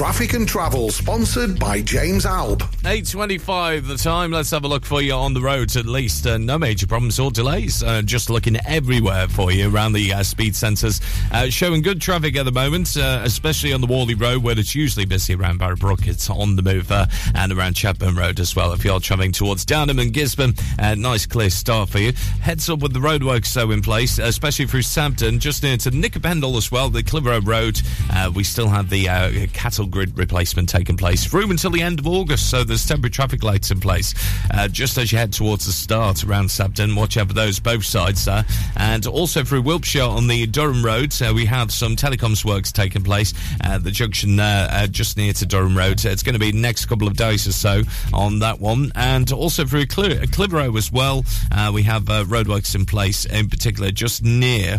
Traffic 0.00 0.32
and 0.32 0.48
Travel, 0.48 0.88
sponsored 0.88 1.58
by 1.58 1.82
James 1.82 2.24
Alp. 2.24 2.60
8.25 2.60 3.86
the 3.86 3.98
time. 3.98 4.30
Let's 4.30 4.50
have 4.50 4.64
a 4.64 4.66
look 4.68 4.86
for 4.86 5.02
you 5.02 5.12
on 5.12 5.34
the 5.34 5.42
roads 5.42 5.76
at 5.76 5.84
least. 5.84 6.26
Uh, 6.26 6.38
no 6.38 6.58
major 6.58 6.86
problems 6.86 7.20
or 7.20 7.30
delays. 7.30 7.82
Uh, 7.82 8.00
just 8.00 8.30
looking 8.30 8.56
everywhere 8.66 9.28
for 9.28 9.52
you 9.52 9.70
around 9.70 9.92
the 9.92 10.14
uh, 10.14 10.22
speed 10.22 10.54
sensors. 10.54 11.02
Uh, 11.30 11.50
showing 11.50 11.82
good 11.82 12.00
traffic 12.00 12.34
at 12.36 12.46
the 12.46 12.50
moment, 12.50 12.96
uh, 12.96 13.20
especially 13.24 13.74
on 13.74 13.82
the 13.82 13.86
Whalley 13.86 14.14
Road 14.14 14.42
where 14.42 14.58
it's 14.58 14.74
usually 14.74 15.04
busy 15.04 15.34
around 15.34 15.60
Barrowbrook. 15.60 16.06
It's 16.06 16.30
on 16.30 16.56
the 16.56 16.62
move 16.62 16.90
uh, 16.90 17.04
and 17.34 17.52
around 17.52 17.74
Chatburn 17.74 18.16
Road 18.16 18.40
as 18.40 18.56
well. 18.56 18.72
If 18.72 18.86
you're 18.86 19.00
travelling 19.00 19.32
towards 19.32 19.66
Downham 19.66 19.98
and 19.98 20.14
Gisburn, 20.14 20.58
nice 20.96 21.26
clear 21.26 21.50
start 21.50 21.90
for 21.90 21.98
you. 21.98 22.14
Heads 22.40 22.70
up 22.70 22.78
with 22.78 22.94
the 22.94 23.00
roadworks 23.00 23.48
so 23.48 23.70
in 23.70 23.82
place, 23.82 24.18
especially 24.18 24.64
through 24.64 24.80
Sabden, 24.80 25.40
just 25.40 25.62
near 25.62 25.76
to 25.76 25.90
Nick 25.90 26.16
o' 26.16 26.20
Pendle 26.20 26.56
as 26.56 26.72
well, 26.72 26.88
the 26.88 27.02
Clitheroe 27.02 27.42
Road. 27.42 27.82
We 28.34 28.44
still 28.44 28.68
have 28.68 28.88
the 28.88 29.48
cattle 29.52 29.89
grid 29.90 30.16
replacement 30.16 30.68
taking 30.68 30.96
place 30.96 31.24
through 31.24 31.50
until 31.50 31.70
the 31.70 31.82
end 31.82 31.98
of 31.98 32.06
August, 32.06 32.50
so 32.50 32.64
there's 32.64 32.86
temporary 32.86 33.10
traffic 33.10 33.42
lights 33.42 33.70
in 33.70 33.80
place. 33.80 34.14
Uh, 34.52 34.68
just 34.68 34.96
as 34.98 35.12
you 35.12 35.18
head 35.18 35.32
towards 35.32 35.66
the 35.66 35.72
start 35.72 36.24
around 36.24 36.46
Sabden, 36.46 36.96
watch 36.96 37.16
out 37.16 37.28
for 37.28 37.34
those 37.34 37.60
both 37.60 37.84
sides 37.84 38.24
there. 38.24 38.44
And 38.76 39.06
also 39.06 39.44
through 39.44 39.62
Wilpshire 39.62 40.02
on 40.02 40.26
the 40.26 40.46
Durham 40.46 40.84
Road, 40.84 41.12
uh, 41.20 41.32
we 41.34 41.44
have 41.46 41.72
some 41.72 41.96
telecoms 41.96 42.44
works 42.44 42.72
taking 42.72 43.02
place 43.02 43.34
at 43.62 43.84
the 43.84 43.90
junction 43.90 44.36
there, 44.36 44.68
uh, 44.70 44.86
just 44.86 45.16
near 45.16 45.32
to 45.34 45.46
Durham 45.46 45.76
Road. 45.76 46.04
It's 46.04 46.22
going 46.22 46.34
to 46.34 46.38
be 46.38 46.52
next 46.52 46.86
couple 46.86 47.08
of 47.08 47.16
days 47.16 47.46
or 47.46 47.52
so 47.52 47.82
on 48.12 48.38
that 48.38 48.60
one. 48.60 48.92
And 48.94 49.30
also 49.32 49.64
through 49.64 49.86
Cl- 49.90 50.26
Clitheroe 50.28 50.76
as 50.76 50.92
well, 50.92 51.24
uh, 51.52 51.70
we 51.74 51.82
have 51.82 52.08
uh, 52.08 52.24
roadworks 52.24 52.74
in 52.74 52.86
place, 52.86 53.24
in 53.24 53.48
particular 53.48 53.90
just 53.90 54.22
near 54.22 54.78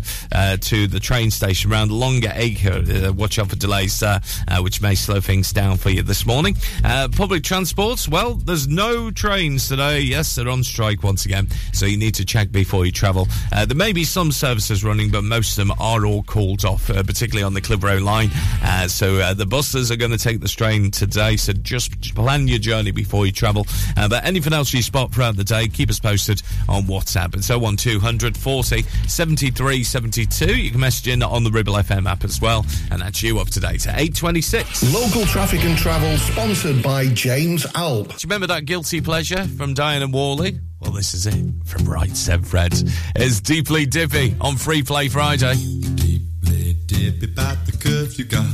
to 0.61 0.87
the 0.87 0.99
train 0.99 1.31
station 1.31 1.71
around 1.71 1.91
Longer 1.91 2.31
Acre. 2.33 3.11
Watch 3.13 3.39
out 3.39 3.49
for 3.49 3.55
delays 3.55 3.99
there, 3.99 4.21
which 4.61 4.81
may 4.81 4.95
slow 5.01 5.19
things 5.19 5.51
down 5.51 5.77
for 5.77 5.89
you 5.89 6.03
this 6.03 6.25
morning. 6.25 6.55
Uh, 6.83 7.07
public 7.15 7.43
transports, 7.43 8.07
well, 8.07 8.35
there's 8.35 8.67
no 8.67 9.11
trains 9.11 9.67
today. 9.67 9.99
Yes, 9.99 10.35
they're 10.35 10.47
on 10.47 10.63
strike 10.63 11.03
once 11.03 11.25
again, 11.25 11.47
so 11.73 11.85
you 11.85 11.97
need 11.97 12.15
to 12.15 12.25
check 12.25 12.51
before 12.51 12.85
you 12.85 12.91
travel. 12.91 13.27
Uh, 13.51 13.65
there 13.65 13.75
may 13.75 13.93
be 13.93 14.03
some 14.03 14.31
services 14.31 14.83
running, 14.83 15.09
but 15.09 15.23
most 15.23 15.57
of 15.57 15.67
them 15.67 15.75
are 15.79 16.05
all 16.05 16.23
called 16.23 16.63
off, 16.65 16.89
uh, 16.89 17.01
particularly 17.03 17.43
on 17.43 17.53
the 17.53 17.61
Clitheroe 17.61 17.99
line. 17.99 18.29
Uh, 18.63 18.87
so 18.87 19.15
uh, 19.17 19.33
the 19.33 19.45
buses 19.45 19.91
are 19.91 19.95
going 19.95 20.11
to 20.11 20.17
take 20.17 20.39
the 20.39 20.47
strain 20.47 20.91
today, 20.91 21.35
so 21.35 21.51
just 21.53 22.13
plan 22.15 22.47
your 22.47 22.59
journey 22.59 22.91
before 22.91 23.25
you 23.25 23.31
travel. 23.31 23.65
Uh, 23.97 24.07
but 24.07 24.23
anything 24.23 24.53
else 24.53 24.73
you 24.73 24.81
spot 24.81 25.11
throughout 25.11 25.35
the 25.35 25.43
day, 25.43 25.67
keep 25.67 25.89
us 25.89 25.99
posted 25.99 26.41
on 26.69 26.83
WhatsApp. 26.83 27.35
It's 27.35 27.49
01200 27.49 28.37
40 28.37 28.83
73 29.07 29.83
72. 29.83 30.61
You 30.61 30.71
can 30.71 30.79
message 30.79 31.07
in 31.07 31.23
on 31.23 31.43
the 31.43 31.51
Ribble 31.51 31.73
FM 31.73 32.09
app 32.09 32.23
as 32.23 32.39
well, 32.39 32.65
and 32.91 33.01
that's 33.01 33.23
you 33.23 33.39
up 33.39 33.47
to 33.49 33.59
date 33.59 33.87
at 33.87 33.99
826. 33.99 34.90
Local 34.91 35.25
Traffic 35.25 35.63
and 35.63 35.77
Travel, 35.77 36.17
sponsored 36.17 36.83
by 36.83 37.07
James 37.07 37.65
Alp. 37.75 38.09
Do 38.09 38.13
you 38.13 38.19
remember 38.25 38.47
that 38.47 38.65
guilty 38.65 38.99
pleasure 38.99 39.47
from 39.47 39.73
Diana 39.73 40.07
Worley? 40.07 40.59
Well, 40.81 40.91
this 40.91 41.13
is 41.13 41.27
it 41.27 41.45
from 41.63 41.85
Right 41.85 42.13
Said 42.15 42.45
Fred. 42.45 42.73
It's 43.15 43.39
Deeply 43.39 43.85
Dippy 43.85 44.35
on 44.41 44.57
Free 44.57 44.83
Play 44.83 45.07
Friday. 45.07 45.53
Deeply 45.55 46.73
dippy 46.87 47.25
about 47.31 47.65
the 47.65 47.71
curve 47.71 48.19
you 48.19 48.25
got. 48.25 48.53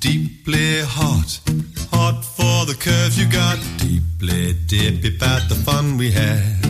Deeply 0.00 0.82
hot, 0.82 1.40
hot 1.90 2.22
for 2.22 2.66
the 2.66 2.76
curve 2.78 3.16
you 3.16 3.26
got. 3.32 3.58
Deeply 3.78 4.52
dippy 4.66 5.16
about 5.16 5.48
the 5.48 5.54
fun 5.54 5.96
we 5.96 6.10
had. 6.10 6.60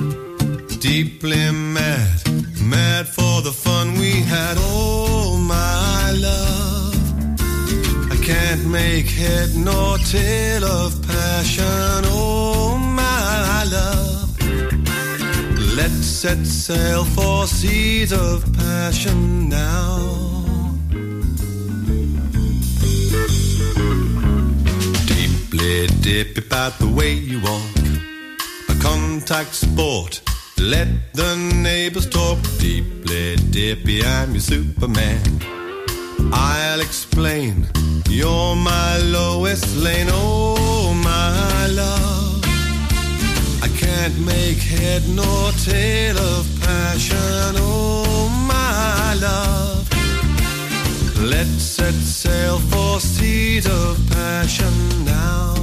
Deeply 0.80 1.50
mad, 1.50 2.22
mad 2.62 3.08
for 3.08 3.42
the 3.42 3.52
fun 3.52 3.94
we 3.94 4.12
had. 4.20 4.54
Oh, 4.60 5.38
my 5.38 5.54
love. 5.54 5.73
I 5.73 5.73
can't 8.24 8.66
make 8.66 9.06
head 9.06 9.54
nor 9.54 9.98
tail 9.98 10.64
of 10.64 10.90
passion. 11.06 12.04
Oh, 12.06 12.78
my 12.78 13.64
love. 13.64 14.30
Let's 15.76 16.06
set 16.06 16.46
sail 16.46 17.04
for 17.04 17.46
seas 17.46 18.12
of 18.12 18.50
passion 18.54 19.50
now. 19.50 19.98
Deeply 25.06 25.86
dip 26.00 26.38
about 26.38 26.78
the 26.78 26.90
way 26.96 27.12
you 27.12 27.40
walk. 27.42 27.76
A 28.70 28.80
contact 28.80 29.54
sport. 29.54 30.22
Let 30.58 31.12
the 31.12 31.36
neighbors 31.62 32.08
talk. 32.08 32.38
Deeply 32.58 33.36
dippy, 33.50 34.02
I'm 34.02 34.30
your 34.32 34.40
Superman. 34.40 35.63
I'll 36.32 36.80
explain. 36.80 37.66
You're 38.08 38.56
my 38.56 38.98
lowest 38.98 39.76
lane. 39.76 40.08
Oh, 40.10 40.94
my 40.94 41.66
love. 41.68 42.42
I 43.62 43.68
can't 43.68 44.18
make 44.20 44.58
head 44.58 45.02
nor 45.08 45.52
tail 45.64 46.16
of 46.18 46.46
passion. 46.60 47.56
Oh, 47.56 48.28
my 48.48 49.14
love. 49.20 49.88
Let's 51.20 51.62
set 51.62 51.94
sail 51.94 52.58
for 52.58 53.00
seas 53.00 53.66
of 53.66 53.98
passion 54.10 55.04
now. 55.04 55.53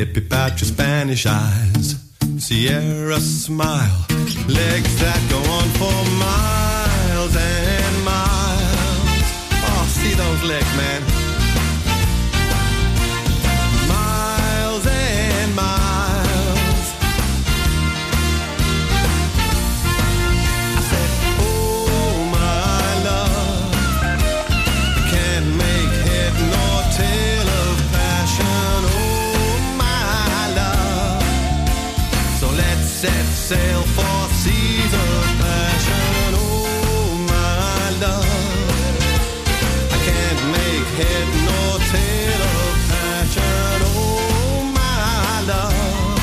About 0.00 0.60
your 0.60 0.68
Spanish 0.68 1.26
eyes. 1.26 1.96
Sierra 2.38 3.18
smile. 3.18 4.06
Legs 4.46 5.00
that 5.00 5.20
go 5.28 5.38
on 5.38 5.68
for 5.74 5.98
miles 6.20 7.34
and 7.34 8.04
miles. 8.04 9.28
Oh, 9.66 9.86
see 9.88 10.14
those 10.14 10.42
legs, 10.44 10.76
man. 10.76 11.17
Sail 33.48 33.82
for 33.96 34.28
seas 34.34 34.92
of 34.92 35.24
passion. 35.40 36.34
Oh, 36.36 37.16
my 37.32 37.88
love. 38.04 38.28
I 39.90 39.98
can't 40.08 40.42
make 40.56 40.88
head 41.00 41.28
nor 41.46 41.70
tail 41.92 42.40
of 42.56 42.72
passion. 42.92 43.78
Oh, 43.88 44.60
my 44.80 45.40
love. 45.52 46.20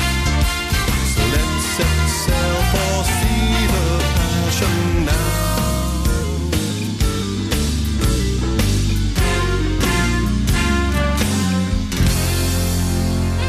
So 1.14 1.22
let's 1.34 1.64
set 1.74 1.98
sail 2.22 2.58
for 2.72 2.94
seas 3.18 3.72
of 3.86 3.98
passion 4.18 4.76
now. 5.10 5.34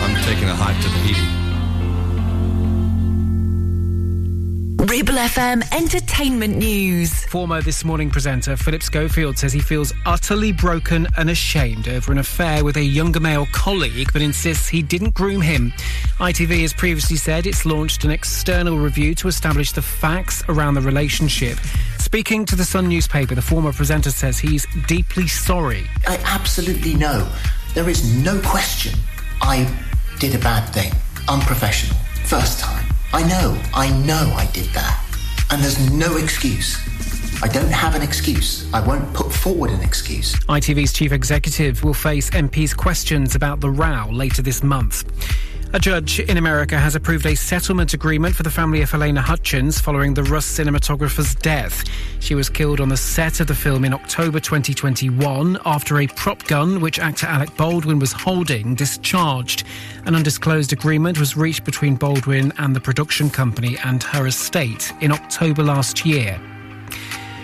I'm 0.04 0.16
taking 0.24 0.50
a 0.50 0.56
hike 0.56 0.82
to 0.82 0.88
Tahiti. 0.90 0.97
Ribble 4.80 5.16
FM 5.16 5.64
Entertainment 5.74 6.56
News. 6.56 7.26
Former 7.26 7.62
This 7.62 7.84
Morning 7.84 8.12
presenter 8.12 8.56
Philip 8.56 8.84
Schofield 8.84 9.36
says 9.36 9.52
he 9.52 9.60
feels 9.60 9.92
utterly 10.06 10.52
broken 10.52 11.08
and 11.18 11.32
ashamed 11.32 11.88
over 11.88 12.12
an 12.12 12.20
affair 12.20 12.64
with 12.64 12.78
a 12.78 12.84
younger 12.84 13.20
male 13.20 13.48
colleague, 13.52 14.10
but 14.14 14.22
insists 14.22 14.68
he 14.68 14.84
didn't 14.84 15.16
groom 15.16 15.42
him. 15.42 15.74
ITV 16.20 16.62
has 16.62 16.74
previously 16.74 17.18
said 17.18 17.48
it's 17.48 17.66
launched 17.66 18.04
an 18.04 18.12
external 18.12 18.78
review 18.78 19.16
to 19.16 19.28
establish 19.28 19.72
the 19.72 19.82
facts 19.82 20.44
around 20.48 20.76
the 20.76 20.82
relationship. 20.82 21.58
Speaking 21.98 22.46
to 22.46 22.56
the 22.56 22.64
Sun 22.64 22.88
newspaper, 22.88 23.34
the 23.34 23.42
former 23.42 23.74
presenter 23.74 24.12
says 24.12 24.38
he's 24.38 24.68
deeply 24.86 25.28
sorry. 25.28 25.86
I 26.06 26.18
absolutely 26.24 26.94
know. 26.94 27.28
There 27.74 27.90
is 27.90 28.16
no 28.24 28.40
question. 28.42 28.98
I 29.42 29.68
did 30.20 30.36
a 30.36 30.40
bad 30.40 30.70
thing. 30.70 30.94
Unprofessional. 31.28 31.98
First 32.26 32.60
time. 32.60 32.86
I 33.14 33.24
know. 33.24 33.60
I 33.74 33.90
know 34.06 34.34
I 34.36 34.50
did 34.54 34.68
that. 34.74 35.04
And 35.50 35.62
there's 35.62 35.92
no 35.92 36.18
excuse. 36.18 36.78
I 37.42 37.48
don't 37.48 37.72
have 37.72 37.96
an 37.96 38.02
excuse. 38.02 38.72
I 38.74 38.86
won't 38.86 39.14
put 39.14 39.32
forward 39.32 39.72
an 39.72 39.82
excuse. 39.82 40.36
ITV's 40.48 40.92
chief 40.92 41.12
executive 41.12 41.84
will 41.84 41.94
face 41.94 42.30
MPs' 42.32 42.76
questions 42.76 43.36
about 43.36 43.60
the 43.60 43.70
row 43.70 44.10
later 44.12 44.42
this 44.42 44.62
month. 44.62 45.06
A 45.74 45.80
judge 45.80 46.22
in 46.22 46.38
America 46.38 46.80
has 46.80 46.96
approved 46.96 47.26
a 47.26 47.36
settlement 47.36 47.94
agreement 47.94 48.34
for 48.34 48.44
the 48.44 48.50
family 48.50 48.82
of 48.82 48.90
Halyna 48.90 49.20
Hutchins 49.20 49.82
following 49.82 50.14
the 50.14 50.24
Rust 50.24 50.58
cinematographer's 50.58 51.36
death. 51.36 51.84
She 52.22 52.36
was 52.36 52.50
killed 52.50 52.80
on 52.80 52.88
the 52.88 52.96
set 52.96 53.42
of 53.42 53.48
the 53.48 53.54
film 53.54 53.84
in 53.84 53.94
October 53.94 54.40
2021 54.40 55.60
after 55.66 56.00
a 56.00 56.08
prop 56.08 56.44
gun, 56.46 56.80
which 56.80 57.00
actor 57.00 57.28
Alec 57.28 57.56
Baldwin 57.58 58.00
was 58.00 58.14
holding, 58.14 58.76
discharged. 58.76 59.66
An 60.08 60.16
undisclosed 60.16 60.72
agreement 60.72 61.20
was 61.20 61.36
reached 61.36 61.66
between 61.66 61.96
Baldwin 61.96 62.54
and 62.60 62.74
the 62.74 62.80
production 62.80 63.30
company 63.30 63.78
and 63.84 64.02
her 64.04 64.26
estate 64.26 64.94
in 65.02 65.12
October 65.12 65.64
last 65.64 66.06
year. 66.06 66.40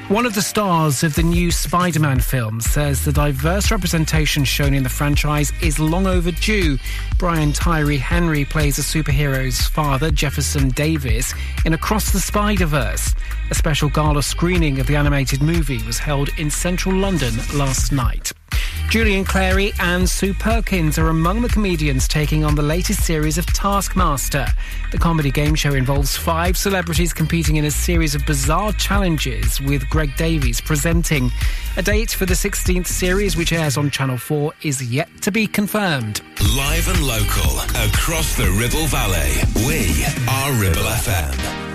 One 0.07 0.25
of 0.25 0.33
the 0.33 0.41
stars 0.41 1.03
of 1.03 1.13
the 1.15 1.23
new 1.23 1.51
Spider 1.51 1.99
Man 1.99 2.21
film 2.21 2.61
says 2.61 3.03
the 3.03 3.11
diverse 3.11 3.69
representation 3.69 4.45
shown 4.45 4.73
in 4.73 4.83
the 4.83 4.89
franchise 4.89 5.51
is 5.61 5.77
long 5.77 6.07
overdue. 6.07 6.77
Brian 7.17 7.51
Tyree 7.51 7.97
Henry 7.97 8.45
plays 8.45 8.79
a 8.79 8.81
superhero's 8.81 9.67
father, 9.67 10.09
Jefferson 10.09 10.69
Davis, 10.69 11.33
in 11.65 11.73
Across 11.73 12.11
the 12.11 12.19
Spider 12.21 12.65
Verse. 12.65 13.13
A 13.51 13.55
special 13.55 13.89
gala 13.89 14.23
screening 14.23 14.79
of 14.79 14.87
the 14.87 14.95
animated 14.95 15.41
movie 15.41 15.83
was 15.83 15.99
held 15.99 16.29
in 16.37 16.49
central 16.49 16.95
London 16.95 17.33
last 17.55 17.91
night. 17.91 18.31
Julian 18.89 19.25
Clary 19.25 19.73
and 19.79 20.07
Sue 20.07 20.33
Perkins 20.35 20.99
are 20.99 21.09
among 21.09 21.41
the 21.41 21.49
comedians 21.49 22.07
taking 22.07 22.43
on 22.43 22.53
the 22.53 22.61
latest 22.61 23.03
series 23.03 23.39
of 23.39 23.45
Taskmaster. 23.47 24.45
The 24.91 24.99
comedy 24.99 25.31
game 25.31 25.55
show 25.55 25.73
involves 25.73 26.15
five 26.15 26.55
celebrities 26.57 27.11
competing 27.11 27.55
in 27.55 27.65
a 27.65 27.71
series 27.71 28.13
of 28.13 28.23
bizarre 28.25 28.71
challenges, 28.73 29.59
with 29.61 29.89
Greg 29.89 30.15
Davies 30.15 30.61
presenting. 30.61 31.31
A 31.77 31.81
date 31.81 32.11
for 32.11 32.27
the 32.27 32.35
16th 32.35 32.85
series, 32.85 33.35
which 33.35 33.51
airs 33.51 33.77
on 33.77 33.89
Channel 33.89 34.17
4, 34.17 34.53
is 34.61 34.83
yet 34.83 35.09
to 35.21 35.31
be 35.31 35.47
confirmed. 35.47 36.21
Live 36.55 36.87
and 36.87 37.03
local 37.07 37.59
across 37.87 38.37
the 38.37 38.49
Ribble 38.59 38.85
Valley. 38.87 39.31
We 39.65 40.05
are 40.29 40.53
Ribble 40.61 40.83
FM. 40.83 41.72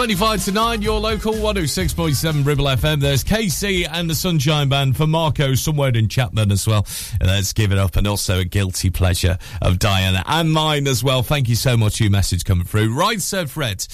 25 0.00 0.44
to 0.46 0.52
9, 0.52 0.80
your 0.80 0.98
local 0.98 1.34
106.7 1.34 2.46
Ribble 2.46 2.64
FM. 2.64 3.00
There's 3.00 3.22
KC 3.22 3.86
and 3.86 4.08
the 4.08 4.14
Sunshine 4.14 4.70
Band 4.70 4.96
for 4.96 5.06
Marco 5.06 5.54
somewhere 5.54 5.90
in 5.94 6.08
Chatburn 6.08 6.50
as 6.50 6.66
well. 6.66 6.86
Let's 7.20 7.52
give 7.52 7.70
it 7.70 7.76
up. 7.76 7.96
And 7.96 8.06
also 8.06 8.38
a 8.38 8.46
guilty 8.46 8.88
pleasure 8.88 9.36
of 9.60 9.78
Diana 9.78 10.22
and 10.26 10.50
mine 10.50 10.86
as 10.86 11.04
well. 11.04 11.22
Thank 11.22 11.50
you 11.50 11.54
so 11.54 11.76
much 11.76 11.98
for 11.98 12.04
your 12.04 12.12
message 12.12 12.46
coming 12.46 12.64
through. 12.64 12.96
Right, 12.96 13.20
Said 13.20 13.50
Fred. 13.50 13.86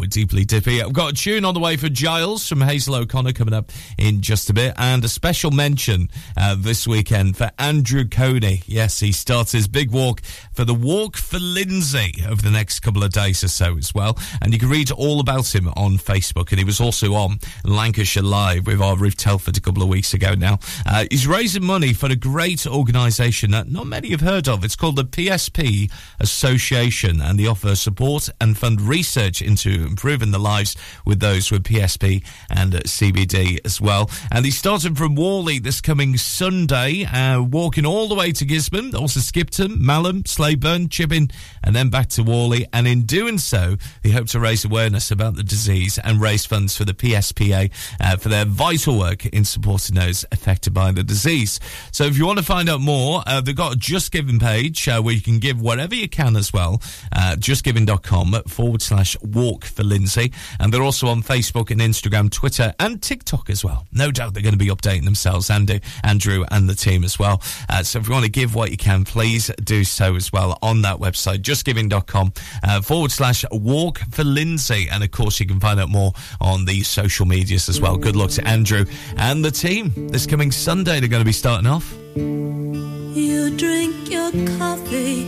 We're 0.00 0.06
deeply 0.06 0.46
dippy. 0.46 0.82
I've 0.82 0.94
got 0.94 1.12
a 1.12 1.14
tune 1.14 1.44
on 1.44 1.52
the 1.52 1.60
way 1.60 1.76
for 1.76 1.90
Giles 1.90 2.48
from 2.48 2.62
Hazel 2.62 2.94
O'Connor 2.94 3.34
coming 3.34 3.52
up 3.52 3.70
in 3.98 4.22
just 4.22 4.48
a 4.48 4.54
bit. 4.54 4.72
And 4.78 5.04
a 5.04 5.08
special 5.08 5.50
mention 5.50 6.08
uh, 6.38 6.56
this 6.58 6.88
weekend 6.88 7.36
for 7.36 7.50
Andrew 7.58 8.06
Coney. 8.06 8.62
Yes, 8.64 8.98
he 8.98 9.12
starts 9.12 9.52
his 9.52 9.68
big 9.68 9.90
walk 9.90 10.22
for 10.54 10.64
the 10.64 10.72
Walk 10.72 11.18
for 11.18 11.38
Lindsay 11.38 12.14
over 12.26 12.40
the 12.40 12.50
next 12.50 12.80
couple 12.80 13.04
of 13.04 13.12
days 13.12 13.44
or 13.44 13.48
so 13.48 13.76
as 13.76 13.94
well. 13.94 14.16
And 14.40 14.54
you 14.54 14.58
can 14.58 14.70
read 14.70 14.90
all 14.90 15.20
about 15.20 15.54
him 15.54 15.68
on 15.76 15.98
Facebook. 15.98 16.48
And 16.48 16.58
he 16.58 16.64
was 16.64 16.80
also 16.80 17.12
on 17.12 17.38
Lancashire 17.66 18.22
Live 18.22 18.66
with 18.66 18.80
our 18.80 18.96
Ruth 18.96 19.18
Telford 19.18 19.58
a 19.58 19.60
couple 19.60 19.82
of 19.82 19.90
weeks 19.90 20.14
ago 20.14 20.34
now. 20.34 20.60
Uh, 20.86 21.04
he's 21.10 21.26
raising 21.26 21.66
money 21.66 21.92
for 21.92 22.06
a 22.06 22.16
great 22.16 22.66
organisation 22.66 23.50
that 23.50 23.68
not 23.70 23.86
many 23.86 24.12
have 24.12 24.22
heard 24.22 24.48
of. 24.48 24.64
It's 24.64 24.76
called 24.76 24.96
the 24.96 25.04
PSP 25.04 25.92
Association, 26.20 27.20
and 27.20 27.38
they 27.38 27.46
offer 27.46 27.76
support 27.76 28.30
and 28.40 28.56
fund 28.56 28.80
research 28.80 29.42
into 29.42 29.89
improving 29.90 30.30
the 30.30 30.38
lives 30.38 30.76
with 31.04 31.20
those 31.20 31.50
with 31.50 31.64
PSP 31.64 32.24
and 32.48 32.74
uh, 32.74 32.80
CBD 32.80 33.58
as 33.64 33.80
well. 33.80 34.10
And 34.32 34.44
he's 34.44 34.56
starting 34.56 34.94
from 34.94 35.14
Whalley 35.14 35.58
this 35.58 35.80
coming 35.80 36.16
Sunday, 36.16 37.04
uh, 37.04 37.42
walking 37.42 37.84
all 37.84 38.08
the 38.08 38.14
way 38.14 38.32
to 38.32 38.46
Gisburn, 38.46 38.94
also 38.94 39.20
Skipton, 39.20 39.78
Malham, 39.78 40.22
Slaidburn, 40.22 40.90
Chipping, 40.90 41.30
and 41.62 41.74
then 41.74 41.90
back 41.90 42.08
to 42.10 42.22
Whalley. 42.22 42.66
And 42.72 42.86
in 42.86 43.02
doing 43.02 43.38
so, 43.38 43.76
he 44.02 44.12
hoped 44.12 44.30
to 44.30 44.40
raise 44.40 44.64
awareness 44.64 45.10
about 45.10 45.34
the 45.36 45.42
disease 45.42 45.98
and 45.98 46.20
raise 46.20 46.46
funds 46.46 46.76
for 46.76 46.84
the 46.84 46.94
PSPA 46.94 47.70
uh, 48.00 48.16
for 48.16 48.28
their 48.28 48.44
vital 48.44 48.98
work 48.98 49.26
in 49.26 49.44
supporting 49.44 49.96
those 49.96 50.24
affected 50.32 50.72
by 50.72 50.92
the 50.92 51.02
disease. 51.02 51.60
So 51.92 52.04
if 52.04 52.16
you 52.16 52.26
want 52.26 52.38
to 52.38 52.44
find 52.44 52.68
out 52.68 52.80
more, 52.80 53.22
uh, 53.26 53.40
they've 53.40 53.56
got 53.56 53.74
a 53.74 53.76
Just 53.76 54.12
Giving 54.12 54.38
page 54.38 54.88
uh, 54.88 55.00
where 55.00 55.14
you 55.14 55.20
can 55.20 55.38
give 55.38 55.60
whatever 55.60 55.94
you 55.94 56.08
can 56.08 56.36
as 56.36 56.52
well. 56.52 56.80
Uh, 57.14 57.36
justgiving.com 57.38 58.42
forward 58.48 58.82
slash 58.82 59.16
walk 59.20 59.64
for 59.70 59.82
Lindsay. 59.82 60.32
And 60.58 60.72
they're 60.72 60.82
also 60.82 61.08
on 61.08 61.22
Facebook 61.22 61.70
and 61.70 61.80
Instagram, 61.80 62.30
Twitter, 62.30 62.74
and 62.78 63.02
TikTok 63.02 63.50
as 63.50 63.64
well. 63.64 63.86
No 63.92 64.10
doubt 64.10 64.34
they're 64.34 64.42
going 64.42 64.52
to 64.52 64.58
be 64.58 64.68
updating 64.68 65.04
themselves, 65.04 65.50
Andy, 65.50 65.80
Andrew, 66.04 66.44
and 66.50 66.68
the 66.68 66.74
team 66.74 67.04
as 67.04 67.18
well. 67.18 67.42
Uh, 67.68 67.82
so 67.82 67.98
if 67.98 68.08
you 68.08 68.12
want 68.12 68.24
to 68.24 68.30
give 68.30 68.54
what 68.54 68.70
you 68.70 68.76
can, 68.76 69.04
please 69.04 69.50
do 69.62 69.84
so 69.84 70.16
as 70.16 70.32
well 70.32 70.58
on 70.62 70.82
that 70.82 70.98
website, 70.98 71.38
justgiving.com 71.38 72.32
uh, 72.62 72.80
forward 72.80 73.10
slash 73.10 73.44
walk 73.50 74.00
for 74.10 74.24
Lindsay. 74.24 74.88
And 74.90 75.02
of 75.04 75.10
course, 75.10 75.40
you 75.40 75.46
can 75.46 75.60
find 75.60 75.80
out 75.80 75.88
more 75.88 76.12
on 76.40 76.64
the 76.64 76.82
social 76.82 77.26
medias 77.26 77.68
as 77.68 77.80
well. 77.80 77.96
Good 77.96 78.16
luck 78.16 78.30
to 78.30 78.46
Andrew 78.46 78.84
and 79.16 79.44
the 79.44 79.50
team. 79.50 79.92
This 80.08 80.26
coming 80.26 80.50
Sunday, 80.50 81.00
they're 81.00 81.08
going 81.08 81.22
to 81.22 81.24
be 81.24 81.32
starting 81.32 81.66
off. 81.66 81.94
You 82.16 83.56
drink 83.56 84.10
your 84.10 84.30
coffee 84.58 85.24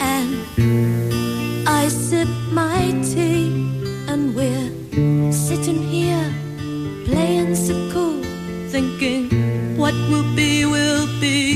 and 0.00 1.68
I 1.68 1.88
sip 1.88 2.28
my 2.50 2.90
tea, 3.02 3.45
sitting 5.46 5.80
here 5.80 6.34
playing 7.04 7.54
so 7.54 7.74
cool, 7.92 8.20
thinking 8.68 9.30
what 9.76 9.94
will 10.10 10.26
be 10.34 10.66
will 10.66 11.06
be. 11.20 11.55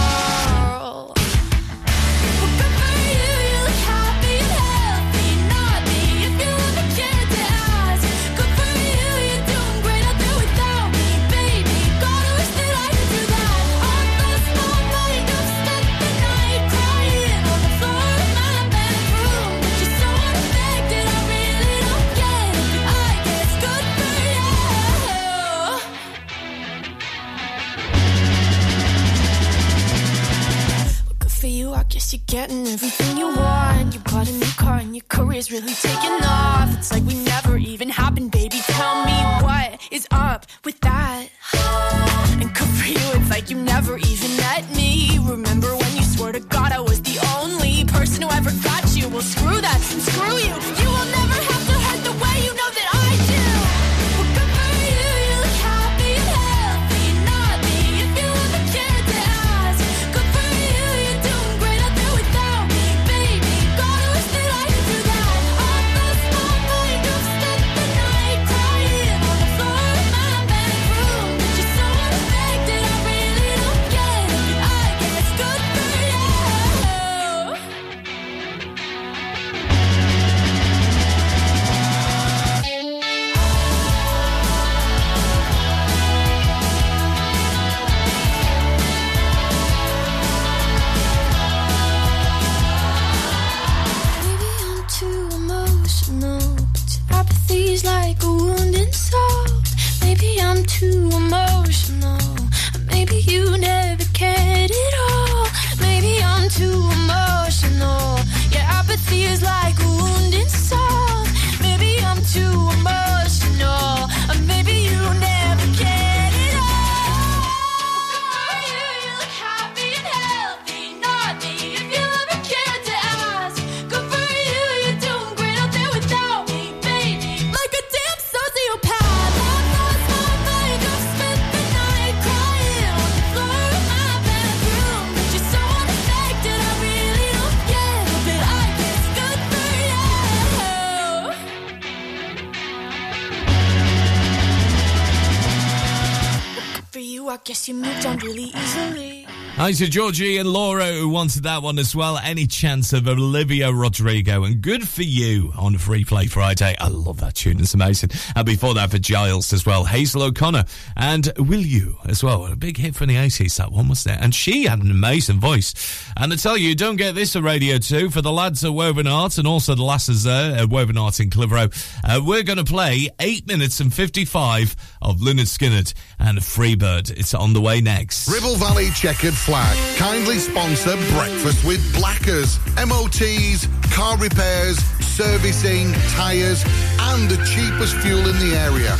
Hi 149.71 149.75
to 149.75 149.87
Georgie 149.87 150.37
and 150.37 150.51
Laura 150.51 150.87
who 150.87 151.07
wanted 151.07 151.43
that 151.43 151.63
one 151.63 151.79
as 151.79 151.95
well. 151.95 152.17
Any 152.17 152.45
chance 152.45 152.91
of 152.91 153.07
Olivia 153.07 153.71
Rodrigo 153.71 154.43
and 154.43 154.61
good 154.61 154.85
for 154.85 155.01
you 155.01 155.53
on 155.57 155.77
Free 155.77 156.03
Play 156.03 156.25
Friday. 156.25 156.75
I 156.77 156.89
love 156.89 157.21
that 157.21 157.35
tune. 157.35 157.61
It's 157.61 157.73
amazing. 157.73 158.09
And 158.35 158.45
before 158.45 158.73
that 158.73 158.91
for 158.91 158.97
Giles 158.97 159.53
as 159.53 159.65
well. 159.65 159.85
Hazel 159.85 160.23
O'Connor 160.23 160.65
and 160.97 161.31
Will 161.37 161.61
You 161.61 161.95
as 162.05 162.21
well. 162.21 162.47
A 162.47 162.57
big 162.57 162.75
hit 162.75 162.95
from 162.95 163.07
the 163.07 163.15
80s 163.15 163.55
that 163.59 163.71
one 163.71 163.87
wasn't 163.87 164.17
it? 164.17 164.21
And 164.21 164.35
she 164.35 164.65
had 164.65 164.83
an 164.83 164.91
amazing 164.91 165.39
voice. 165.39 165.73
And 166.17 166.33
I 166.33 166.35
tell 166.35 166.57
you, 166.57 166.75
don't 166.75 166.97
get 166.97 167.15
this 167.15 167.37
at 167.37 167.43
Radio 167.43 167.77
2 167.77 168.09
for 168.09 168.21
the 168.21 168.33
lads 168.33 168.65
at 168.65 168.73
Woven 168.73 169.07
Art 169.07 169.37
and 169.37 169.47
also 169.47 169.73
the 169.73 169.83
lasses 169.83 170.25
there 170.25 170.53
at 170.57 170.67
Woven 170.67 170.97
Art 170.97 171.21
in 171.21 171.29
Clitheroe. 171.29 171.69
Uh, 172.03 172.19
we're 172.21 172.43
going 172.43 172.57
to 172.57 172.65
play 172.65 173.07
8 173.21 173.47
minutes 173.47 173.79
and 173.79 173.93
55 173.93 174.75
of 175.01 175.19
Lynyrd 175.19 175.47
Skynyrd 175.47 175.93
and 176.19 176.39
Freebird. 176.39 177.09
It's 177.09 177.33
on 177.33 177.53
the 177.53 177.61
way 177.61 177.79
next. 177.79 178.27
Ribble 178.27 178.57
Valley 178.57 178.89
Checkered 178.89 179.33
Flag 179.33 179.60
kindly 179.97 180.37
sponsor 180.37 180.95
Breakfast 181.13 181.65
with 181.65 181.81
Blackers. 181.95 182.59
MOTs, 182.75 183.67
car 183.91 184.17
repairs, 184.17 184.77
servicing, 185.01 185.93
tyres, 186.09 186.63
and 186.99 187.29
the 187.29 187.37
cheapest 187.45 187.95
fuel 187.97 188.19
in 188.19 188.37
the 188.39 188.55
area. 188.55 188.95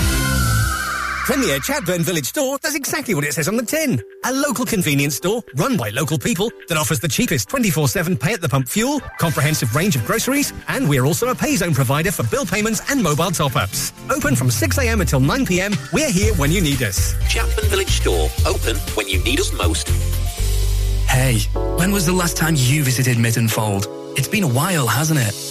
Premier 1.25 1.59
Chatburn 1.59 2.01
Village 2.01 2.25
Store 2.25 2.57
does 2.57 2.75
exactly 2.75 3.13
what 3.13 3.23
it 3.23 3.33
says 3.33 3.47
on 3.47 3.55
the 3.55 3.63
tin. 3.63 4.01
A 4.25 4.33
local 4.33 4.65
convenience 4.65 5.15
store 5.15 5.43
run 5.55 5.77
by 5.77 5.89
local 5.89 6.17
people 6.17 6.51
that 6.67 6.77
offers 6.77 6.99
the 6.99 7.07
cheapest 7.07 7.47
24-7 7.47 8.19
pay 8.19 8.33
at 8.33 8.41
the 8.41 8.49
pump 8.49 8.67
fuel, 8.67 8.99
comprehensive 9.19 9.75
range 9.75 9.95
of 9.95 10.03
groceries, 10.03 10.51
and 10.67 10.89
we're 10.89 11.05
also 11.05 11.29
a 11.29 11.35
pay 11.35 11.55
zone 11.55 11.73
provider 11.75 12.11
for 12.11 12.23
bill 12.23 12.45
payments 12.45 12.81
and 12.89 13.01
mobile 13.01 13.31
top-ups. 13.31 13.93
Open 14.09 14.35
from 14.35 14.49
6am 14.49 14.99
until 14.99 15.21
9pm, 15.21 15.93
we're 15.93 16.11
here 16.11 16.33
when 16.35 16.51
you 16.51 16.59
need 16.59 16.81
us. 16.81 17.13
Chatburn 17.29 17.69
Village 17.69 18.01
Store, 18.01 18.27
open 18.45 18.75
when 18.95 19.07
you 19.07 19.23
need 19.23 19.39
us 19.39 19.53
most. 19.53 19.88
Hey, 21.11 21.39
when 21.75 21.91
was 21.91 22.05
the 22.05 22.13
last 22.13 22.38
time 22.38 22.55
you 22.55 22.85
visited 22.85 23.17
Mytton 23.17 23.49
Fold? 23.49 23.85
It's 24.17 24.29
been 24.29 24.45
a 24.45 24.47
while, 24.47 24.88
hasn't 24.88 25.19
it? 25.19 25.51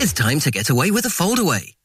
It's 0.00 0.12
time 0.12 0.40
to 0.40 0.50
get 0.50 0.70
away 0.70 0.90
with 0.90 1.04
a 1.06 1.08
foldaway. 1.08 1.74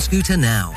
scooter 0.00 0.36
now. 0.36 0.72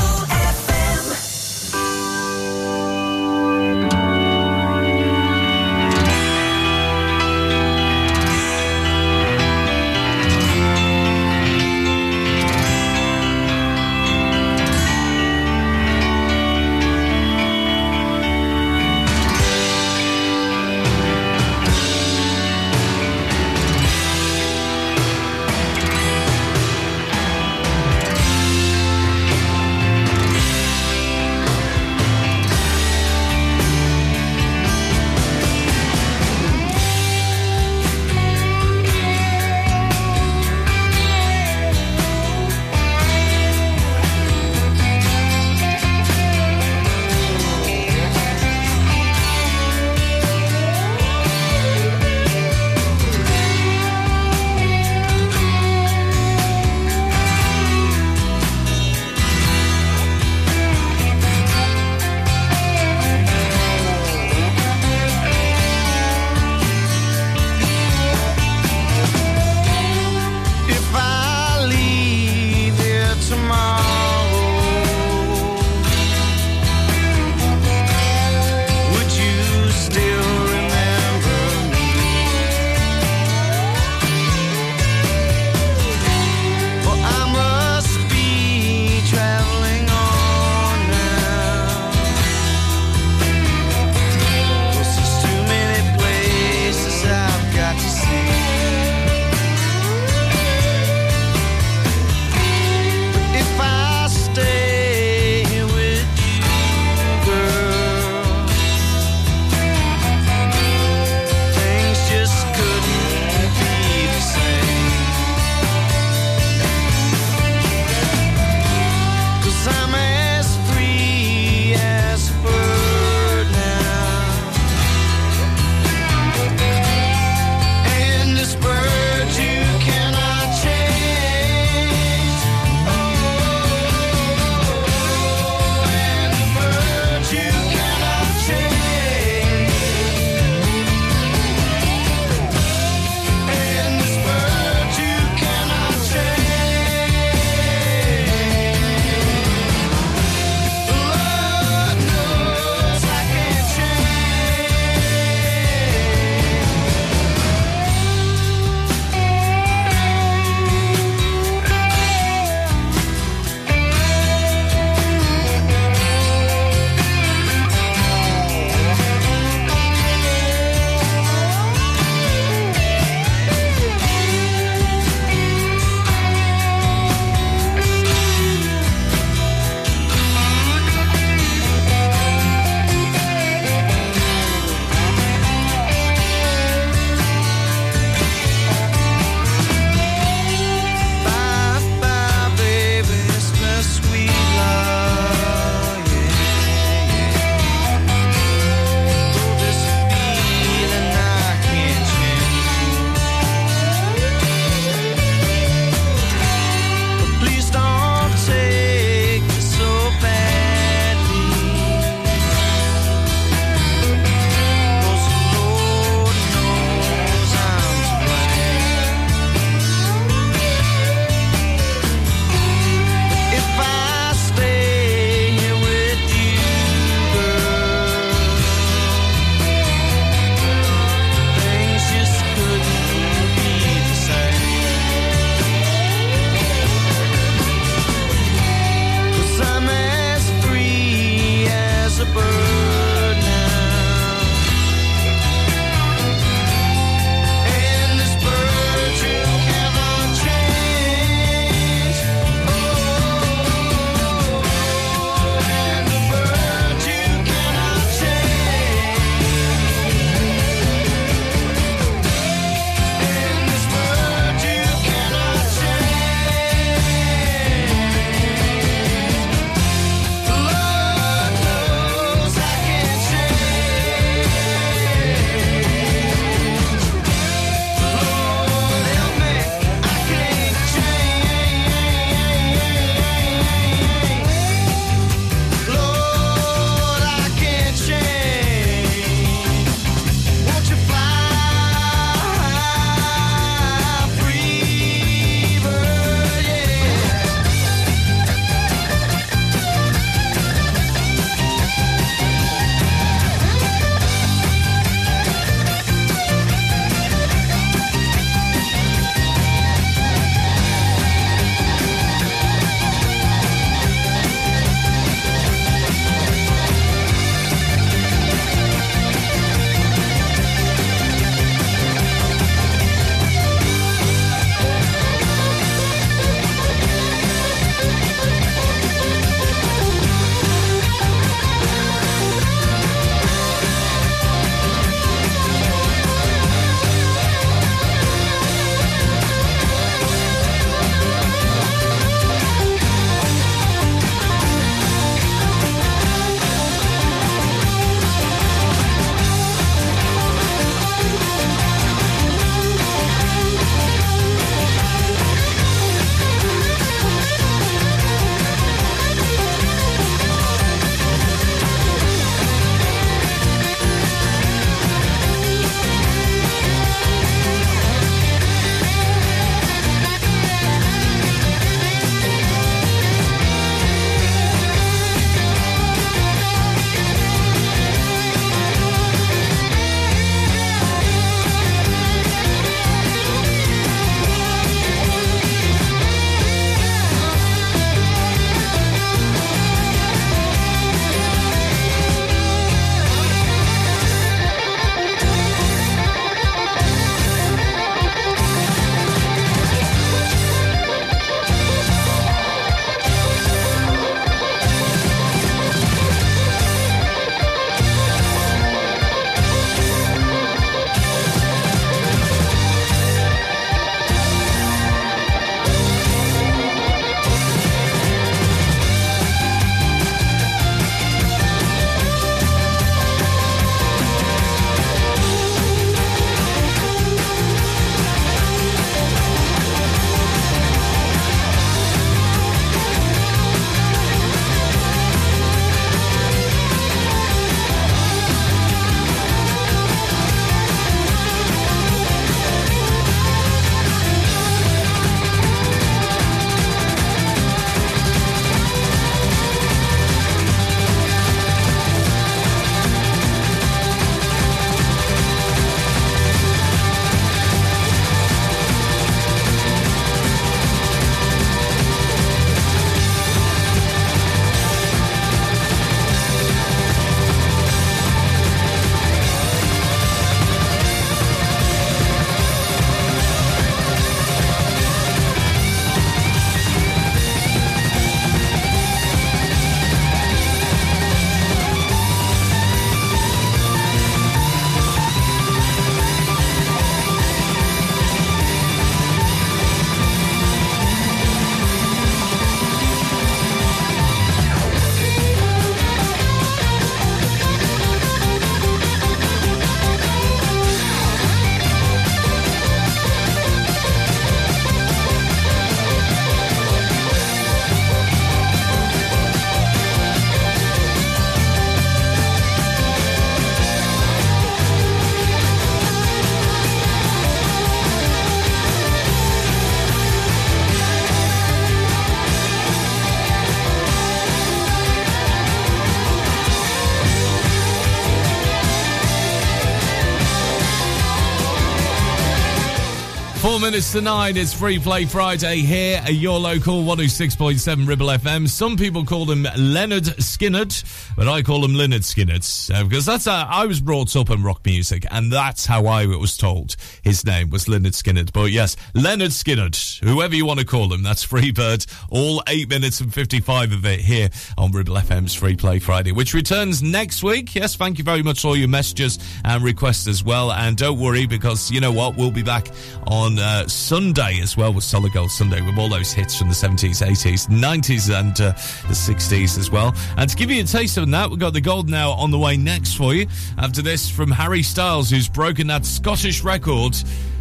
Minutes 533.80 534.11
to 534.11 534.19
nine, 534.19 534.57
it's 534.57 534.73
Free 534.73 534.99
Play 534.99 535.23
Friday 535.26 535.77
here 535.77 536.18
at 536.18 536.34
your 536.34 536.60
local 536.60 537.03
106.7 537.03 538.06
Ribble 538.06 538.27
FM. 538.27 538.68
Some 538.68 538.97
people 538.97 539.23
call 539.23 539.49
him 539.49 539.65
Leonard 539.77 540.26
Skinnard, 540.26 541.01
but 541.38 541.47
I 541.47 541.61
call 541.61 541.85
him 541.85 541.93
Leonard 541.93 542.23
Skinnard 542.23 542.93
uh, 542.93 543.06
because 543.06 543.26
that's 543.26 543.45
how 543.45 543.65
I 543.69 543.85
was 543.85 544.01
brought 544.01 544.35
up 544.35 544.49
in 544.49 544.64
rock 544.64 544.85
music, 544.85 545.26
and 545.31 545.49
that's 545.49 545.85
how 545.85 546.07
I 546.07 546.26
was 546.26 546.57
told 546.57 546.97
his 547.23 547.45
name 547.45 547.69
was 547.69 547.88
Leonard 547.88 548.11
Skinnard. 548.14 548.51
But 548.51 548.72
yes, 548.72 548.97
Leonard 549.14 549.51
Skinnard, 549.51 550.19
whoever 550.19 550.56
you 550.56 550.65
want 550.65 550.81
to 550.81 550.85
call 550.85 551.14
him, 551.14 551.23
that's 551.23 551.45
Freebird. 551.45 552.06
All 552.30 552.61
eight 552.68 552.89
minutes 552.89 553.22
and 553.22 553.34
55 553.34 553.93
of 553.93 554.06
it 554.06 554.19
here 554.19 554.49
on 554.77 554.91
Ribble 554.91 555.15
FM's 555.15 555.53
Free 555.53 555.77
Play 555.77 555.99
Friday, 555.99 556.34
which 556.34 556.53
returns 556.53 557.01
next 557.01 557.43
week. 557.43 557.73
Yes, 557.76 557.95
thank 557.95 558.18
you 558.18 558.26
very 558.26 558.43
much 558.43 558.61
for 558.61 558.69
all 558.69 558.77
your 558.77 558.89
messages 558.89 559.39
and 559.64 559.84
requests 559.84 560.27
as 560.27 560.43
well. 560.43 560.73
And 560.73 560.97
don't 560.97 561.19
worry 561.19 561.47
because 561.47 561.89
you 561.89 562.01
know 562.01 562.11
what? 562.11 562.35
We'll 562.35 562.51
be 562.51 562.64
back 562.64 562.89
on 563.26 563.57
uh, 563.57 563.69
Sunday 563.88 564.60
as 564.62 564.76
well 564.78 564.94
with 564.94 565.04
Solid 565.04 565.34
Gold 565.34 565.52
Sunday 565.52 565.82
with 565.82 565.98
all 565.98 566.10
those 566.10 566.32
hits 566.32 566.58
from 566.58 566.70
the 566.70 566.74
70s, 566.74 567.26
80s, 567.26 567.68
90s, 567.68 568.34
and 568.34 568.60
uh, 568.60 568.72
the 569.08 569.14
60s 569.14 569.78
as 569.78 569.91
well. 569.91 570.14
And 570.38 570.50
to 570.50 570.56
give 570.56 570.72
you 570.72 570.82
a 570.82 570.86
taste 570.86 571.18
of 571.18 571.30
that, 571.32 571.50
we've 571.50 571.60
got 571.60 571.74
the 571.74 571.82
gold 571.82 572.10
now 572.10 572.32
on 572.32 572.52
the 572.52 572.58
way 572.58 572.78
next 572.78 573.16
for 573.16 573.34
you. 573.34 573.48
After 573.78 574.02
this, 574.02 574.30
from 574.30 574.52
Harry 574.52 574.84
Styles, 574.84 575.30
who's 575.30 575.50
broken 575.50 575.88
that 575.88 576.06
Scottish 576.06 576.64
record 576.64 577.16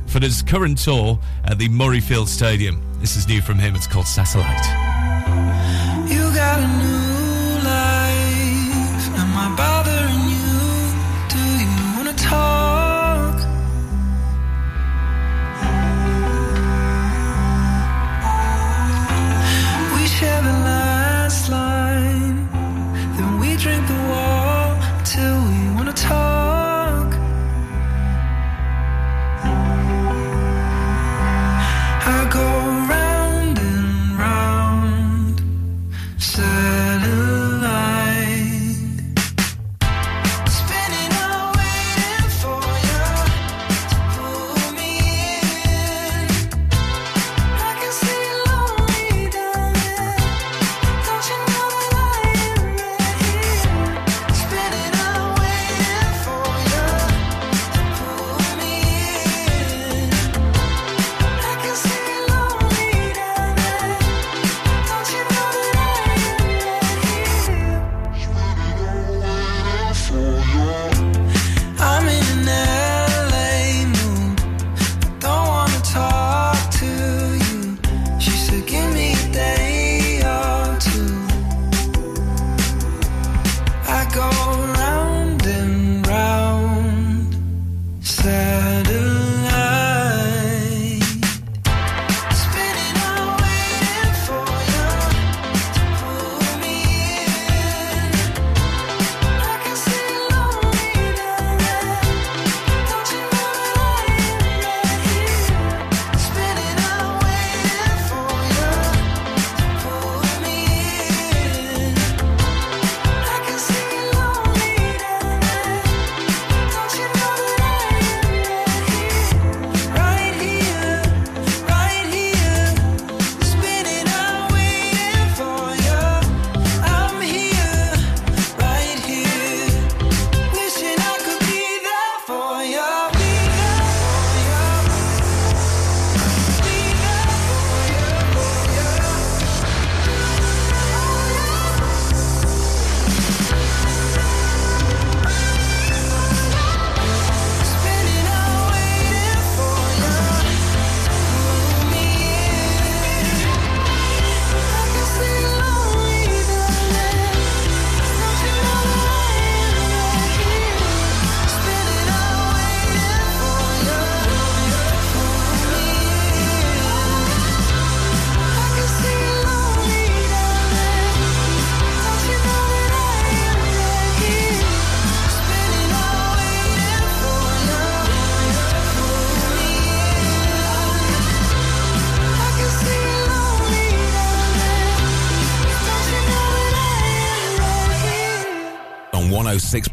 for 0.06 0.20
his 0.20 0.42
current 0.42 0.78
tour 0.78 1.18
at 1.44 1.58
the 1.58 1.68
Murrayfield 1.68 2.28
Stadium. 2.28 2.82
This 3.00 3.16
is 3.16 3.28
new 3.28 3.40
from 3.40 3.58
him. 3.58 3.74
It's 3.76 3.86
called 3.86 4.06
Satellite. 4.06 4.97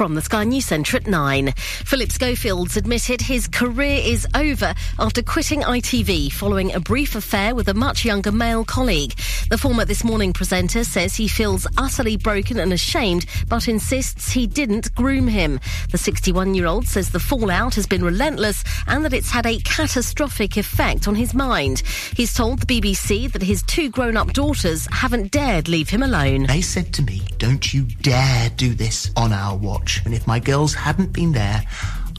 From 0.00 0.14
the 0.14 0.22
Sky 0.22 0.44
News 0.44 0.64
Centre 0.64 0.96
at 0.96 1.06
9. 1.06 1.52
Philip 1.52 2.10
Schofield's 2.10 2.78
admitted 2.78 3.20
his 3.20 3.46
career 3.46 4.00
is 4.02 4.26
over 4.34 4.72
after 4.98 5.22
quitting 5.22 5.60
ITV 5.60 6.32
following 6.32 6.72
a 6.72 6.80
brief 6.80 7.16
affair 7.16 7.54
with 7.54 7.68
a 7.68 7.74
much 7.74 8.02
younger 8.02 8.32
male 8.32 8.64
colleague. 8.64 9.12
The 9.50 9.58
former 9.58 9.84
This 9.84 10.02
Morning 10.02 10.32
presenter 10.32 10.84
says 10.84 11.16
he 11.16 11.28
feels 11.28 11.66
utterly 11.76 12.16
broken 12.16 12.58
and 12.58 12.72
ashamed, 12.72 13.26
but 13.46 13.68
insists 13.68 14.32
he 14.32 14.46
didn't 14.46 14.94
groom 14.94 15.28
him. 15.28 15.60
The 15.90 15.98
61 15.98 16.54
year 16.54 16.64
old 16.64 16.86
says 16.86 17.10
the 17.10 17.20
fallout 17.20 17.74
has 17.74 17.86
been 17.86 18.02
relentless 18.02 18.64
and 18.86 19.04
that 19.04 19.12
it's 19.12 19.30
had 19.30 19.44
a 19.44 19.58
catastrophic 19.58 20.56
effect 20.56 21.08
on 21.08 21.14
his 21.14 21.34
mind. 21.34 21.82
He's 22.16 22.32
told 22.32 22.60
the 22.60 22.80
BBC 22.80 23.30
that 23.32 23.42
his 23.42 23.62
two 23.64 23.90
grown 23.90 24.16
up 24.16 24.32
daughters 24.32 24.88
haven't 24.92 25.30
dared 25.30 25.68
leave 25.68 25.90
him 25.90 26.02
alone. 26.02 26.46
They 26.46 26.62
said 26.62 26.94
to 26.94 27.02
me, 27.02 27.20
Don't 27.36 27.74
you 27.74 27.82
dare 27.82 28.48
do 28.56 28.72
this 28.72 29.10
on 29.14 29.34
our 29.34 29.58
watch. 29.58 29.89
And 30.04 30.14
if 30.14 30.26
my 30.26 30.38
girls 30.38 30.74
hadn't 30.74 31.12
been 31.12 31.32
there, 31.32 31.62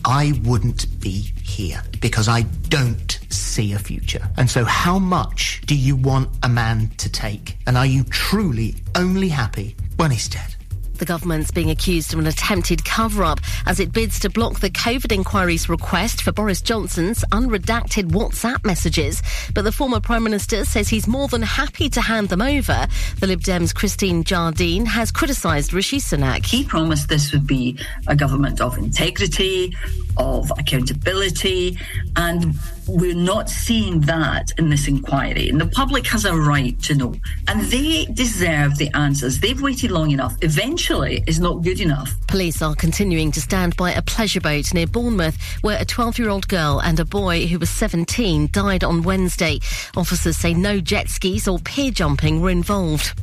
I 0.03 0.34
wouldn't 0.43 0.99
be 0.99 1.31
here 1.43 1.81
because 1.99 2.27
I 2.27 2.41
don't 2.69 3.19
see 3.30 3.73
a 3.73 3.80
future. 3.80 4.27
And 4.38 4.49
so, 4.49 4.64
how 4.65 4.98
much 4.99 5.61
do 5.65 5.76
you 5.76 5.95
want 5.95 6.30
a 6.43 6.49
man 6.49 6.89
to 6.98 7.10
take? 7.10 7.57
And 7.68 7.77
are 7.77 7.85
you 7.85 8.03
truly 8.06 8.76
only 8.95 9.30
happy 9.30 9.76
when 9.98 10.11
he's 10.11 10.27
dead? 10.27 10.56
The 11.02 11.06
government's 11.06 11.49
being 11.49 11.72
accused 11.72 12.14
of 12.14 12.19
an 12.19 12.28
attempted 12.28 12.86
cover 12.86 13.23
up 13.23 13.40
as 13.65 13.80
it 13.80 13.91
bids 13.91 14.19
to 14.19 14.30
block 14.30 14.60
the 14.60 14.69
COVID 14.69 15.11
inquiry's 15.11 15.68
request 15.68 16.22
for 16.22 16.32
Boris 16.32 16.61
Johnson's 16.61 17.26
unredacted 17.32 18.11
WhatsApp 18.11 18.64
messages. 18.64 19.23
But 19.56 19.64
the 19.64 19.72
former 19.72 19.99
Prime 19.99 20.23
Minister 20.23 20.64
says 20.64 20.90
he's 20.90 21.07
more 21.07 21.28
than 21.28 21.41
happy 21.41 21.90
to 21.90 22.02
hand 22.02 22.30
them 22.30 22.44
over. 22.44 22.86
The 23.19 23.26
Lib 23.26 23.41
Dems' 23.41 23.73
Christine 23.73 24.23
Jardine 24.23 24.86
has 24.86 25.11
criticised 25.11 25.73
Rishi 25.73 25.98
Sunak. 25.98 26.45
He 26.45 26.64
promised 26.64 27.10
this 27.10 27.34
would 27.34 27.48
be 27.48 27.80
a 28.06 28.15
government 28.15 28.61
of 28.61 28.78
integrity, 28.78 29.76
of 30.18 30.52
accountability, 30.60 31.80
and 32.15 32.53
we're 32.87 33.15
not 33.15 33.49
seeing 33.49 34.01
that 34.01 34.51
in 34.57 34.69
this 34.69 34.87
inquiry. 34.87 35.49
And 35.49 35.59
the 35.59 35.67
public 35.67 36.07
has 36.07 36.25
a 36.25 36.35
right 36.35 36.79
to 36.83 36.95
know. 36.95 37.13
And 37.47 37.61
they 37.65 38.05
deserve 38.05 38.77
the 38.77 38.89
answers. 38.95 39.39
They've 39.39 39.61
waited 39.61 39.91
long 39.91 40.11
enough. 40.11 40.35
Eventually, 40.41 41.23
is 41.27 41.39
not 41.39 41.63
good 41.63 41.79
enough. 41.79 42.13
Police 42.27 42.61
are 42.61 42.75
continuing 42.75 43.31
to 43.31 43.41
stand 43.41 43.75
by 43.77 43.91
a 43.91 44.01
pleasure 44.01 44.41
boat 44.41 44.73
near 44.73 44.87
Bournemouth 44.87 45.37
where 45.61 45.79
a 45.79 45.85
12 45.85 46.19
year 46.19 46.29
old 46.29 46.47
girl 46.47 46.81
and 46.81 46.99
a 46.99 47.05
boy 47.05 47.45
who 47.45 47.59
was 47.59 47.69
17 47.69 48.49
died 48.51 48.83
on 48.83 49.03
Wednesday. 49.03 49.59
Officers 49.95 50.37
say 50.37 50.53
no 50.53 50.79
jet 50.79 51.09
skis 51.09 51.47
or 51.47 51.59
pier 51.59 51.91
jumping 51.91 52.41
were 52.41 52.49
involved. 52.49 53.13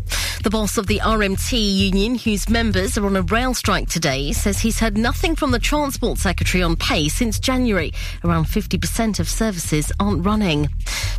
The 0.44 0.51
boss 0.51 0.78
of 0.78 0.86
the 0.86 1.01
RMT 1.01 1.59
union, 1.76 2.14
whose 2.14 2.48
members 2.48 2.97
are 2.97 3.05
on 3.05 3.16
a 3.16 3.22
rail 3.22 3.55
strike 3.55 3.89
today, 3.89 4.30
says 4.30 4.60
he's 4.60 4.78
heard 4.78 4.97
nothing 4.97 5.35
from 5.35 5.51
the 5.51 5.59
Transport 5.59 6.16
Secretary 6.18 6.62
on 6.62 6.76
pay 6.76 7.09
since 7.09 7.40
January. 7.40 7.93
Around 8.22 8.44
50% 8.44 9.18
of 9.18 9.28
services 9.28 9.48
aren't 9.99 10.27
running. 10.27 10.69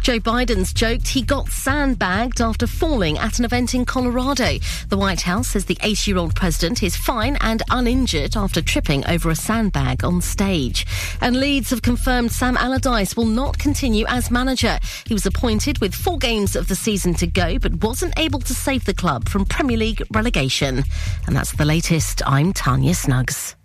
Joe 0.02 0.20
Biden's 0.20 0.72
joked 0.72 1.08
he 1.08 1.22
got 1.22 1.50
sandbagged 1.50 2.42
after 2.42 2.68
falling 2.68 3.18
at 3.18 3.40
an 3.40 3.46
event 3.46 3.74
in 3.74 3.86
Colorado. 3.86 4.58
The 4.88 4.98
White 4.98 5.22
House 5.22 5.50
says 5.50 5.66
the 5.66 5.78
80 5.82 6.12
year 6.12 6.18
old 6.18 6.36
president 6.36 6.84
is 6.84 6.96
fine 6.96 7.38
and 7.42 7.62
uninjured 7.70 8.38
after 8.38 8.62
tripping 8.62 9.06
over 9.08 9.30
a 9.30 9.36
sandbag 9.36 10.04
on 10.04 10.22
stage. 10.22 10.86
And 11.22 11.40
Leeds 11.40 11.72
have 11.72 11.82
confirmed 11.82 12.32
Sam 12.32 12.56
Allardyce 12.56 13.18
will 13.18 13.26
not 13.26 13.58
continue 13.58 14.06
as 14.08 14.32
manager. 14.32 14.80
He 15.06 15.14
was 15.14 15.26
appointed 15.26 15.80
with 15.80 15.94
four 15.94 16.18
games 16.18 16.56
of 16.56 16.68
the 16.68 16.76
season 16.76 17.14
to 17.16 17.28
go, 17.28 17.60
but 17.60 17.84
wasn't 17.84 18.18
able 18.18 18.40
to 18.40 18.54
save 18.54 18.86
the 18.86 18.94
club 18.94 19.28
from 19.28 19.46
Premier 19.46 19.78
League 19.78 20.04
relegation. 20.12 20.84
And 21.28 21.36
that's 21.36 21.54
the 21.54 21.66
latest. 21.66 22.22
I'm 22.26 22.54
Tanya 22.54 22.94
Snuggs. 22.94 23.56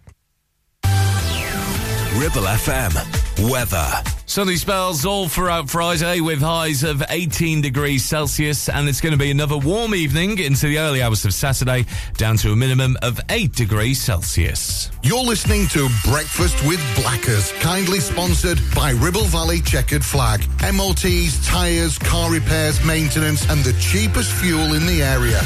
Ribble 2.17 2.47
FM. 2.47 3.51
Weather. 3.51 3.91
Sunny 4.27 4.55
spells 4.55 5.05
all 5.05 5.29
throughout 5.29 5.69
Friday 5.69 6.21
with 6.21 6.41
highs 6.41 6.85
of 6.85 7.03
18 7.09 7.61
degrees 7.61 8.05
Celsius, 8.05 8.69
and 8.69 8.89
it's 8.89 9.01
going 9.01 9.13
to 9.13 9.19
be 9.19 9.33
another 9.33 9.59
warm 9.59 9.97
evening 9.97 10.39
into 10.39 10.69
the 10.69 10.79
early 10.79 11.03
hours 11.03 11.25
of 11.25 11.35
Saturday, 11.35 11.85
down 12.17 12.37
to 12.37 12.53
a 12.53 12.57
minimum 12.57 12.97
of 13.03 13.21
8 13.31 13.53
degrees 13.53 14.01
Celsius. 14.01 14.93
You're 15.03 15.25
listening 15.25 15.67
to 15.69 15.89
Breakfast 16.05 16.65
with 16.65 16.81
Blackers, 16.95 17.51
kindly 17.61 17.99
sponsored 17.99 18.61
by 18.77 18.93
Ribble 18.93 19.25
Valley 19.25 19.61
Checkered 19.61 20.05
Flag. 20.05 20.45
MOTs, 20.73 21.45
tyres, 21.45 21.99
car 21.99 22.31
repairs, 22.31 22.85
maintenance, 22.85 23.49
and 23.51 23.65
the 23.65 23.73
cheapest 23.81 24.31
fuel 24.31 24.75
in 24.75 24.87
the 24.87 25.03
area. 25.03 25.41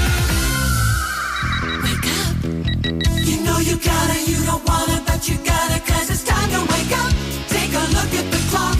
You 3.24 3.43
know 3.43 3.59
you 3.59 3.77
gotta, 3.78 4.31
you 4.31 4.45
don't 4.45 4.65
wanna, 4.69 5.03
but 5.07 5.28
you 5.28 5.36
gotta, 5.39 5.77
it's 6.10 6.24
time 6.24 6.48
to 6.51 6.60
wake 6.72 6.93
up. 7.02 7.12
Take 7.48 7.72
a 7.72 7.85
look 7.97 8.12
at 8.20 8.30
the 8.30 8.40
clock. 8.51 8.78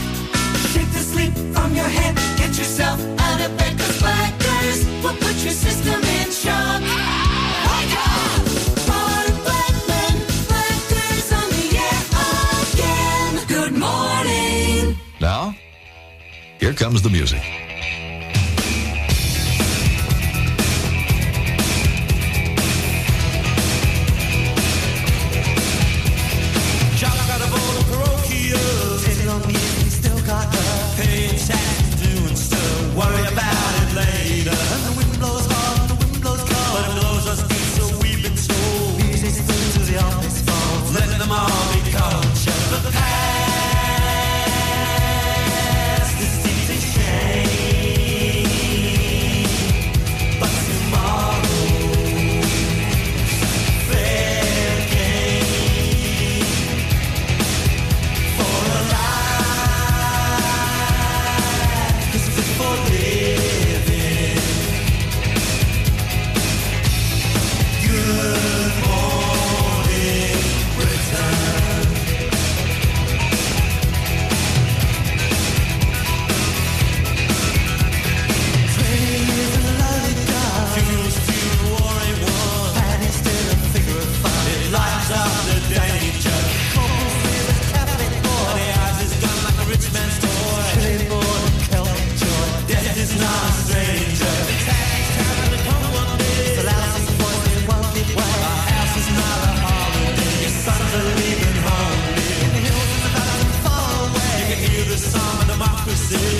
The 0.93 1.03
sleep 1.13 1.33
from 1.53 1.75
your 1.75 1.85
head. 1.85 2.15
Get 2.37 2.57
yourself 2.57 2.99
out 3.19 3.41
of 3.41 3.51
Blackers 3.99 4.85
will 5.03 5.13
put 5.13 5.35
your 5.43 5.53
system 5.53 6.01
in 6.01 6.31
shock. 6.31 6.81
Wake 7.69 7.95
up! 8.07 8.41
Blackers 10.49 11.31
on 11.39 11.47
the 11.55 11.65
air 11.87 12.01
again. 12.73 13.47
Good 13.47 13.73
morning. 13.77 14.97
Now, 15.19 15.55
here 16.59 16.73
comes 16.73 17.01
the 17.01 17.09
music. 17.09 17.68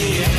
yeah. 0.10 0.39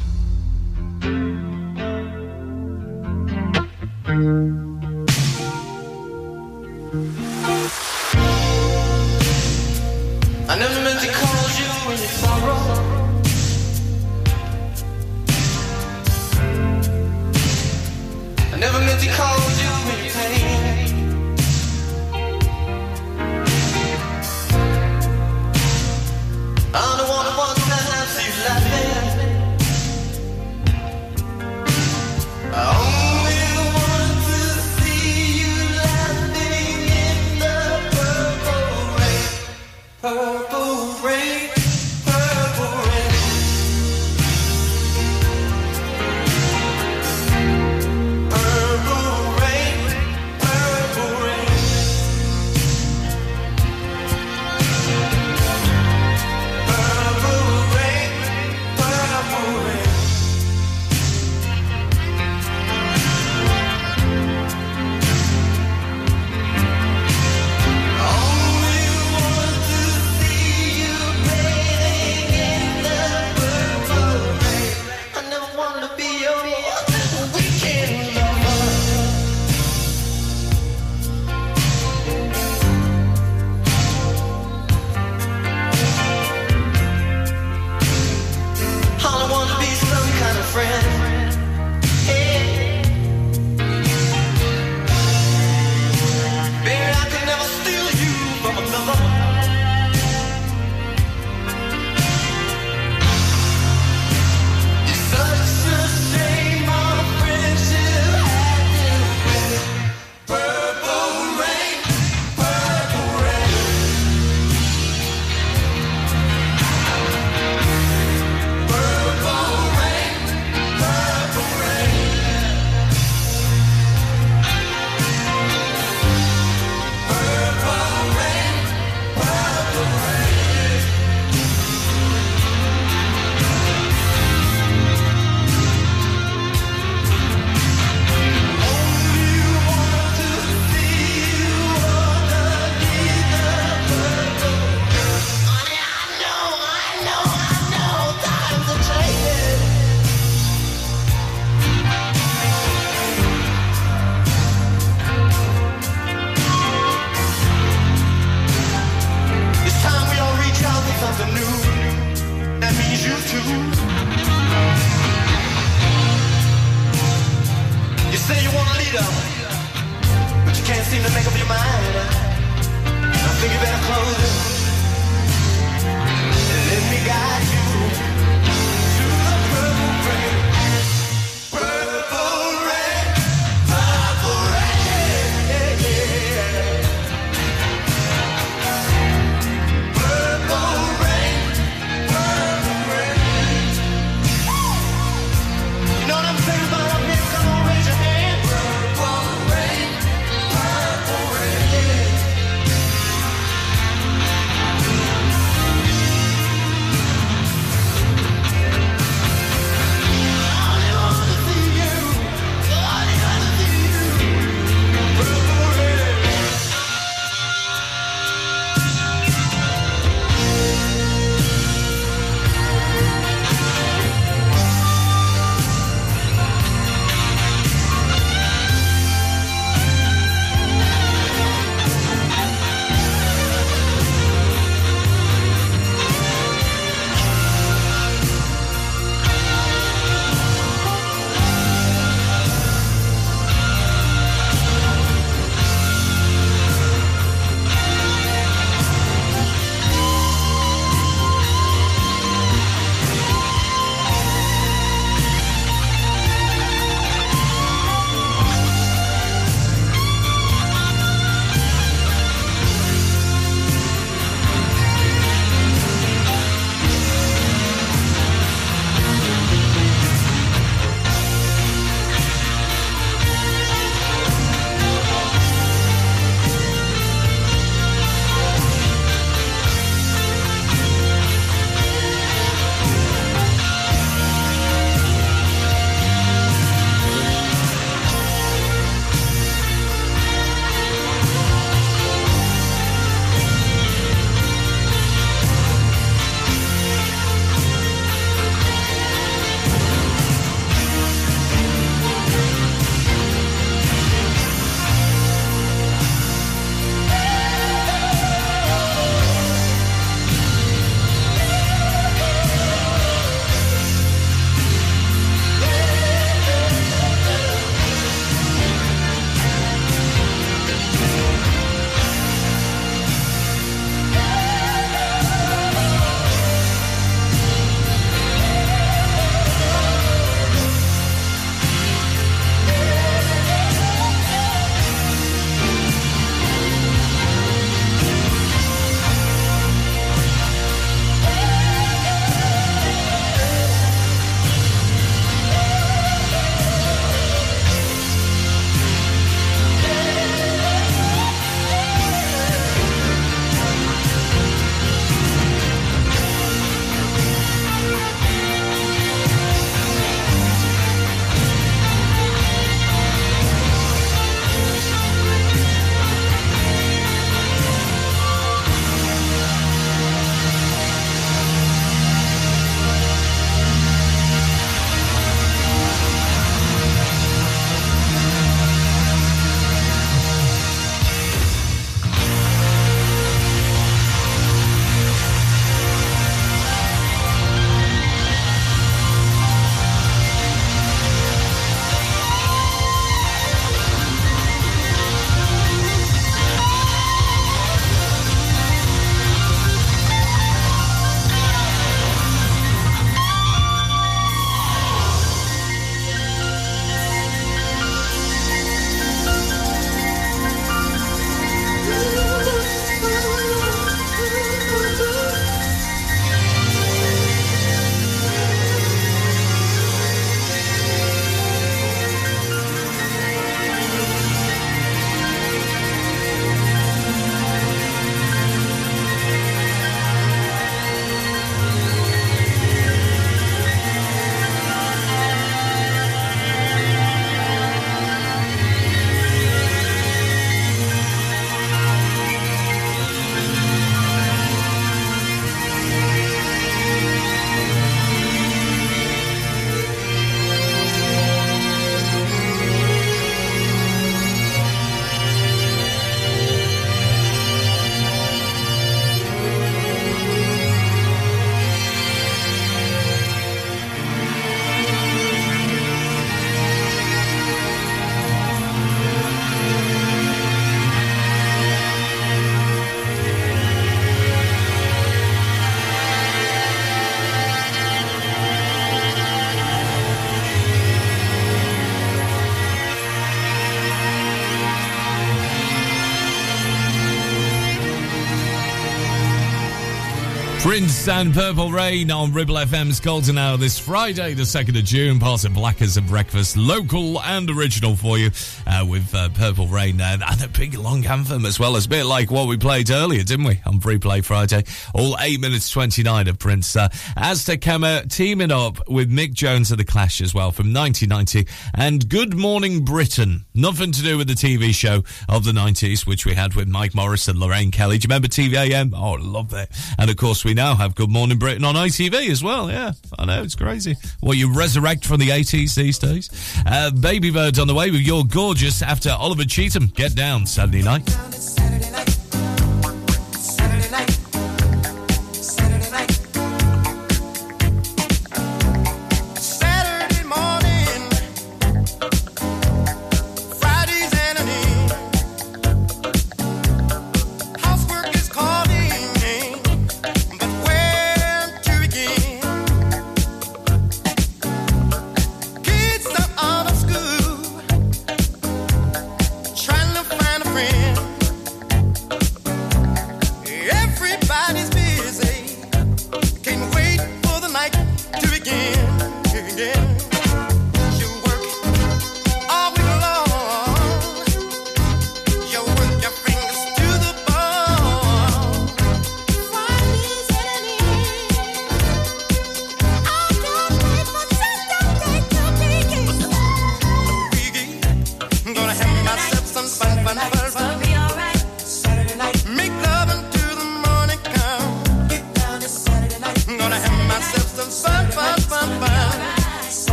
Prince 490.71 491.09
and 491.09 491.33
Purple 491.33 491.69
Rain 491.69 492.09
on 492.11 492.31
Ribble 492.31 492.55
FM's 492.55 493.01
Golden 493.01 493.37
Hour 493.37 493.57
this 493.57 493.77
Friday, 493.77 494.33
the 494.33 494.43
2nd 494.43 494.79
of 494.79 494.85
June. 494.85 495.19
Part 495.19 495.43
of 495.43 495.53
Black 495.53 495.81
as 495.81 495.97
a 495.97 496.01
Breakfast, 496.01 496.55
local 496.55 497.21
and 497.23 497.49
original 497.49 497.97
for 497.97 498.17
you, 498.17 498.31
uh, 498.65 498.85
with 498.87 499.13
uh, 499.13 499.27
Purple 499.33 499.67
Rain 499.67 499.99
and, 499.99 500.23
and 500.23 500.41
a 500.41 500.47
big 500.47 500.75
long 500.75 501.05
anthem 501.05 501.45
as 501.45 501.59
well. 501.59 501.75
It's 501.75 501.87
a 501.87 501.89
bit 501.89 502.05
like 502.05 502.31
what 502.31 502.47
we 502.47 502.55
played 502.55 502.89
earlier, 502.89 503.21
didn't 503.21 503.47
we, 503.47 503.59
on 503.81 503.91
Free 503.91 503.97
Play 503.97 504.21
Friday? 504.21 504.63
All 504.93 505.17
8 505.19 505.39
minutes 505.39 505.69
29 505.69 506.27
of 506.27 506.39
Prince. 506.39 506.75
Uh, 506.75 506.89
Aztec 507.17 507.61
Camera 507.61 508.03
teaming 508.07 508.51
up 508.51 508.87
with 508.89 509.11
Mick 509.11 509.33
Jones 509.33 509.71
of 509.71 509.77
The 509.77 509.85
Clash 509.85 510.21
as 510.21 510.33
well 510.33 510.51
from 510.51 510.73
1990. 510.73 511.51
And 511.73 512.07
Good 512.07 512.35
Morning 512.35 512.85
Britain. 512.85 513.45
Nothing 513.53 513.91
to 513.91 514.01
do 514.01 514.17
with 514.17 514.27
the 514.27 514.33
TV 514.33 514.73
show 514.73 515.03
of 515.27 515.43
the 515.43 515.51
90s, 515.51 516.05
which 516.05 516.25
we 516.25 516.33
had 516.33 516.53
with 516.53 516.67
Mike 516.67 516.93
Morris 516.93 517.27
and 517.27 517.39
Lorraine 517.39 517.71
Kelly. 517.71 517.97
Do 517.97 518.05
you 518.05 518.09
remember 518.09 518.27
TVAM? 518.27 518.93
Oh, 518.95 519.15
I 519.15 519.21
love 519.21 519.49
that. 519.51 519.69
And 519.97 520.09
of 520.09 520.17
course, 520.17 520.45
we 520.45 520.53
now 520.53 520.75
have 520.75 520.95
Good 520.95 521.09
Morning 521.09 521.39
Britain 521.39 521.63
on 521.63 521.75
ITV 521.75 522.29
as 522.29 522.43
well. 522.43 522.69
Yeah, 522.69 522.91
I 523.17 523.25
know, 523.25 523.41
it's 523.43 523.55
crazy. 523.55 523.95
Well, 524.21 524.33
you 524.33 524.53
resurrect 524.53 525.05
from 525.05 525.19
the 525.19 525.29
80s 525.29 525.75
these 525.75 525.97
days. 525.99 526.29
Uh, 526.65 526.91
Babybird's 526.91 527.59
on 527.59 527.67
the 527.67 527.75
way 527.75 527.91
with 527.91 528.01
You're 528.01 528.23
Gorgeous 528.23 528.81
after 528.81 529.09
Oliver 529.09 529.45
Cheatham. 529.45 529.87
Get 529.87 530.15
down 530.15 530.45
Saturday 530.45 530.83
night. 530.83 531.09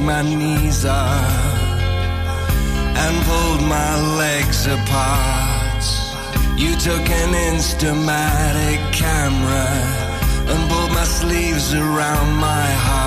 My 0.00 0.22
knees 0.22 0.84
up 0.84 1.60
and 3.02 3.24
pulled 3.24 3.62
my 3.68 3.92
legs 4.18 4.66
apart. 4.66 5.84
You 6.56 6.76
took 6.76 7.08
an 7.08 7.32
Instamatic 7.54 8.80
camera 8.92 9.68
and 10.50 10.70
pulled 10.70 10.92
my 10.92 11.04
sleeves 11.04 11.74
around 11.74 12.36
my 12.36 12.66
heart. 12.84 12.99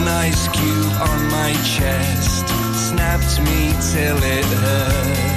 An 0.00 0.08
ice 0.08 0.48
cube 0.48 0.92
on 1.08 1.30
my 1.30 1.52
chest, 1.62 2.48
snapped 2.88 3.40
me 3.40 3.72
till 3.92 4.16
it 4.22 4.44
hurts. 4.44 5.29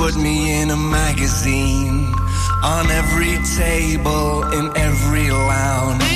Put 0.00 0.16
me 0.16 0.62
in 0.62 0.70
a 0.70 0.76
magazine 0.76 2.10
on 2.64 2.90
every 2.90 3.36
table 3.54 4.44
in 4.50 4.74
every 4.74 5.30
lounge. 5.30 6.09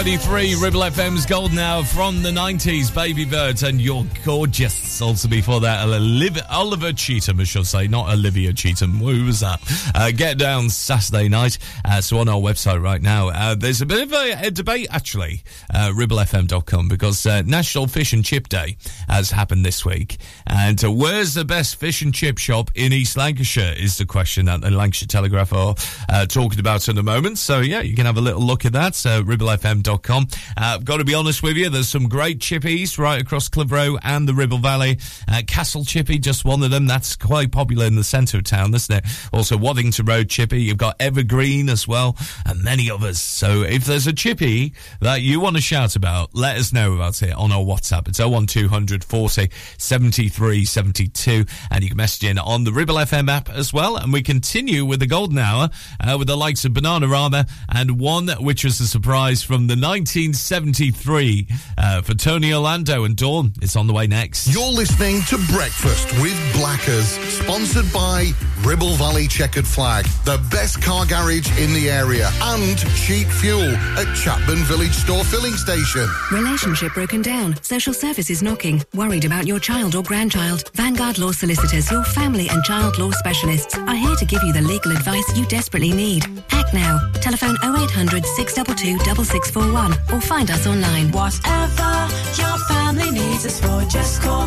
23 0.00 0.54
Ribble 0.54 0.80
FM's 0.80 1.26
Golden 1.26 1.58
Hour 1.58 1.84
from 1.84 2.22
the 2.22 2.30
90s, 2.30 2.94
Baby 2.94 3.26
Birds, 3.26 3.64
and 3.64 3.78
you're 3.78 4.06
gorgeous. 4.24 4.89
Also 5.02 5.28
before 5.28 5.60
that, 5.60 5.82
Oliver, 5.82 6.40
Oliver 6.50 6.92
Cheatham, 6.92 7.40
I 7.40 7.44
should 7.44 7.66
say, 7.66 7.86
not 7.86 8.12
Olivia 8.12 8.52
Cheatham. 8.52 8.92
Who 8.92 9.24
was 9.24 9.40
that? 9.40 9.60
Uh, 9.94 10.10
get 10.10 10.38
down 10.38 10.68
Saturday 10.68 11.28
night. 11.28 11.58
Uh, 11.84 12.00
so 12.00 12.18
on 12.18 12.28
our 12.28 12.40
website 12.40 12.82
right 12.82 13.00
now, 13.00 13.28
uh, 13.28 13.54
there's 13.54 13.80
a 13.80 13.86
bit 13.86 14.02
of 14.02 14.12
a, 14.12 14.46
a 14.46 14.50
debate 14.50 14.88
actually, 14.90 15.42
uh, 15.72 15.90
ribblefm.com, 15.94 16.88
because 16.88 17.24
uh, 17.26 17.42
National 17.42 17.86
Fish 17.86 18.12
and 18.12 18.24
Chip 18.24 18.48
Day 18.48 18.76
has 19.08 19.30
happened 19.30 19.64
this 19.64 19.84
week. 19.84 20.18
And 20.46 20.82
uh, 20.84 20.92
where's 20.92 21.34
the 21.34 21.44
best 21.44 21.76
fish 21.76 22.02
and 22.02 22.12
chip 22.14 22.38
shop 22.38 22.70
in 22.74 22.92
East 22.92 23.16
Lancashire 23.16 23.74
is 23.76 23.96
the 23.96 24.06
question 24.06 24.46
that 24.46 24.60
the 24.60 24.70
Lancashire 24.70 25.06
Telegraph 25.08 25.52
are 25.52 25.74
uh, 26.08 26.26
talking 26.26 26.60
about 26.60 26.88
at 26.88 26.94
the 26.94 27.02
moment. 27.02 27.38
So 27.38 27.60
yeah, 27.60 27.80
you 27.80 27.94
can 27.94 28.06
have 28.06 28.16
a 28.16 28.20
little 28.20 28.42
look 28.42 28.64
at 28.64 28.72
that. 28.72 28.94
So 28.94 29.22
ribblefm.com. 29.22 30.28
Uh, 30.56 30.78
got 30.78 30.98
to 30.98 31.04
be 31.04 31.14
honest 31.14 31.42
with 31.42 31.56
you, 31.56 31.70
there's 31.70 31.88
some 31.88 32.08
great 32.08 32.38
chippies 32.38 32.98
right 32.98 33.20
across 33.20 33.48
Clitheroe 33.48 33.98
and 34.02 34.28
the 34.28 34.34
Ribble 34.34 34.58
Valley. 34.58 34.89
Uh, 35.28 35.42
Castle 35.46 35.84
Chippy, 35.84 36.18
just 36.18 36.44
one 36.44 36.62
of 36.62 36.70
them. 36.70 36.86
That's 36.86 37.16
quite 37.16 37.52
popular 37.52 37.86
in 37.86 37.96
the 37.96 38.04
centre 38.04 38.38
of 38.38 38.44
town, 38.44 38.74
isn't 38.74 38.94
it? 38.94 39.04
Also 39.32 39.56
Waddington 39.56 40.06
Road 40.06 40.28
Chippy. 40.28 40.62
You've 40.62 40.78
got 40.78 40.96
Evergreen 41.00 41.68
as 41.68 41.86
well, 41.86 42.16
and 42.46 42.62
many 42.62 42.90
others. 42.90 43.20
So 43.20 43.62
if 43.62 43.84
there's 43.84 44.06
a 44.06 44.12
chippy 44.12 44.74
that 45.00 45.22
you 45.22 45.40
want 45.40 45.56
to 45.56 45.62
shout 45.62 45.96
about, 45.96 46.34
let 46.34 46.56
us 46.56 46.72
know 46.72 46.94
about 46.94 47.22
it 47.22 47.32
on 47.34 47.52
our 47.52 47.62
WhatsApp. 47.62 48.08
It's 48.08 48.20
01200 48.20 49.04
40 49.04 49.50
73 49.78 50.64
72, 50.64 51.44
and 51.70 51.82
you 51.82 51.90
can 51.90 51.96
message 51.96 52.28
in 52.28 52.38
on 52.38 52.64
the 52.64 52.72
Ribble 52.72 52.96
FM 52.96 53.28
app 53.28 53.48
as 53.48 53.72
well. 53.72 53.96
And 53.96 54.12
we 54.12 54.22
continue 54.22 54.84
with 54.84 55.00
the 55.00 55.06
golden 55.06 55.38
hour 55.38 55.70
uh, 56.00 56.16
with 56.18 56.28
the 56.28 56.36
likes 56.36 56.64
of 56.64 56.72
Bananarama 56.72 57.48
and 57.68 58.00
one 58.00 58.28
which 58.40 58.64
was 58.64 58.80
a 58.80 58.86
surprise 58.86 59.42
from 59.42 59.66
the 59.66 59.74
1973 59.74 61.46
uh, 61.78 62.02
for 62.02 62.14
Tony 62.14 62.52
Orlando 62.52 63.04
and 63.04 63.16
Dawn. 63.16 63.52
It's 63.62 63.76
on 63.76 63.86
the 63.86 63.92
way 63.92 64.06
next. 64.06 64.48
You're 64.48 64.72
listening 64.80 65.20
to 65.24 65.36
Breakfast 65.52 66.10
with 66.22 66.34
Blackers, 66.54 67.08
sponsored 67.28 67.92
by 67.92 68.30
Ribble 68.62 68.94
Valley 68.94 69.26
Checkered 69.26 69.66
Flag, 69.66 70.06
the 70.24 70.40
best 70.50 70.80
car 70.80 71.04
garage 71.04 71.50
in 71.58 71.74
the 71.74 71.90
area, 71.90 72.30
and 72.40 72.78
cheap 72.96 73.26
fuel 73.26 73.74
at 74.00 74.06
Chatburn 74.16 74.64
Village 74.64 74.94
Store 74.94 75.22
Filling 75.24 75.52
Station. 75.52 76.08
Relationship 76.32 76.94
broken 76.94 77.20
down. 77.20 77.62
Social 77.62 77.92
services 77.92 78.42
knocking. 78.42 78.82
Worried 78.94 79.26
about 79.26 79.46
your 79.46 79.60
child 79.60 79.94
or 79.94 80.02
grandchild. 80.02 80.70
Vanguard 80.74 81.18
Law 81.18 81.32
Solicitors, 81.32 81.90
your 81.90 82.04
family 82.04 82.48
and 82.48 82.64
child 82.64 82.98
law 82.98 83.10
specialists, 83.10 83.76
are 83.76 83.94
here 83.94 84.16
to 84.16 84.24
give 84.24 84.42
you 84.42 84.54
the 84.54 84.62
legal 84.62 84.92
advice 84.92 85.36
you 85.36 85.44
desperately 85.44 85.92
need. 85.92 86.24
Act 86.52 86.72
now. 86.72 86.98
Telephone 87.20 87.56
0800 87.62 88.24
622 88.24 88.98
6641 89.24 89.92
or 90.10 90.20
find 90.22 90.50
us 90.50 90.66
online. 90.66 91.12
Whatever 91.12 92.08
your 92.40 92.56
family 92.68 93.10
needs 93.10 93.44
us 93.44 93.60
for, 93.60 93.82
just 93.90 94.22
call 94.22 94.46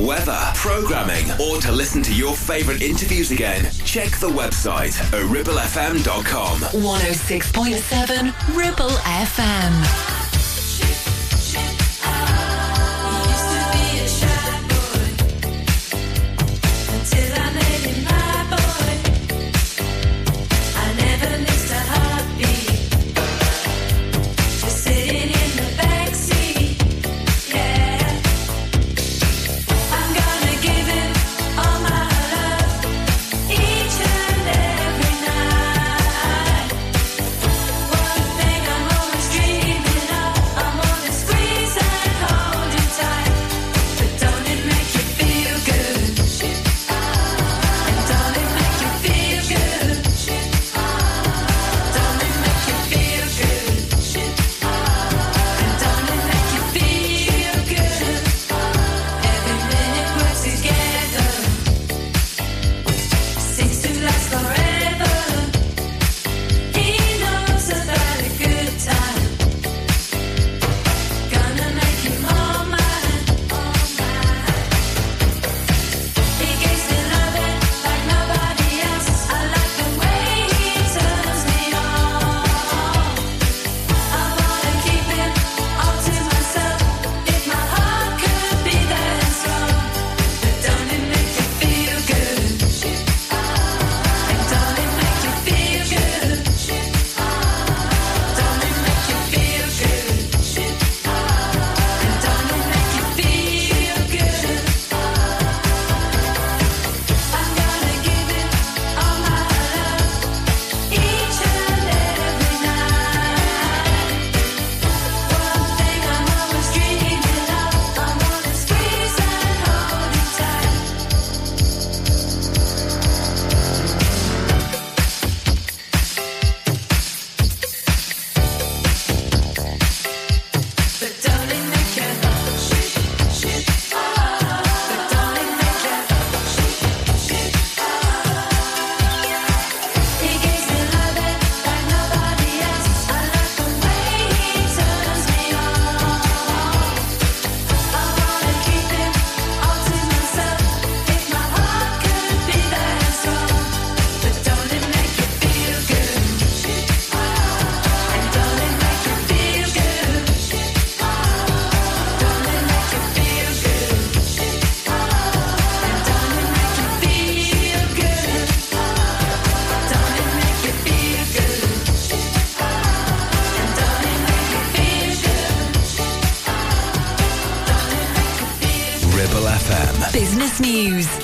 weather, 0.00 0.38
programming, 0.54 1.30
or 1.40 1.60
to 1.60 1.70
listen 1.72 2.02
to 2.02 2.14
your 2.14 2.34
favourite 2.34 2.82
interviews 2.82 3.30
again, 3.30 3.70
check 3.84 4.10
the 4.18 4.28
website 4.28 4.98
at 5.12 5.24
ribblefm.com. 5.26 6.58
106.7 6.60 8.56
Ribble 8.56 8.88
FM. 8.88 10.09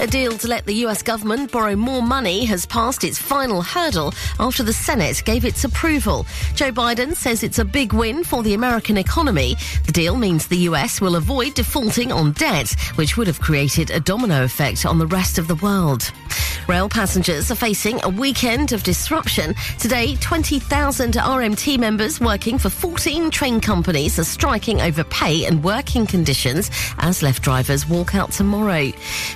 A 0.07 0.09
deal 0.09 0.39
to 0.39 0.47
let 0.47 0.67
the 0.67 0.85
US 0.87 1.03
government 1.03 1.51
borrow 1.51 1.75
more 1.75 2.01
money 2.01 2.45
has 2.45 2.65
passed 2.65 3.03
its 3.03 3.19
final 3.19 3.61
hurdle 3.61 4.15
after 4.39 4.63
the 4.63 4.73
Senate 4.73 5.21
gave 5.25 5.45
its 5.45 5.65
approval. 5.65 6.25
Joe 6.55 6.71
Biden 6.71 7.17
says 7.17 7.43
it's 7.43 7.59
a 7.59 7.65
big 7.65 7.93
win 7.93 8.23
for 8.23 8.45
the 8.45 8.55
American 8.55 8.99
economy. 8.99 9.57
The 9.85 9.91
deal 9.91 10.17
means 10.17 10.47
the 10.47 10.69
US 10.71 11.01
will 11.01 11.17
avoid 11.17 11.55
defaulting 11.55 12.13
on 12.13 12.31
debt, 12.33 12.73
which 12.95 13.17
would 13.17 13.27
have 13.27 13.41
created 13.41 13.91
a 13.91 13.99
domino 13.99 14.45
effect 14.45 14.87
on 14.87 15.01
the 15.01 15.09
rest 15.09 15.39
of 15.39 15.49
the 15.49 15.57
world. 15.57 16.13
Rail 16.69 16.89
passengers 16.89 17.51
are 17.51 17.57
facing 17.57 18.03
a 18.03 18.09
weekend 18.09 18.73
of 18.73 18.83
disruption. 18.83 19.55
Today, 19.79 20.17
20,000 20.17 21.15
RMT 21.15 21.79
members 21.79 22.21
working 22.21 22.59
for 22.59 22.71
14 22.71 23.31
train 23.31 23.61
companies 23.61 24.19
are 24.19 24.25
striking 24.25 24.81
over 24.81 25.05
pay 25.05 25.45
and 25.47 25.63
working 25.63 26.07
conditions 26.07 26.71
ASLEF 26.99 27.41
drivers 27.41 27.89
walk 27.89 28.17
out 28.17 28.33
tomorrow. 28.33 28.91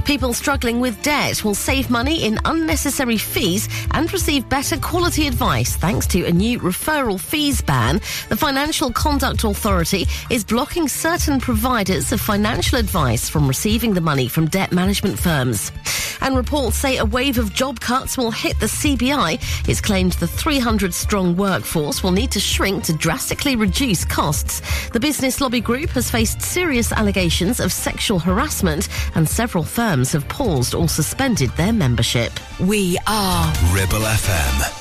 People 0.05 0.33
struggling 0.33 0.60
with 0.61 1.03
debt 1.03 1.43
will 1.43 1.55
save 1.55 1.89
money 1.89 2.25
in 2.27 2.39
unnecessary 2.45 3.17
fees 3.17 3.67
and 3.93 4.13
receive 4.13 4.47
better 4.47 4.77
quality 4.77 5.27
advice 5.27 5.75
thanks 5.75 6.07
to 6.09 6.27
a 6.27 6.31
new 6.31 6.59
referral 6.61 7.19
fees 7.19 7.63
ban. 7.63 7.95
The 8.29 8.37
Financial 8.37 8.93
Conduct 8.93 9.43
Authority 9.45 10.07
is 10.29 10.45
blocking 10.45 10.87
certain 10.87 11.41
providers 11.41 12.13
of 12.13 12.21
financial 12.21 12.77
advice 12.79 13.27
from 13.27 13.49
receiving 13.49 13.95
the 13.95 14.03
money 14.03 14.29
from 14.29 14.49
debt 14.49 14.71
management 14.71 15.19
firms. 15.19 15.73
And 16.21 16.37
reports 16.37 16.77
say 16.77 16.99
a 16.99 17.07
wave 17.07 17.39
of 17.39 17.55
job 17.55 17.81
cuts 17.81 18.19
will 18.19 18.31
hit 18.31 18.61
the 18.61 18.67
CBI. 18.67 19.41
It's 19.67 19.81
claimed 19.81 20.13
the 20.13 20.27
300 20.27 20.93
strong 20.93 21.35
workforce 21.35 22.03
will 22.03 22.13
need 22.13 22.33
to 22.33 22.41
shrink 22.41 22.85
to 22.85 22.93
drastically 22.93 23.57
reduce 23.57 24.05
costs. 24.05 24.61
The 24.91 25.01
business 25.01 25.41
lobby 25.41 25.63
group 25.63 25.89
has 25.91 26.11
faced 26.11 26.43
serious 26.43 26.93
allegations 26.93 27.59
of 27.61 27.73
sexual 27.73 28.19
harassment, 28.19 28.91
and 29.15 29.27
several 29.27 29.65
firms 29.65 30.13
have 30.13 30.29
paused 30.29 30.50
or 30.51 30.89
suspended 30.89 31.51
their 31.51 31.73
membership. 31.73 32.33
We 32.59 32.99
are 33.07 33.53
Ribble 33.73 34.01
FM. 34.01 34.80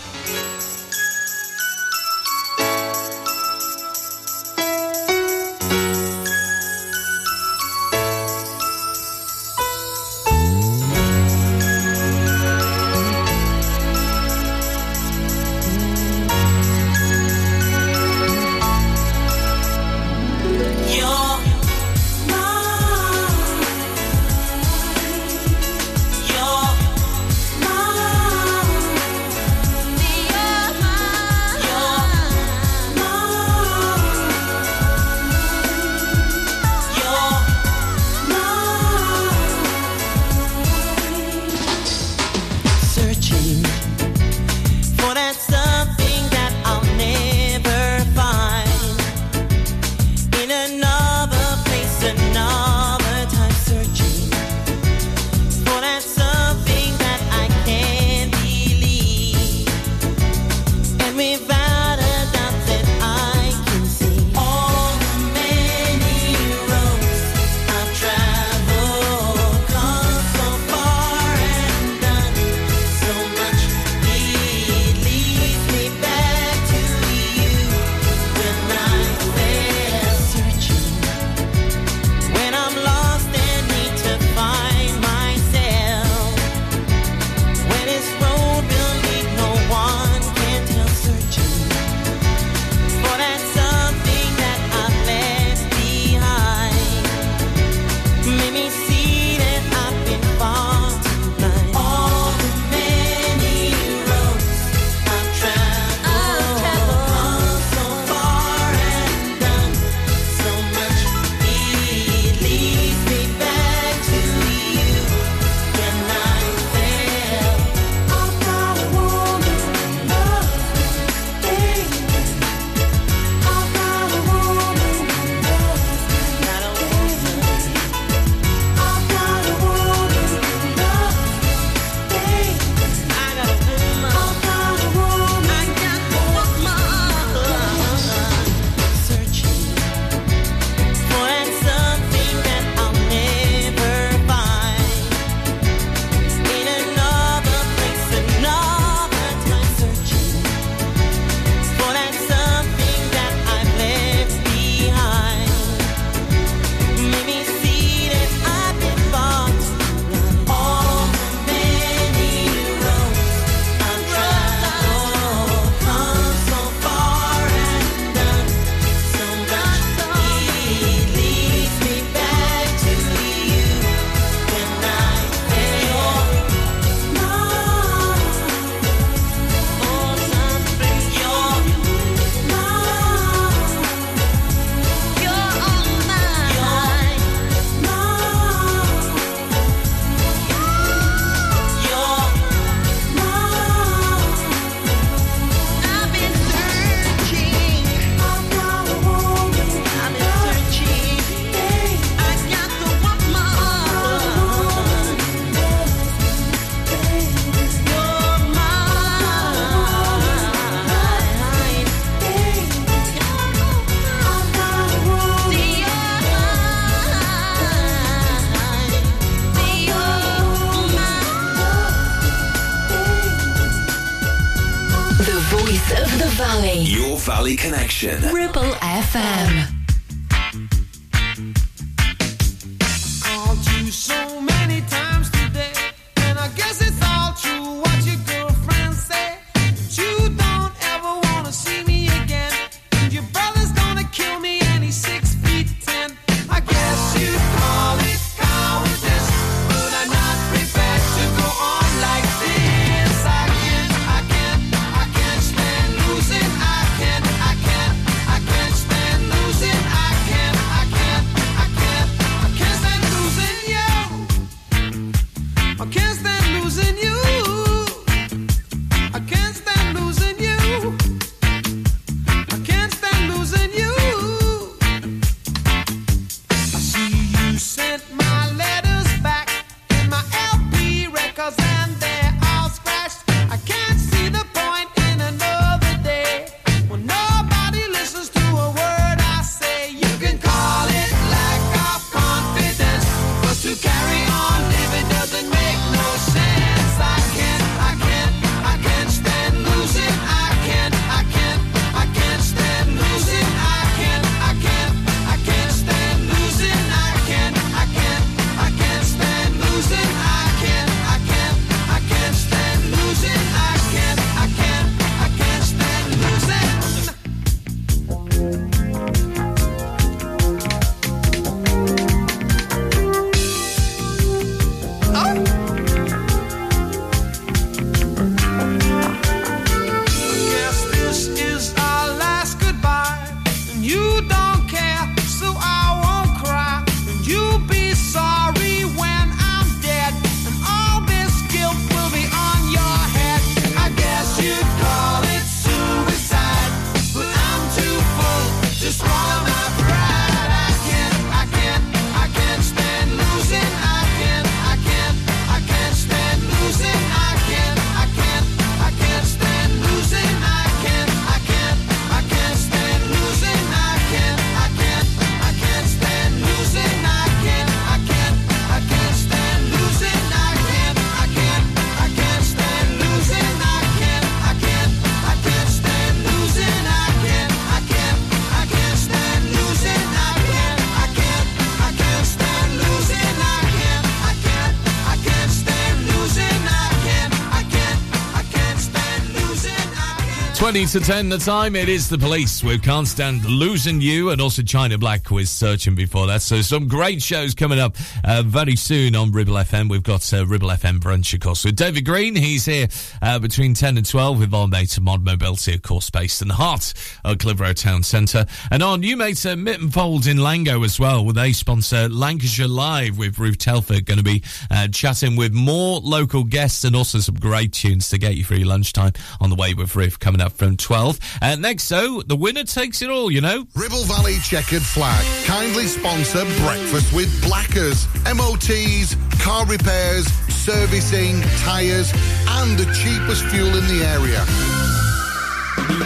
20 390.69 390.85
to 390.85 390.99
10 390.99 391.29
the 391.29 391.37
time. 391.39 391.75
It 391.75 391.89
is 391.89 392.09
the 392.09 392.17
police 392.19 392.63
We 392.63 392.77
Can't 392.77 393.07
Stand 393.07 393.43
Losing 393.43 394.01
You 394.01 394.29
and 394.29 394.39
also 394.39 394.61
China 394.61 394.99
Black 394.99 395.31
with 395.31 395.49
Searching 395.49 395.95
before 395.95 396.27
that. 396.27 396.43
So 396.43 396.61
some 396.61 396.87
great 396.87 397.23
shows 397.23 397.55
coming 397.55 397.79
up 397.79 397.95
uh, 398.23 398.43
very 398.45 398.75
soon 398.75 399.15
on 399.15 399.31
Ribble 399.31 399.55
FM. 399.55 399.89
We've 399.89 400.03
got 400.03 400.31
uh, 400.31 400.45
Ribble 400.45 400.69
FM 400.69 400.99
Brunch, 400.99 401.33
of 401.33 401.39
course, 401.39 401.65
with 401.65 401.75
David 401.75 402.05
Green. 402.05 402.35
He's 402.35 402.65
here 402.65 402.87
uh, 403.19 403.39
between 403.39 403.73
10 403.73 403.97
and 403.97 404.07
12 404.07 404.41
with 404.41 404.53
our 404.53 404.67
mates 404.67 404.99
Mod 404.99 405.25
Mobility, 405.25 405.73
of 405.73 405.81
course, 405.81 406.11
based 406.11 406.39
in 406.43 406.49
the 406.49 406.53
heart 406.53 406.93
of 407.25 407.39
Clitheroe 407.39 407.73
Town 407.73 408.03
Centre. 408.03 408.45
And 408.69 408.83
our 408.83 408.99
new 408.99 409.17
mates 409.17 409.47
uh, 409.47 409.55
Mytton 409.55 409.91
Folds 409.91 410.27
in 410.27 410.37
Langho 410.37 410.85
as 410.85 410.99
well, 410.99 411.25
where 411.25 411.33
they 411.33 411.51
sponsor 411.51 412.07
Lancashire 412.09 412.67
Live 412.67 413.17
with 413.17 413.39
Ruth 413.39 413.57
Telford. 413.57 414.05
Going 414.05 414.19
to 414.19 414.23
be 414.23 414.43
uh, 414.69 414.87
chatting 414.89 415.35
with 415.35 415.51
more 415.51 415.99
local 415.99 416.43
guests 416.43 416.83
and 416.83 416.95
also 416.95 417.17
some 417.17 417.39
great 417.39 417.73
tunes 417.73 418.09
to 418.09 418.19
get 418.19 418.35
you 418.35 418.43
through 418.43 418.59
lunchtime 418.59 419.13
on 419.41 419.49
the 419.49 419.55
way 419.55 419.73
with 419.73 419.95
Ruth 419.95 420.19
coming 420.19 420.41
up 420.41 420.58
from 420.59 420.77
12. 420.77 421.19
And 421.41 421.61
next, 421.61 421.85
so 421.85 422.21
the 422.21 422.35
winner 422.35 422.65
takes 422.65 423.01
it 423.01 423.09
all, 423.09 423.31
you 423.31 423.41
know. 423.41 423.65
Ribble 423.73 424.03
Valley 424.03 424.37
Checkered 424.43 424.83
Flag 424.83 425.25
kindly 425.45 425.87
sponsor 425.87 426.43
Breakfast 426.61 427.13
with 427.13 427.29
Blackers, 427.43 428.05
MOTs, 428.25 429.15
car 429.41 429.65
repairs, 429.65 430.27
servicing, 430.53 431.41
tyres, 431.63 432.11
and 432.47 432.77
the 432.77 432.85
cheapest 432.93 433.45
fuel 433.45 433.75
in 433.75 433.87
the 433.87 434.03
area. 434.05 434.78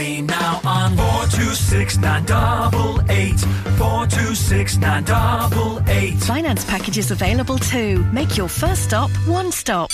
Burnley 0.00 0.22
now 0.22 0.60
on 0.64 0.96
426 0.96 1.98
988, 1.98 3.40
426 3.76 4.76
988. 4.78 6.18
Finance 6.20 6.64
packages 6.64 7.10
available 7.10 7.58
too. 7.58 8.04
Make 8.12 8.36
your 8.36 8.48
first 8.48 8.84
stop 8.84 9.10
one 9.26 9.52
stop. 9.52 9.90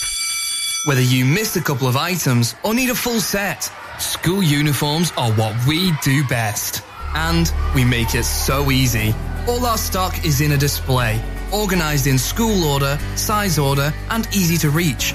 Whether 0.87 1.01
you 1.01 1.25
missed 1.25 1.57
a 1.57 1.61
couple 1.61 1.89
of 1.89 1.97
items 1.97 2.55
or 2.63 2.73
need 2.75 2.91
a 2.91 2.95
full 2.95 3.21
set, 3.21 3.71
school 3.99 4.43
uniforms 4.43 5.13
are 5.17 5.33
what 5.33 5.55
we 5.67 5.93
do 6.03 6.25
best. 6.29 6.83
And 7.15 7.51
we 7.75 7.85
make 7.85 8.15
it 8.15 8.25
so 8.25 8.71
easy. 8.71 9.15
All 9.49 9.65
our 9.67 9.79
stock 9.79 10.25
is 10.25 10.41
in 10.41 10.53
a 10.53 10.57
display, 10.57 11.21
organized 11.53 12.07
in 12.07 12.19
school 12.19 12.65
order, 12.65 12.99
size 13.17 13.59
order, 13.59 13.93
and 14.11 14.27
easy 14.29 14.57
to 14.59 14.71
reach. 14.71 15.15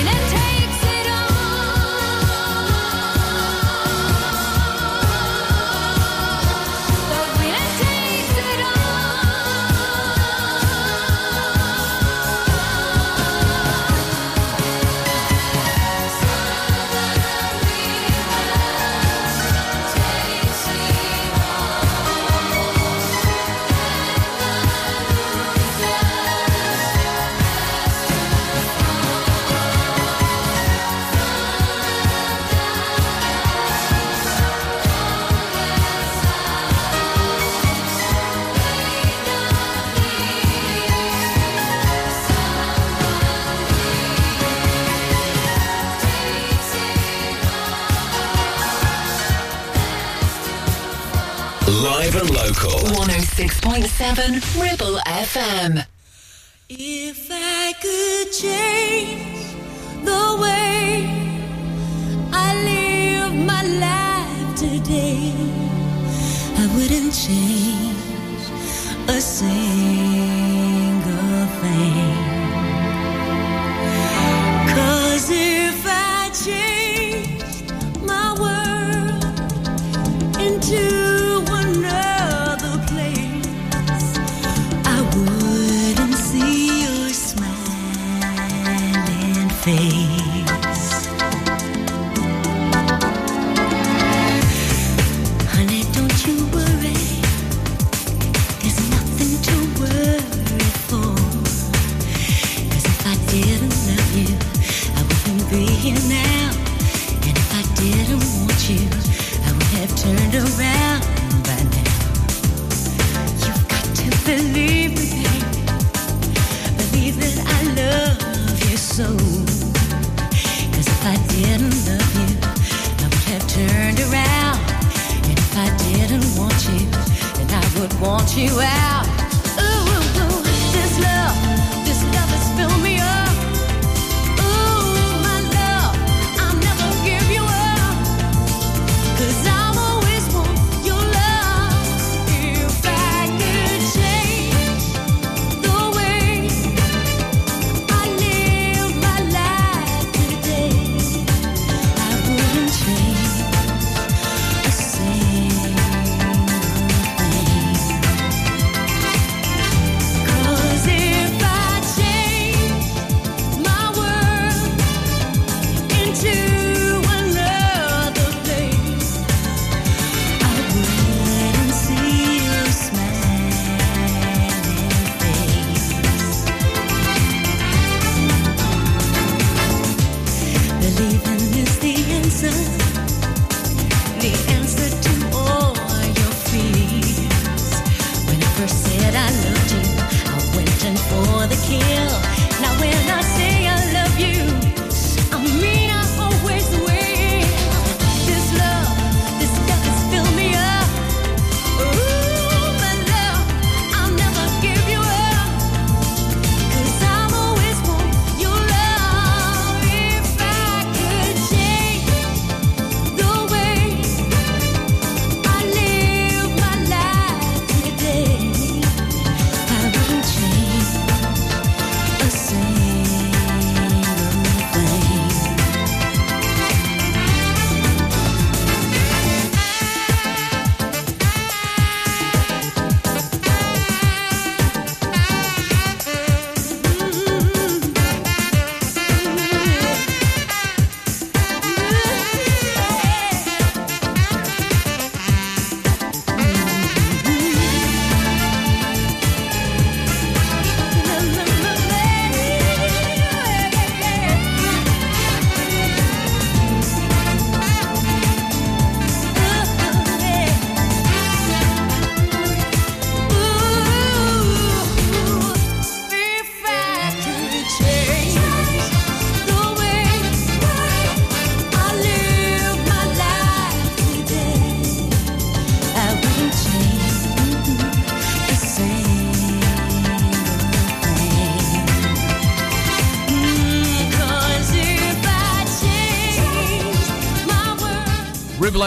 107 54.11 54.61
Ribble 54.61 54.99
FM. 55.05 55.90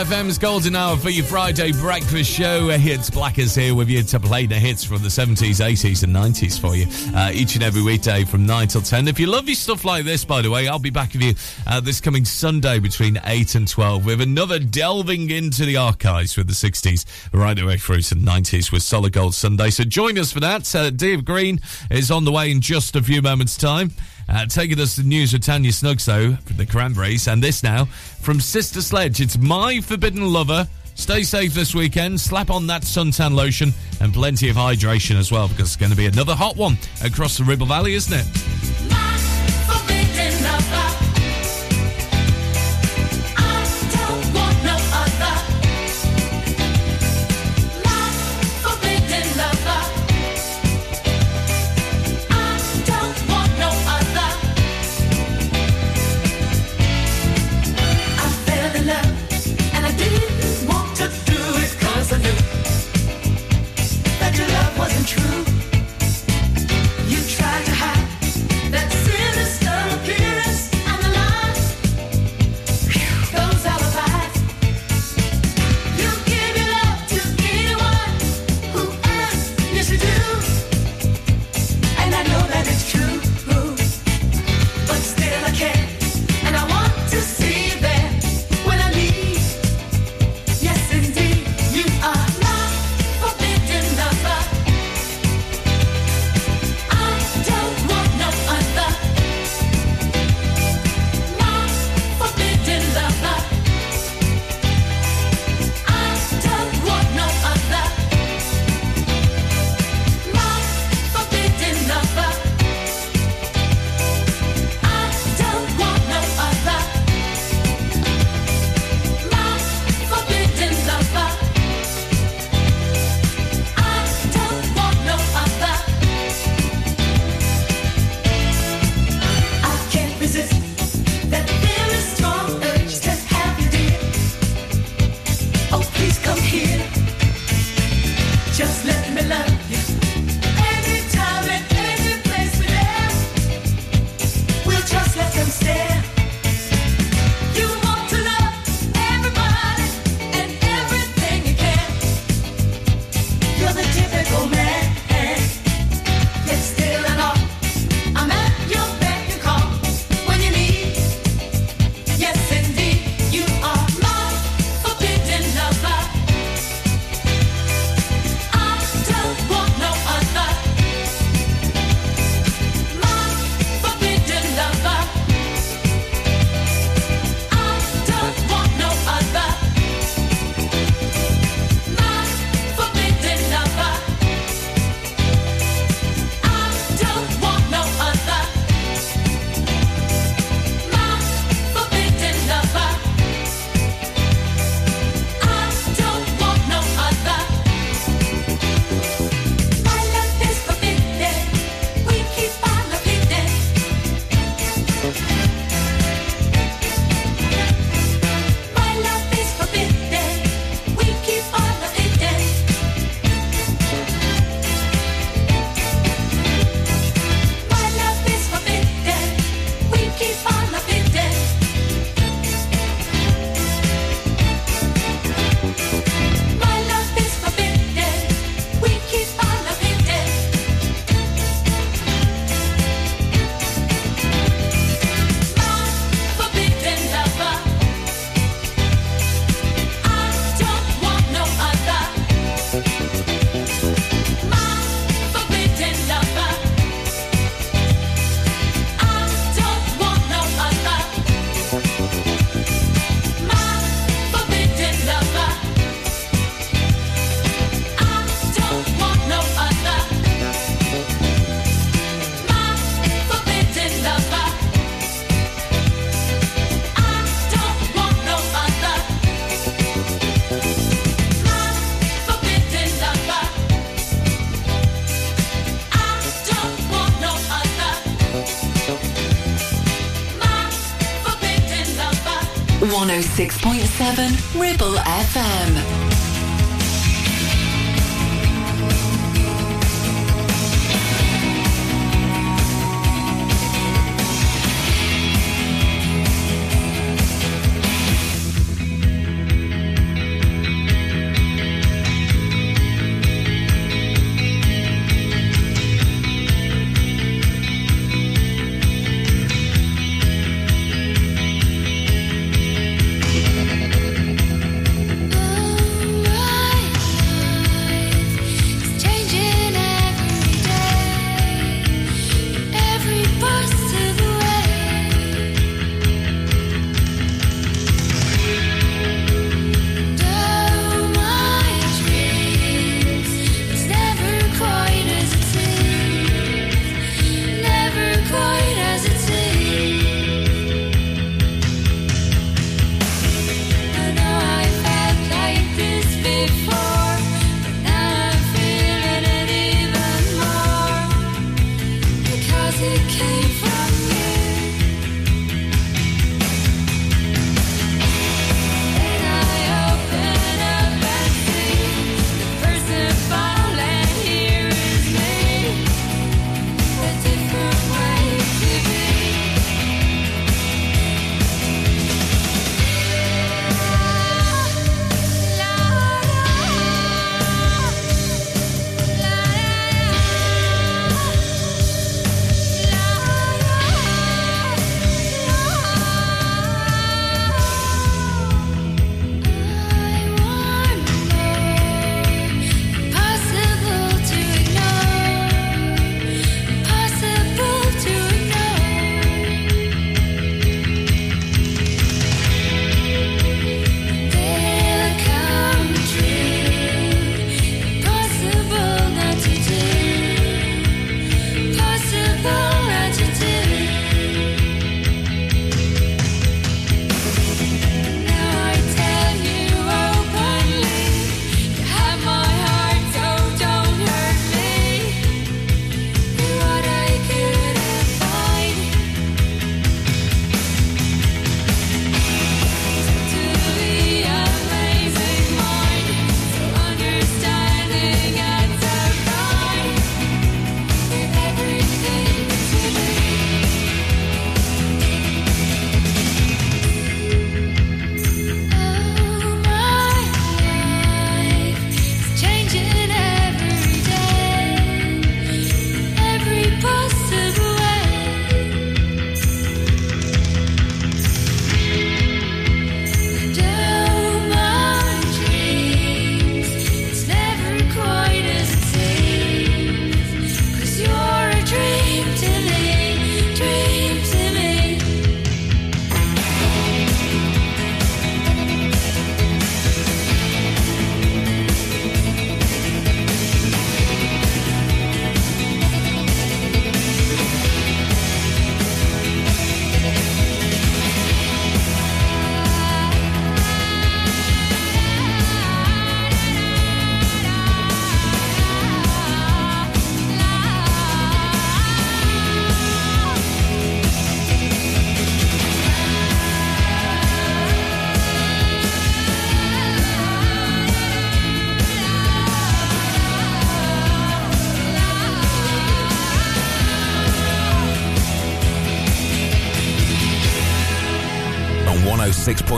FM's 0.04 0.36
golden 0.36 0.76
hour 0.76 0.98
for 0.98 1.08
your 1.08 1.24
Friday 1.24 1.72
breakfast 1.72 2.30
show. 2.30 2.68
It's 2.68 3.08
Blackers 3.08 3.54
here 3.54 3.74
with 3.74 3.88
you 3.88 4.02
to 4.02 4.20
play 4.20 4.44
the 4.44 4.56
hits 4.56 4.84
from 4.84 4.98
the 4.98 5.08
70s, 5.08 5.64
80s, 5.64 6.02
and 6.02 6.14
90s 6.14 6.60
for 6.60 6.76
you 6.76 6.86
uh, 7.16 7.30
each 7.32 7.54
and 7.54 7.64
every 7.64 7.80
weekday 7.80 8.24
from 8.24 8.44
9 8.44 8.68
till 8.68 8.82
10. 8.82 9.08
If 9.08 9.18
you 9.18 9.28
love 9.28 9.48
your 9.48 9.54
stuff 9.54 9.82
like 9.82 10.04
this, 10.04 10.22
by 10.22 10.42
the 10.42 10.50
way, 10.50 10.68
I'll 10.68 10.78
be 10.78 10.90
back 10.90 11.14
with 11.14 11.22
you 11.22 11.34
uh, 11.66 11.80
this 11.80 12.02
coming 12.02 12.26
Sunday 12.26 12.80
between 12.80 13.18
8 13.24 13.54
and 13.54 13.66
12 13.66 14.04
with 14.04 14.20
another 14.20 14.58
delving 14.58 15.30
into 15.30 15.64
the 15.64 15.78
archives 15.78 16.36
with 16.36 16.48
the 16.48 16.52
60s 16.52 17.06
right 17.32 17.58
away 17.58 17.78
through 17.78 18.02
to 18.02 18.14
the 18.14 18.20
90s 18.20 18.70
with 18.70 18.82
Solid 18.82 19.14
Gold 19.14 19.34
Sunday. 19.34 19.70
So 19.70 19.84
join 19.84 20.18
us 20.18 20.32
for 20.32 20.40
that. 20.40 20.74
Uh, 20.74 20.90
Dave 20.90 21.24
Green 21.24 21.60
is 21.90 22.10
on 22.10 22.26
the 22.26 22.32
way 22.32 22.50
in 22.50 22.60
just 22.60 22.94
a 22.94 23.02
few 23.02 23.22
moments' 23.22 23.56
time. 23.56 23.92
Uh, 24.34 24.44
taking 24.46 24.80
us 24.80 24.96
to 24.96 25.02
the 25.02 25.08
news 25.08 25.32
with 25.32 25.42
Tanya 25.42 25.70
Snuggs, 25.70 26.04
though, 26.06 26.34
from 26.34 26.56
the 26.56 26.66
Cranberries. 26.66 27.28
And 27.28 27.40
this 27.40 27.62
now 27.62 27.84
from 27.84 28.40
Sister 28.40 28.82
Sledge. 28.82 29.20
It's 29.20 29.38
My 29.38 29.80
Forbidden 29.80 30.26
Lover. 30.32 30.66
Stay 30.96 31.22
safe 31.22 31.54
this 31.54 31.72
weekend. 31.72 32.20
Slap 32.20 32.50
on 32.50 32.66
that 32.66 32.82
suntan 32.82 33.34
lotion 33.34 33.72
and 34.00 34.12
plenty 34.12 34.48
of 34.48 34.56
hydration 34.56 35.16
as 35.16 35.30
well, 35.30 35.46
because 35.46 35.66
it's 35.66 35.76
going 35.76 35.92
to 35.92 35.96
be 35.96 36.06
another 36.06 36.34
hot 36.34 36.56
one 36.56 36.76
across 37.04 37.38
the 37.38 37.44
Ribble 37.44 37.66
Valley, 37.66 37.94
isn't 37.94 38.12
it? 38.12 38.43